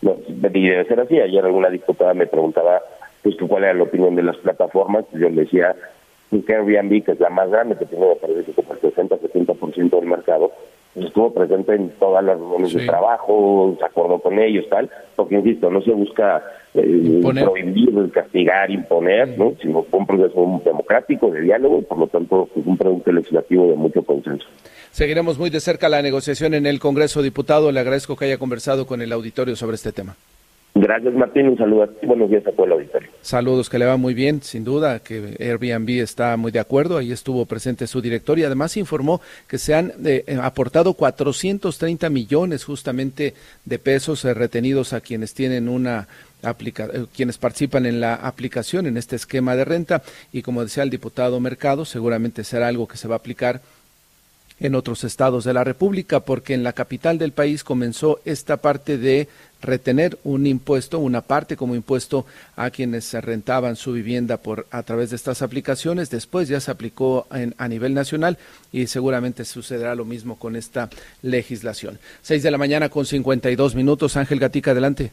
no, 0.01 0.15
debe 0.27 0.85
ser 0.85 0.99
así. 0.99 1.19
Ayer 1.19 1.43
alguna 1.43 1.69
diputada 1.69 2.13
me 2.13 2.27
preguntaba 2.27 2.81
pues 3.23 3.35
cuál 3.47 3.63
era 3.63 3.73
la 3.73 3.83
opinión 3.83 4.15
de 4.15 4.23
las 4.23 4.37
plataformas, 4.37 5.05
pues, 5.09 5.21
yo 5.21 5.29
le 5.29 5.41
decía 5.41 5.75
pues, 6.29 6.45
que 6.45 6.55
Airbnb, 6.55 7.03
que 7.03 7.11
es 7.11 7.19
la 7.19 7.29
más 7.29 7.49
grande, 7.49 7.75
que 7.75 7.85
tiene 7.85 8.15
parece 8.15 8.53
como 8.53 8.73
el 8.73 8.79
60-70% 8.79 9.89
del 9.89 10.09
mercado, 10.09 10.51
estuvo 11.05 11.33
presente 11.33 11.75
en 11.75 11.89
todas 11.99 12.23
las 12.23 12.37
reuniones 12.37 12.73
de 12.73 12.85
trabajo, 12.85 13.75
se 13.77 13.85
acordó 13.85 14.19
con 14.19 14.39
ellos, 14.39 14.65
tal, 14.69 14.89
porque 15.15 15.35
insisto, 15.35 15.69
no 15.69 15.81
se 15.81 15.91
busca 15.91 16.43
eh, 16.73 17.21
prohibir, 17.21 18.11
castigar, 18.11 18.71
imponer, 18.71 19.37
¿no? 19.37 19.53
sino 19.61 19.83
fue 19.83 19.99
un 19.99 20.07
proceso 20.07 20.61
democrático 20.63 21.31
de 21.31 21.41
diálogo, 21.41 21.81
por 21.81 21.97
lo 21.97 22.07
tanto, 22.07 22.49
pues, 22.53 22.65
un 22.65 22.77
producto 22.77 23.11
legislativo 23.11 23.67
de 23.67 23.75
mucho 23.75 24.03
consenso. 24.03 24.47
Seguiremos 24.91 25.37
muy 25.37 25.49
de 25.49 25.59
cerca 25.59 25.89
la 25.89 26.01
negociación 26.01 26.53
en 26.53 26.65
el 26.65 26.79
Congreso, 26.79 27.21
diputado. 27.21 27.71
Le 27.71 27.79
agradezco 27.79 28.15
que 28.15 28.25
haya 28.25 28.37
conversado 28.37 28.87
con 28.87 29.01
el 29.01 29.11
auditorio 29.11 29.55
sobre 29.55 29.75
este 29.75 29.91
tema. 29.91 30.15
Gracias, 30.79 31.13
Martín. 31.15 31.47
Un 31.47 31.57
saludo 31.57 31.83
a 31.83 31.87
ti. 31.87 32.05
Buenos 32.05 32.29
días 32.29 32.45
a 32.45 32.51
todo 32.51 32.65
el 32.67 32.73
auditorio. 32.73 33.09
Saludos, 33.21 33.69
que 33.69 33.79
le 33.79 33.85
va 33.85 33.97
muy 33.97 34.13
bien, 34.13 34.41
sin 34.43 34.63
duda, 34.63 34.99
que 34.99 35.35
Airbnb 35.39 36.01
está 36.01 36.37
muy 36.37 36.51
de 36.51 36.59
acuerdo. 36.59 36.97
Ahí 36.97 37.11
estuvo 37.11 37.45
presente 37.47 37.87
su 37.87 37.99
director 37.99 38.37
y 38.37 38.43
además 38.43 38.77
informó 38.77 39.19
que 39.47 39.57
se 39.57 39.73
han 39.73 39.93
eh, 40.05 40.37
aportado 40.41 40.93
430 40.93 42.09
millones 42.09 42.63
justamente 42.63 43.33
de 43.65 43.79
pesos 43.79 44.23
eh, 44.23 44.33
retenidos 44.35 44.93
a 44.93 45.01
quienes 45.01 45.33
tienen 45.33 45.67
una 45.67 46.07
aplica 46.43 46.85
eh, 46.93 47.05
quienes 47.15 47.39
participan 47.39 47.87
en 47.87 47.99
la 47.99 48.13
aplicación 48.13 48.85
en 48.85 48.97
este 48.97 49.15
esquema 49.15 49.55
de 49.55 49.65
renta 49.65 50.03
y 50.31 50.43
como 50.43 50.61
decía 50.61 50.83
el 50.83 50.91
diputado 50.91 51.39
Mercado, 51.39 51.83
seguramente 51.85 52.43
será 52.43 52.67
algo 52.67 52.87
que 52.87 52.97
se 52.97 53.07
va 53.07 53.15
a 53.15 53.17
aplicar 53.17 53.61
en 54.59 54.75
otros 54.75 55.03
estados 55.03 55.43
de 55.43 55.53
la 55.53 55.63
República, 55.63 56.21
porque 56.21 56.53
en 56.53 56.63
la 56.63 56.73
capital 56.73 57.17
del 57.17 57.31
país 57.31 57.63
comenzó 57.63 58.19
esta 58.25 58.57
parte 58.57 58.97
de 58.97 59.27
retener 59.61 60.17
un 60.23 60.45
impuesto, 60.47 60.99
una 60.99 61.21
parte 61.21 61.55
como 61.55 61.75
impuesto 61.75 62.25
a 62.55 62.69
quienes 62.69 63.13
rentaban 63.13 63.75
su 63.75 63.93
vivienda 63.93 64.37
por 64.37 64.67
a 64.71 64.83
través 64.83 65.09
de 65.09 65.15
estas 65.15 65.41
aplicaciones. 65.41 66.09
Después 66.09 66.47
ya 66.47 66.59
se 66.59 66.71
aplicó 66.71 67.27
a 67.57 67.67
nivel 67.67 67.93
nacional 67.93 68.37
y 68.71 68.87
seguramente 68.87 69.45
sucederá 69.45 69.95
lo 69.95 70.05
mismo 70.05 70.37
con 70.37 70.55
esta 70.55 70.89
legislación. 71.21 71.99
Seis 72.21 72.43
de 72.43 72.51
la 72.51 72.57
mañana 72.57 72.89
con 72.89 73.05
52 73.05 73.75
minutos. 73.75 74.17
Ángel 74.17 74.39
Gatica, 74.39 74.71
adelante. 74.71 75.11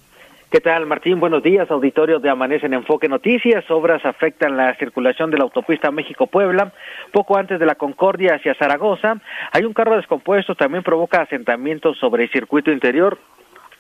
¿Qué 0.55 0.61
tal, 0.61 0.87
Martín? 0.87 1.19
Buenos 1.19 1.43
días, 1.43 1.69
auditorio 1.69 2.21
de 2.21 2.31
Amanece 2.31 2.67
en 2.67 2.75
Enfoque 2.75 3.09
Noticias. 3.09 3.69
Obras 3.73 4.05
afectan 4.07 4.57
la 4.57 4.73
circulación 4.77 5.33
de 5.33 5.39
la 5.39 5.43
autopista 5.43 5.91
México-Puebla. 5.91 6.73
Poco 7.11 7.37
antes 7.37 7.59
de 7.59 7.67
la 7.67 7.75
Concordia 7.75 8.37
hacia 8.37 8.55
Zaragoza, 8.55 9.17
hay 9.51 9.65
un 9.65 9.73
carro 9.73 9.97
descompuesto, 9.97 10.55
también 10.55 10.85
provoca 10.85 11.23
asentamientos 11.23 11.99
sobre 11.99 12.23
el 12.23 12.31
circuito 12.31 12.71
interior 12.71 13.19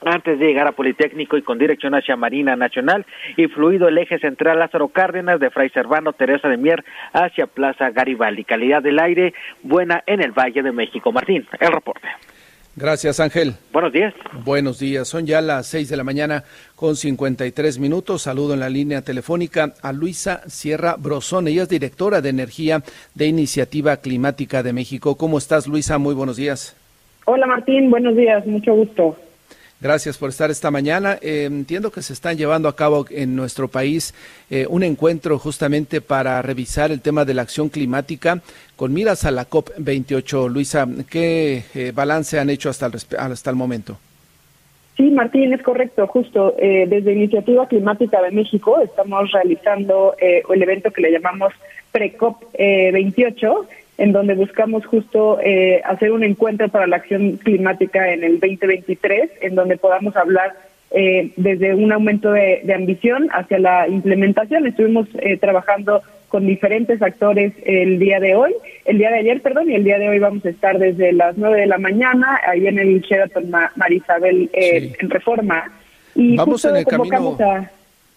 antes 0.04 0.38
de 0.38 0.46
llegar 0.46 0.66
a 0.66 0.72
Politécnico 0.72 1.36
y 1.36 1.42
con 1.42 1.58
dirección 1.58 1.94
hacia 1.94 2.16
Marina 2.16 2.56
Nacional 2.56 3.04
y 3.36 3.46
fluido 3.48 3.88
el 3.88 3.98
eje 3.98 4.18
central 4.18 4.58
Lázaro 4.58 4.88
Cárdenas 4.88 5.40
de 5.40 5.50
Fray 5.50 5.70
Servano 5.70 6.12
Teresa 6.12 6.48
de 6.48 6.56
Mier 6.56 6.84
hacia 7.12 7.46
Plaza 7.46 7.90
Garibaldi. 7.90 8.44
Calidad 8.44 8.82
del 8.82 8.98
aire 8.98 9.34
buena 9.62 10.02
en 10.06 10.20
el 10.20 10.32
Valle 10.32 10.62
de 10.62 10.72
México. 10.72 11.12
Martín, 11.12 11.46
el 11.60 11.72
reporte. 11.72 12.08
Gracias, 12.76 13.20
Ángel. 13.20 13.52
Buenos 13.72 13.92
días. 13.92 14.12
Buenos 14.44 14.80
días. 14.80 15.06
Son 15.06 15.26
ya 15.26 15.40
las 15.40 15.66
seis 15.66 15.88
de 15.88 15.96
la 15.96 16.02
mañana 16.02 16.42
con 16.74 16.96
53 16.96 17.78
minutos. 17.78 18.22
Saludo 18.22 18.54
en 18.54 18.60
la 18.60 18.68
línea 18.68 19.02
telefónica 19.02 19.74
a 19.80 19.92
Luisa 19.92 20.42
Sierra 20.48 20.96
Brosón. 20.98 21.46
Ella 21.46 21.62
es 21.62 21.68
directora 21.68 22.20
de 22.20 22.30
Energía 22.30 22.82
de 23.14 23.26
Iniciativa 23.26 23.96
Climática 23.98 24.64
de 24.64 24.72
México. 24.72 25.16
¿Cómo 25.16 25.38
estás, 25.38 25.68
Luisa? 25.68 25.98
Muy 25.98 26.14
buenos 26.14 26.36
días. 26.36 26.76
Hola, 27.26 27.46
Martín. 27.46 27.90
Buenos 27.90 28.16
días. 28.16 28.44
Mucho 28.44 28.74
gusto. 28.74 29.16
Gracias 29.80 30.16
por 30.16 30.30
estar 30.30 30.50
esta 30.50 30.70
mañana. 30.70 31.18
Eh, 31.20 31.44
entiendo 31.44 31.90
que 31.90 32.00
se 32.00 32.12
están 32.12 32.36
llevando 32.36 32.68
a 32.68 32.76
cabo 32.76 33.04
en 33.10 33.36
nuestro 33.36 33.68
país 33.68 34.14
eh, 34.50 34.66
un 34.68 34.82
encuentro 34.82 35.38
justamente 35.38 36.00
para 36.00 36.40
revisar 36.42 36.90
el 36.90 37.00
tema 37.00 37.24
de 37.24 37.34
la 37.34 37.42
acción 37.42 37.68
climática 37.68 38.40
con 38.76 38.94
miras 38.94 39.24
a 39.24 39.30
la 39.30 39.48
COP28. 39.48 40.48
Luisa, 40.48 40.88
¿qué 41.10 41.64
eh, 41.74 41.92
balance 41.94 42.38
han 42.38 42.50
hecho 42.50 42.70
hasta 42.70 42.86
el, 42.86 42.94
hasta 43.18 43.50
el 43.50 43.56
momento? 43.56 43.98
Sí, 44.96 45.10
Martín, 45.10 45.52
es 45.52 45.62
correcto. 45.62 46.06
Justo 46.06 46.54
desde 46.56 47.12
Iniciativa 47.12 47.66
Climática 47.66 48.22
de 48.22 48.30
México 48.30 48.80
estamos 48.80 49.32
realizando 49.32 50.14
el 50.20 50.62
evento 50.62 50.92
que 50.92 51.02
le 51.02 51.10
llamamos 51.10 51.52
PreCOP 51.90 52.44
28 52.56 53.66
en 53.98 54.12
donde 54.12 54.34
buscamos 54.34 54.84
justo 54.86 55.38
eh, 55.40 55.80
hacer 55.84 56.12
un 56.12 56.24
encuentro 56.24 56.68
para 56.68 56.86
la 56.86 56.96
acción 56.96 57.36
climática 57.36 58.12
en 58.12 58.24
el 58.24 58.40
2023, 58.40 59.30
en 59.40 59.54
donde 59.54 59.76
podamos 59.76 60.16
hablar 60.16 60.54
eh, 60.90 61.32
desde 61.36 61.74
un 61.74 61.92
aumento 61.92 62.32
de, 62.32 62.62
ambición 62.74 63.28
hacia 63.32 63.58
la 63.58 63.88
implementación. 63.88 64.66
Estuvimos 64.66 65.06
eh, 65.14 65.36
trabajando 65.36 66.02
con 66.28 66.46
diferentes 66.46 67.00
actores 67.00 67.52
el 67.64 68.00
día 68.00 68.18
de 68.18 68.34
hoy, 68.34 68.54
el 68.84 68.98
día 68.98 69.10
de 69.10 69.18
ayer, 69.18 69.40
perdón, 69.40 69.70
y 69.70 69.74
el 69.74 69.84
día 69.84 69.98
de 69.98 70.08
hoy 70.08 70.18
vamos 70.18 70.44
a 70.44 70.50
estar 70.50 70.78
desde 70.78 71.12
las 71.12 71.36
9 71.36 71.60
de 71.60 71.66
la 71.66 71.78
mañana, 71.78 72.40
ahí 72.44 72.66
en 72.66 72.80
el 72.80 73.00
Sheraton 73.00 73.52
Marisabel 73.76 74.50
en 74.52 75.10
Reforma. 75.10 75.70
Y 76.16 76.36
vamos 76.36 76.64
en 76.64 76.76
el 76.76 76.84
camino. 76.84 77.36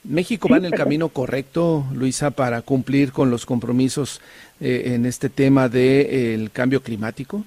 México 0.07 0.47
va 0.49 0.57
en 0.57 0.65
el 0.65 0.71
camino 0.71 1.09
correcto, 1.09 1.85
Luisa, 1.93 2.31
para 2.31 2.61
cumplir 2.61 3.11
con 3.11 3.29
los 3.29 3.45
compromisos 3.45 4.21
eh, 4.61 4.93
en 4.95 5.05
este 5.05 5.29
tema 5.29 5.67
del 5.69 6.45
de, 6.45 6.49
cambio 6.53 6.81
climático. 6.81 7.43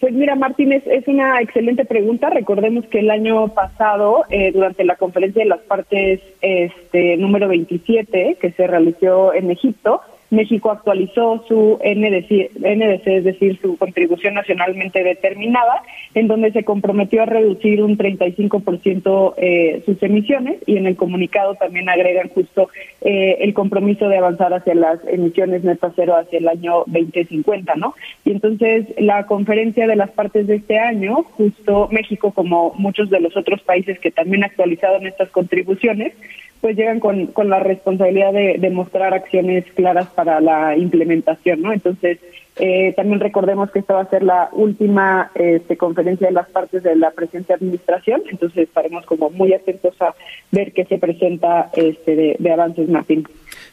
Pues 0.00 0.14
mira, 0.14 0.34
Martínez, 0.34 0.82
es 0.86 1.06
una 1.06 1.40
excelente 1.40 1.84
pregunta. 1.84 2.28
Recordemos 2.30 2.86
que 2.86 3.00
el 3.00 3.10
año 3.10 3.48
pasado, 3.48 4.24
eh, 4.30 4.50
durante 4.52 4.84
la 4.84 4.96
conferencia 4.96 5.42
de 5.42 5.48
las 5.48 5.60
partes 5.60 6.20
este, 6.40 7.16
número 7.18 7.46
27, 7.46 8.38
que 8.40 8.50
se 8.52 8.66
realizó 8.66 9.32
en 9.32 9.50
Egipto, 9.50 10.00
México 10.32 10.70
actualizó 10.70 11.44
su 11.46 11.78
NDC, 11.84 13.06
es 13.06 13.24
decir, 13.24 13.58
su 13.60 13.76
contribución 13.76 14.32
nacionalmente 14.32 15.04
determinada, 15.04 15.82
en 16.14 16.26
donde 16.26 16.52
se 16.52 16.64
comprometió 16.64 17.22
a 17.22 17.26
reducir 17.26 17.82
un 17.82 17.98
35% 17.98 19.34
eh, 19.36 19.82
sus 19.84 20.02
emisiones 20.02 20.56
y 20.66 20.78
en 20.78 20.86
el 20.86 20.96
comunicado 20.96 21.54
también 21.56 21.90
agregan 21.90 22.30
justo 22.30 22.70
eh, 23.02 23.38
el 23.40 23.52
compromiso 23.52 24.08
de 24.08 24.16
avanzar 24.16 24.54
hacia 24.54 24.74
las 24.74 25.00
emisiones 25.06 25.64
netas 25.64 25.92
cero 25.96 26.16
hacia 26.16 26.38
el 26.38 26.48
año 26.48 26.84
2050, 26.86 27.74
¿no? 27.76 27.94
Y 28.24 28.30
entonces 28.30 28.86
la 28.98 29.26
conferencia 29.26 29.86
de 29.86 29.96
las 29.96 30.10
partes 30.12 30.46
de 30.46 30.56
este 30.56 30.78
año, 30.78 31.24
justo 31.32 31.88
México 31.90 32.32
como 32.32 32.72
muchos 32.78 33.10
de 33.10 33.20
los 33.20 33.36
otros 33.36 33.60
países 33.60 33.98
que 33.98 34.10
también 34.10 34.44
actualizaron 34.44 35.06
estas 35.06 35.28
contribuciones, 35.28 36.14
pues 36.62 36.76
llegan 36.76 37.00
con, 37.00 37.26
con 37.26 37.50
la 37.50 37.58
responsabilidad 37.58 38.32
de, 38.32 38.56
de, 38.56 38.70
mostrar 38.70 39.12
acciones 39.12 39.64
claras 39.74 40.06
para 40.10 40.40
la 40.40 40.76
implementación, 40.76 41.60
¿no? 41.60 41.72
Entonces, 41.72 42.20
eh, 42.56 42.92
también 42.94 43.18
recordemos 43.18 43.72
que 43.72 43.80
esta 43.80 43.94
va 43.94 44.02
a 44.02 44.10
ser 44.10 44.22
la 44.22 44.48
última 44.52 45.32
este, 45.34 45.76
conferencia 45.76 46.28
de 46.28 46.32
las 46.32 46.48
partes 46.48 46.84
de 46.84 46.94
la 46.94 47.10
presente 47.10 47.52
administración, 47.52 48.22
entonces 48.30 48.68
estaremos 48.68 49.04
como 49.06 49.28
muy 49.30 49.52
atentos 49.52 50.00
a 50.00 50.14
ver 50.52 50.72
qué 50.72 50.84
se 50.84 50.98
presenta 50.98 51.68
este, 51.74 52.14
de, 52.14 52.36
de 52.38 52.52
avances, 52.52 52.88
Martín. 52.88 53.26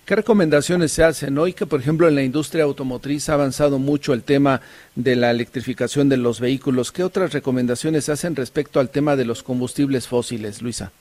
¿Qué 0.04 0.16
recomendaciones 0.16 0.92
se 0.92 1.04
hacen 1.04 1.38
hoy 1.38 1.54
que, 1.54 1.68
por 1.68 1.82
ejemplo, 1.82 2.08
en 2.08 2.16
la 2.16 2.24
industria 2.24 2.64
automotriz 2.64 3.30
ha 3.30 3.36
avanzado 3.36 3.78
mucho 3.78 4.14
el 4.14 4.24
tema 4.24 4.62
de 4.96 5.16
la 5.16 5.30
electrificación 5.30 6.10
de 6.10 6.18
los 6.18 6.40
vehículos? 6.40 6.92
¿Qué 6.92 7.04
otras 7.04 7.34
recomendaciones 7.34 8.06
se 8.06 8.14
hacen 8.14 8.36
respecto 8.36 8.80
al 8.80 8.90
tema 8.90 9.16
de 9.16 9.26
los 9.26 9.44
combustibles 9.44 10.08
fósiles, 10.08 10.64
Luisa? 10.64 10.92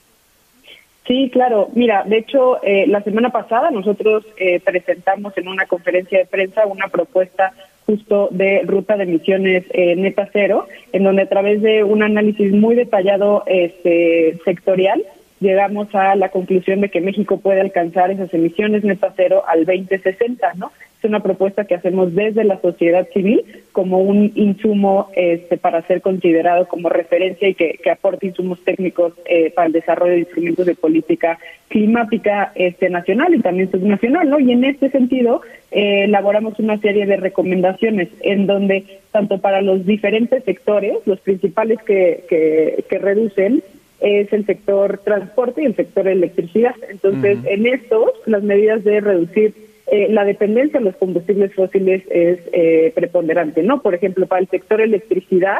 Sí, 1.09 1.31
claro. 1.33 1.69
Mira, 1.73 2.03
de 2.05 2.19
hecho, 2.19 2.61
eh, 2.61 2.85
la 2.85 3.01
semana 3.01 3.31
pasada 3.31 3.71
nosotros 3.71 4.23
eh, 4.37 4.59
presentamos 4.59 5.35
en 5.39 5.47
una 5.47 5.65
conferencia 5.65 6.19
de 6.19 6.27
prensa 6.27 6.67
una 6.67 6.87
propuesta 6.87 7.51
justo 7.87 8.27
de 8.29 8.61
ruta 8.63 8.95
de 8.95 9.05
emisiones 9.05 9.65
eh, 9.71 9.95
neta 9.95 10.29
cero, 10.31 10.67
en 10.93 11.03
donde 11.03 11.23
a 11.23 11.27
través 11.27 11.63
de 11.63 11.83
un 11.83 12.03
análisis 12.03 12.51
muy 12.51 12.75
detallado 12.75 13.41
este, 13.47 14.37
sectorial 14.45 15.03
llegamos 15.39 15.87
a 15.95 16.13
la 16.13 16.29
conclusión 16.29 16.81
de 16.81 16.89
que 16.89 17.01
México 17.01 17.39
puede 17.39 17.61
alcanzar 17.61 18.11
esas 18.11 18.31
emisiones 18.31 18.83
neta 18.83 19.11
cero 19.17 19.41
al 19.47 19.65
2060, 19.65 20.53
¿no? 20.57 20.71
Es 20.99 21.05
una 21.05 21.23
propuesta 21.23 21.63
que 21.63 21.75
hacemos 21.75 22.13
desde 22.13 22.43
la 22.43 22.59
sociedad 22.59 23.07
civil 23.13 23.45
como 23.71 23.99
un 23.99 24.33
insumo 24.35 25.09
este, 25.15 25.55
para 25.57 25.81
ser 25.83 26.01
considerado 26.01 26.67
como 26.67 26.89
referencia 26.89 27.47
y 27.47 27.55
que, 27.55 27.79
aporte 27.89 28.27
insumos 28.27 28.59
técnicos 28.65 29.13
eh, 29.25 29.51
para 29.51 29.67
el 29.67 29.73
desarrollo 29.73 30.11
de 30.11 30.19
instrumentos 30.19 30.65
de 30.65 30.75
política 30.75 31.39
climática 31.69 32.51
este, 32.53 32.89
nacional 32.89 33.33
y 33.33 33.39
también 33.39 33.71
subnacional, 33.71 34.29
¿no? 34.29 34.39
Y 34.41 34.51
en 34.51 34.65
este 34.65 34.89
sentido 34.89 35.41
eh, 35.71 36.03
elaboramos 36.03 36.59
una 36.59 36.77
serie 36.79 37.05
de 37.05 37.15
recomendaciones 37.15 38.09
en 38.19 38.45
donde 38.45 38.83
tanto 39.11 39.39
para 39.39 39.61
los 39.61 39.85
diferentes 39.85 40.43
sectores, 40.43 40.97
los 41.05 41.21
principales 41.21 41.79
que, 41.83 42.25
que, 42.27 42.83
que 42.89 42.97
reducen, 42.99 43.63
es 44.01 44.31
el 44.33 44.45
sector 44.45 44.99
transporte 44.99 45.61
y 45.61 45.65
el 45.65 45.75
sector 45.75 46.07
electricidad. 46.07 46.75
Entonces, 46.89 47.37
en 47.45 47.67
estos, 47.67 48.11
las 48.25 48.43
medidas 48.43 48.83
de 48.83 49.01
reducir 49.01 49.53
eh, 49.91 50.07
la 50.09 50.23
dependencia 50.23 50.79
de 50.79 50.85
los 50.85 50.95
combustibles 50.97 51.53
fósiles 51.55 52.03
es 52.11 52.39
eh, 52.53 52.91
preponderante, 52.93 53.63
¿no? 53.63 53.81
Por 53.81 53.95
ejemplo, 53.95 54.27
para 54.27 54.41
el 54.41 54.47
sector 54.47 54.81
electricidad 54.81 55.57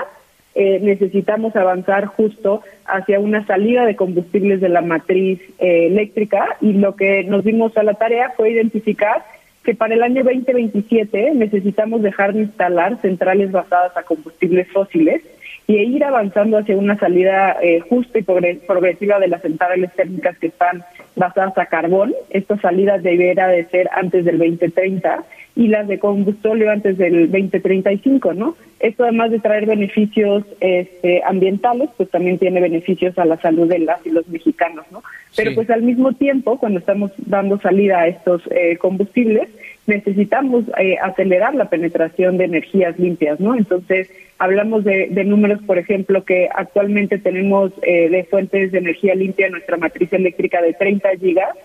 eh, 0.54 0.80
necesitamos 0.82 1.56
avanzar 1.56 2.06
justo 2.06 2.62
hacia 2.86 3.20
una 3.20 3.46
salida 3.48 3.86
de 3.86 3.96
combustibles 3.96 4.62
de 4.62 4.70
la 4.70 4.82
matriz 4.82 5.40
eléctrica 5.58 6.58
y 6.62 6.74
lo 6.74 6.96
que 6.96 7.24
nos 7.24 7.44
dimos 7.44 7.76
a 7.78 7.84
la 7.84 7.96
tarea 7.96 8.34
fue 8.36 8.52
identificar 8.52 9.24
que 9.64 9.74
para 9.74 9.96
el 9.96 10.04
año 10.04 10.24
2027 10.24 11.32
necesitamos 11.34 12.02
dejar 12.02 12.34
de 12.34 12.42
instalar 12.42 13.02
centrales 13.02 13.52
basadas 13.52 13.96
a 13.98 14.04
combustibles 14.04 14.68
fósiles 14.70 15.22
y 15.70 15.76
ir 15.76 16.04
avanzando 16.04 16.58
hacia 16.58 16.76
una 16.76 16.98
salida 16.98 17.56
eh, 17.62 17.80
justa 17.82 18.18
y 18.18 18.24
progresiva 18.24 19.20
de 19.20 19.28
las 19.28 19.44
centrales 19.44 19.94
térmicas 19.94 20.36
que 20.40 20.48
están 20.48 20.84
basadas 21.16 21.56
a 21.60 21.68
carbón. 21.68 22.12
Esta 22.32 22.60
salida 22.60 22.98
deberá 22.98 23.50
de 23.50 23.66
ser 23.66 23.88
antes 23.94 24.26
del 24.26 24.40
2030 24.40 25.24
y 25.56 25.68
las 25.68 25.88
de 25.88 26.00
combustible 26.00 26.68
antes 26.68 26.98
del 26.98 27.30
2035, 27.30 28.34
¿no? 28.34 28.56
Esto 28.80 29.04
además 29.04 29.30
de 29.30 29.42
traer 29.42 29.68
beneficios 29.68 30.44
este, 30.60 31.22
ambientales, 31.24 31.92
pues 31.98 32.10
también 32.10 32.40
tiene 32.40 32.62
beneficios 32.62 33.16
a 33.20 33.26
la 33.26 33.38
salud 33.38 33.70
de 33.70 33.78
las 33.78 34.04
y 34.08 34.10
los 34.10 34.28
mexicanos, 34.28 34.88
¿no? 34.90 35.04
Pero 35.36 35.54
pues 35.54 35.70
al 35.70 35.84
mismo 35.84 36.14
tiempo, 36.14 36.58
cuando 36.58 36.80
estamos 36.80 37.12
dando 37.18 37.60
salida 37.60 38.00
a 38.00 38.08
estos 38.08 38.42
eh, 38.50 38.78
combustibles, 38.78 39.50
necesitamos 39.88 40.66
eh, 40.78 40.98
acelerar 41.02 41.56
la 41.56 41.70
penetración 41.70 42.38
de 42.38 42.46
energías 42.46 42.98
limpias, 43.00 43.40
¿no? 43.40 43.56
Entonces, 43.56 44.10
hablamos 44.38 44.84
de, 44.84 45.08
números, 45.26 45.60
por 45.66 45.78
ejemplo, 45.78 46.24
que 46.24 46.50
actualmente 46.54 47.18
tenemos 47.18 47.72
eh, 47.82 48.10
de 48.10 48.24
fuentes 48.26 48.72
de 48.72 48.78
energía 48.78 49.16
limpia 49.16 49.48
en 49.48 49.54
nuestra 49.54 49.78
matriz 49.78 50.14
eléctrica 50.14 50.62
de 50.62 50.74
30 50.74 51.10
gigas, 51.20 51.56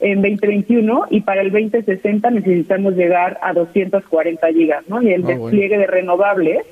en 0.00 0.22
2021 0.22 1.06
y 1.10 1.22
para 1.22 1.40
el 1.40 1.50
2060 1.50 2.30
necesitamos 2.30 2.94
llegar 2.94 3.38
a 3.42 3.52
240 3.52 4.46
gigas, 4.52 4.88
¿no? 4.88 5.02
Y 5.02 5.12
el 5.12 5.24
ah, 5.24 5.28
despliegue 5.28 5.76
de 5.78 5.86
renovables 5.86 6.64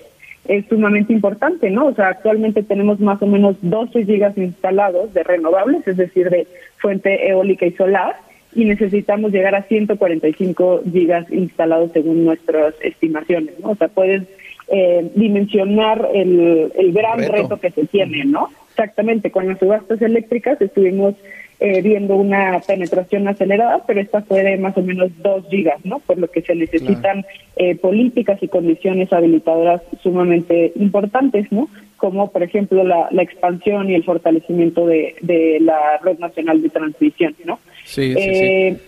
es 0.47 0.64
sumamente 0.68 1.12
importante, 1.12 1.70
¿no? 1.70 1.86
O 1.86 1.94
sea, 1.94 2.09
actualmente 2.09 2.62
tenemos 2.62 3.01
más 3.01 3.20
o 3.20 3.26
menos 3.26 3.57
12 3.62 4.05
gigas 4.05 4.38
instalados 4.38 5.12
de 5.12 5.24
renovables, 5.24 5.86
es 5.88 5.97
decir, 5.97 6.30
de 6.30 6.47
fuente 6.78 7.28
eólica 7.28 7.66
y 7.66 7.72
solar, 7.72 8.14
y 8.57 8.64
necesitamos 8.64 9.32
llegar 9.32 9.54
a 9.54 9.62
145 9.62 10.82
gigas 10.90 11.30
instalados 11.30 11.92
según 11.92 12.24
nuestras 12.24 12.74
estimaciones, 12.80 13.61
¿no? 13.61 13.70
O 13.70 13.76
sea, 13.76 13.88
puedes 13.88 14.22
eh, 14.68 15.11
dimensionar 15.14 16.09
el, 16.14 16.72
el 16.74 16.92
gran 16.92 17.18
reto. 17.18 17.61
que 17.61 17.70
se 17.70 17.84
tiene, 17.84 18.24
¿no? 18.24 18.48
Exactamente, 18.70 19.30
con 19.30 19.46
las 19.46 19.59
subastas 19.59 20.00
eléctricas 20.00 20.61
estuvimos 20.61 21.14
eh, 21.61 21.80
viendo 21.82 22.16
una 22.16 22.61
penetración 22.66 23.28
acelerada, 23.28 23.84
pero 23.86 24.00
esta 24.00 24.22
fue 24.22 24.42
de 24.42 24.57
más 24.57 24.76
o 24.76 24.82
menos 24.82 25.11
2 25.22 25.46
gigas, 25.48 25.84
¿no? 25.84 26.00
Por 26.00 26.18
lo 26.18 26.28
que 26.28 26.42
se 26.42 26.54
necesitan 26.54 27.24
eh, 27.57 27.76
políticas 27.76 28.42
y 28.42 28.48
condiciones 28.48 29.12
habilitadoras 29.12 29.82
sumamente 30.02 30.72
importantes, 30.76 31.50
¿no? 31.52 31.68
Como, 31.97 32.30
por 32.30 32.42
ejemplo, 32.42 32.84
la, 32.84 33.09
la 33.11 33.22
expansión 33.22 33.90
y 33.90 33.94
el 33.94 34.05
fortalecimiento 34.05 34.86
de, 34.86 35.16
de 35.22 35.59
la 35.61 35.99
red 36.03 36.18
nacional 36.18 36.61
de 36.62 36.68
transmisión, 36.68 37.34
¿no? 37.44 37.59
Sí, 37.84 38.14
sí, 38.14 38.22
sí. 38.22 38.30
Eh, 38.30 38.80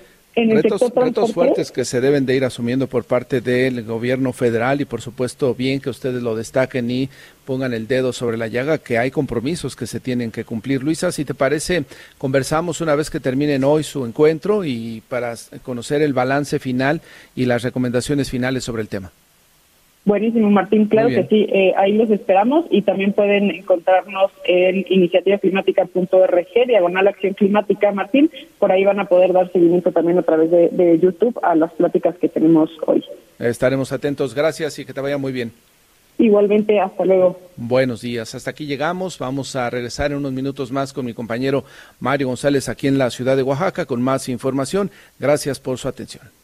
retos, 0.47 1.33
fuertes 1.33 1.73
que 1.73 1.85
se 1.85 2.01
deben 2.01 2.27
de 2.27 2.37
ir 2.37 2.45
asumiendo 2.45 2.87
por 2.87 3.05
parte 3.05 3.41
del 3.41 3.83
gobierno 3.85 4.33
federal 4.33 4.81
y 4.81 4.85
por 4.85 5.01
supuesto 5.01 5.55
bien 5.55 5.81
que 5.81 5.91
ustedes 5.91 6.23
lo 6.23 6.37
destaquen 6.37 6.91
y 6.91 7.09
pongan 7.45 7.75
el 7.75 7.89
dedo 7.89 8.13
sobre 8.13 8.37
la 8.37 8.47
llaga, 8.47 8.79
que 8.79 8.99
hay 8.99 9.11
compromisos 9.11 9.75
que 9.75 9.87
se 9.87 10.01
tienen 10.01 10.31
que 10.31 10.45
cumplir. 10.45 10.83
Luisa, 10.83 11.11
si 11.11 11.25
te 11.25 11.35
parece, 11.35 11.85
conversamos 12.19 12.81
una 12.81 12.95
vez 12.95 13.11
que 13.11 13.21
terminen 13.21 13.65
hoy 13.65 13.83
su 13.83 14.05
encuentro 14.05 14.65
y 14.65 15.03
para 15.09 15.35
conocer 15.63 16.03
el 16.03 16.13
balance 16.13 16.59
final 16.59 17.01
y 17.35 17.47
las 17.47 17.63
recomendaciones 17.63 18.31
finales 18.31 18.65
sobre 18.65 18.83
el 18.83 18.89
tema. 18.89 19.11
Buenísimo, 20.09 20.51
Martín. 20.51 20.87
Claro 20.87 21.11
que 21.11 21.27
sí. 21.29 21.47
Eh, 21.53 21.75
ahí 21.77 21.93
los 21.93 22.09
esperamos 22.09 22.65
y 22.71 22.81
también 22.81 23.13
pueden 23.13 23.51
encontrarnos 23.51 24.33
en 24.47 24.87
iniciativaclimática.org, 24.89 26.67
diagonal 26.67 27.09
acción 27.09 27.35
climática, 27.35 27.93
Martín. 27.93 28.31
Por 28.59 28.73
ahí 28.73 28.87
van 28.87 29.01
a 29.01 29.05
poder 29.05 29.35
dar 29.35 29.53
seguimiento 29.53 29.93
también 29.93 30.17
a 30.17 30.23
través 30.23 30.51
de, 30.51 30.71
de 30.71 30.99
YouTube 30.99 31.39
a 31.43 31.55
las 31.55 31.71
pláticas 31.73 32.17
que 32.17 32.31
tenemos 32.31 32.71
hoy. 32.87 33.05
Estaremos 33.39 33.93
atentos. 33.93 34.35
Gracias 34.35 34.79
y 34.79 34.87
que 34.87 34.95
te 34.95 35.03
vaya 35.03 35.19
muy 35.19 35.31
bien. 35.31 35.53
Igualmente, 36.17 36.81
hasta 36.81 37.05
luego. 37.05 37.39
Buenos 37.59 38.01
días, 38.01 38.35
hasta 38.35 38.51
aquí 38.51 38.65
llegamos. 38.65 39.19
Vamos 39.19 39.55
a 39.57 39.69
regresar 39.69 40.11
en 40.11 40.17
unos 40.17 40.33
minutos 40.33 40.73
más 40.73 40.95
con 40.95 41.05
mi 41.05 41.13
compañero 41.13 41.65
Mario 42.01 42.29
González 42.29 42.71
aquí 42.71 42.89
en 42.89 42.97
la 42.97 43.11
ciudad 43.11 43.37
de 43.37 43.43
Oaxaca 43.43 43.85
con 43.85 44.01
más 44.01 44.31
información. 44.31 44.91
Gracias 45.19 45.61
por 45.61 45.77
su 45.77 45.87
atención. 45.87 46.38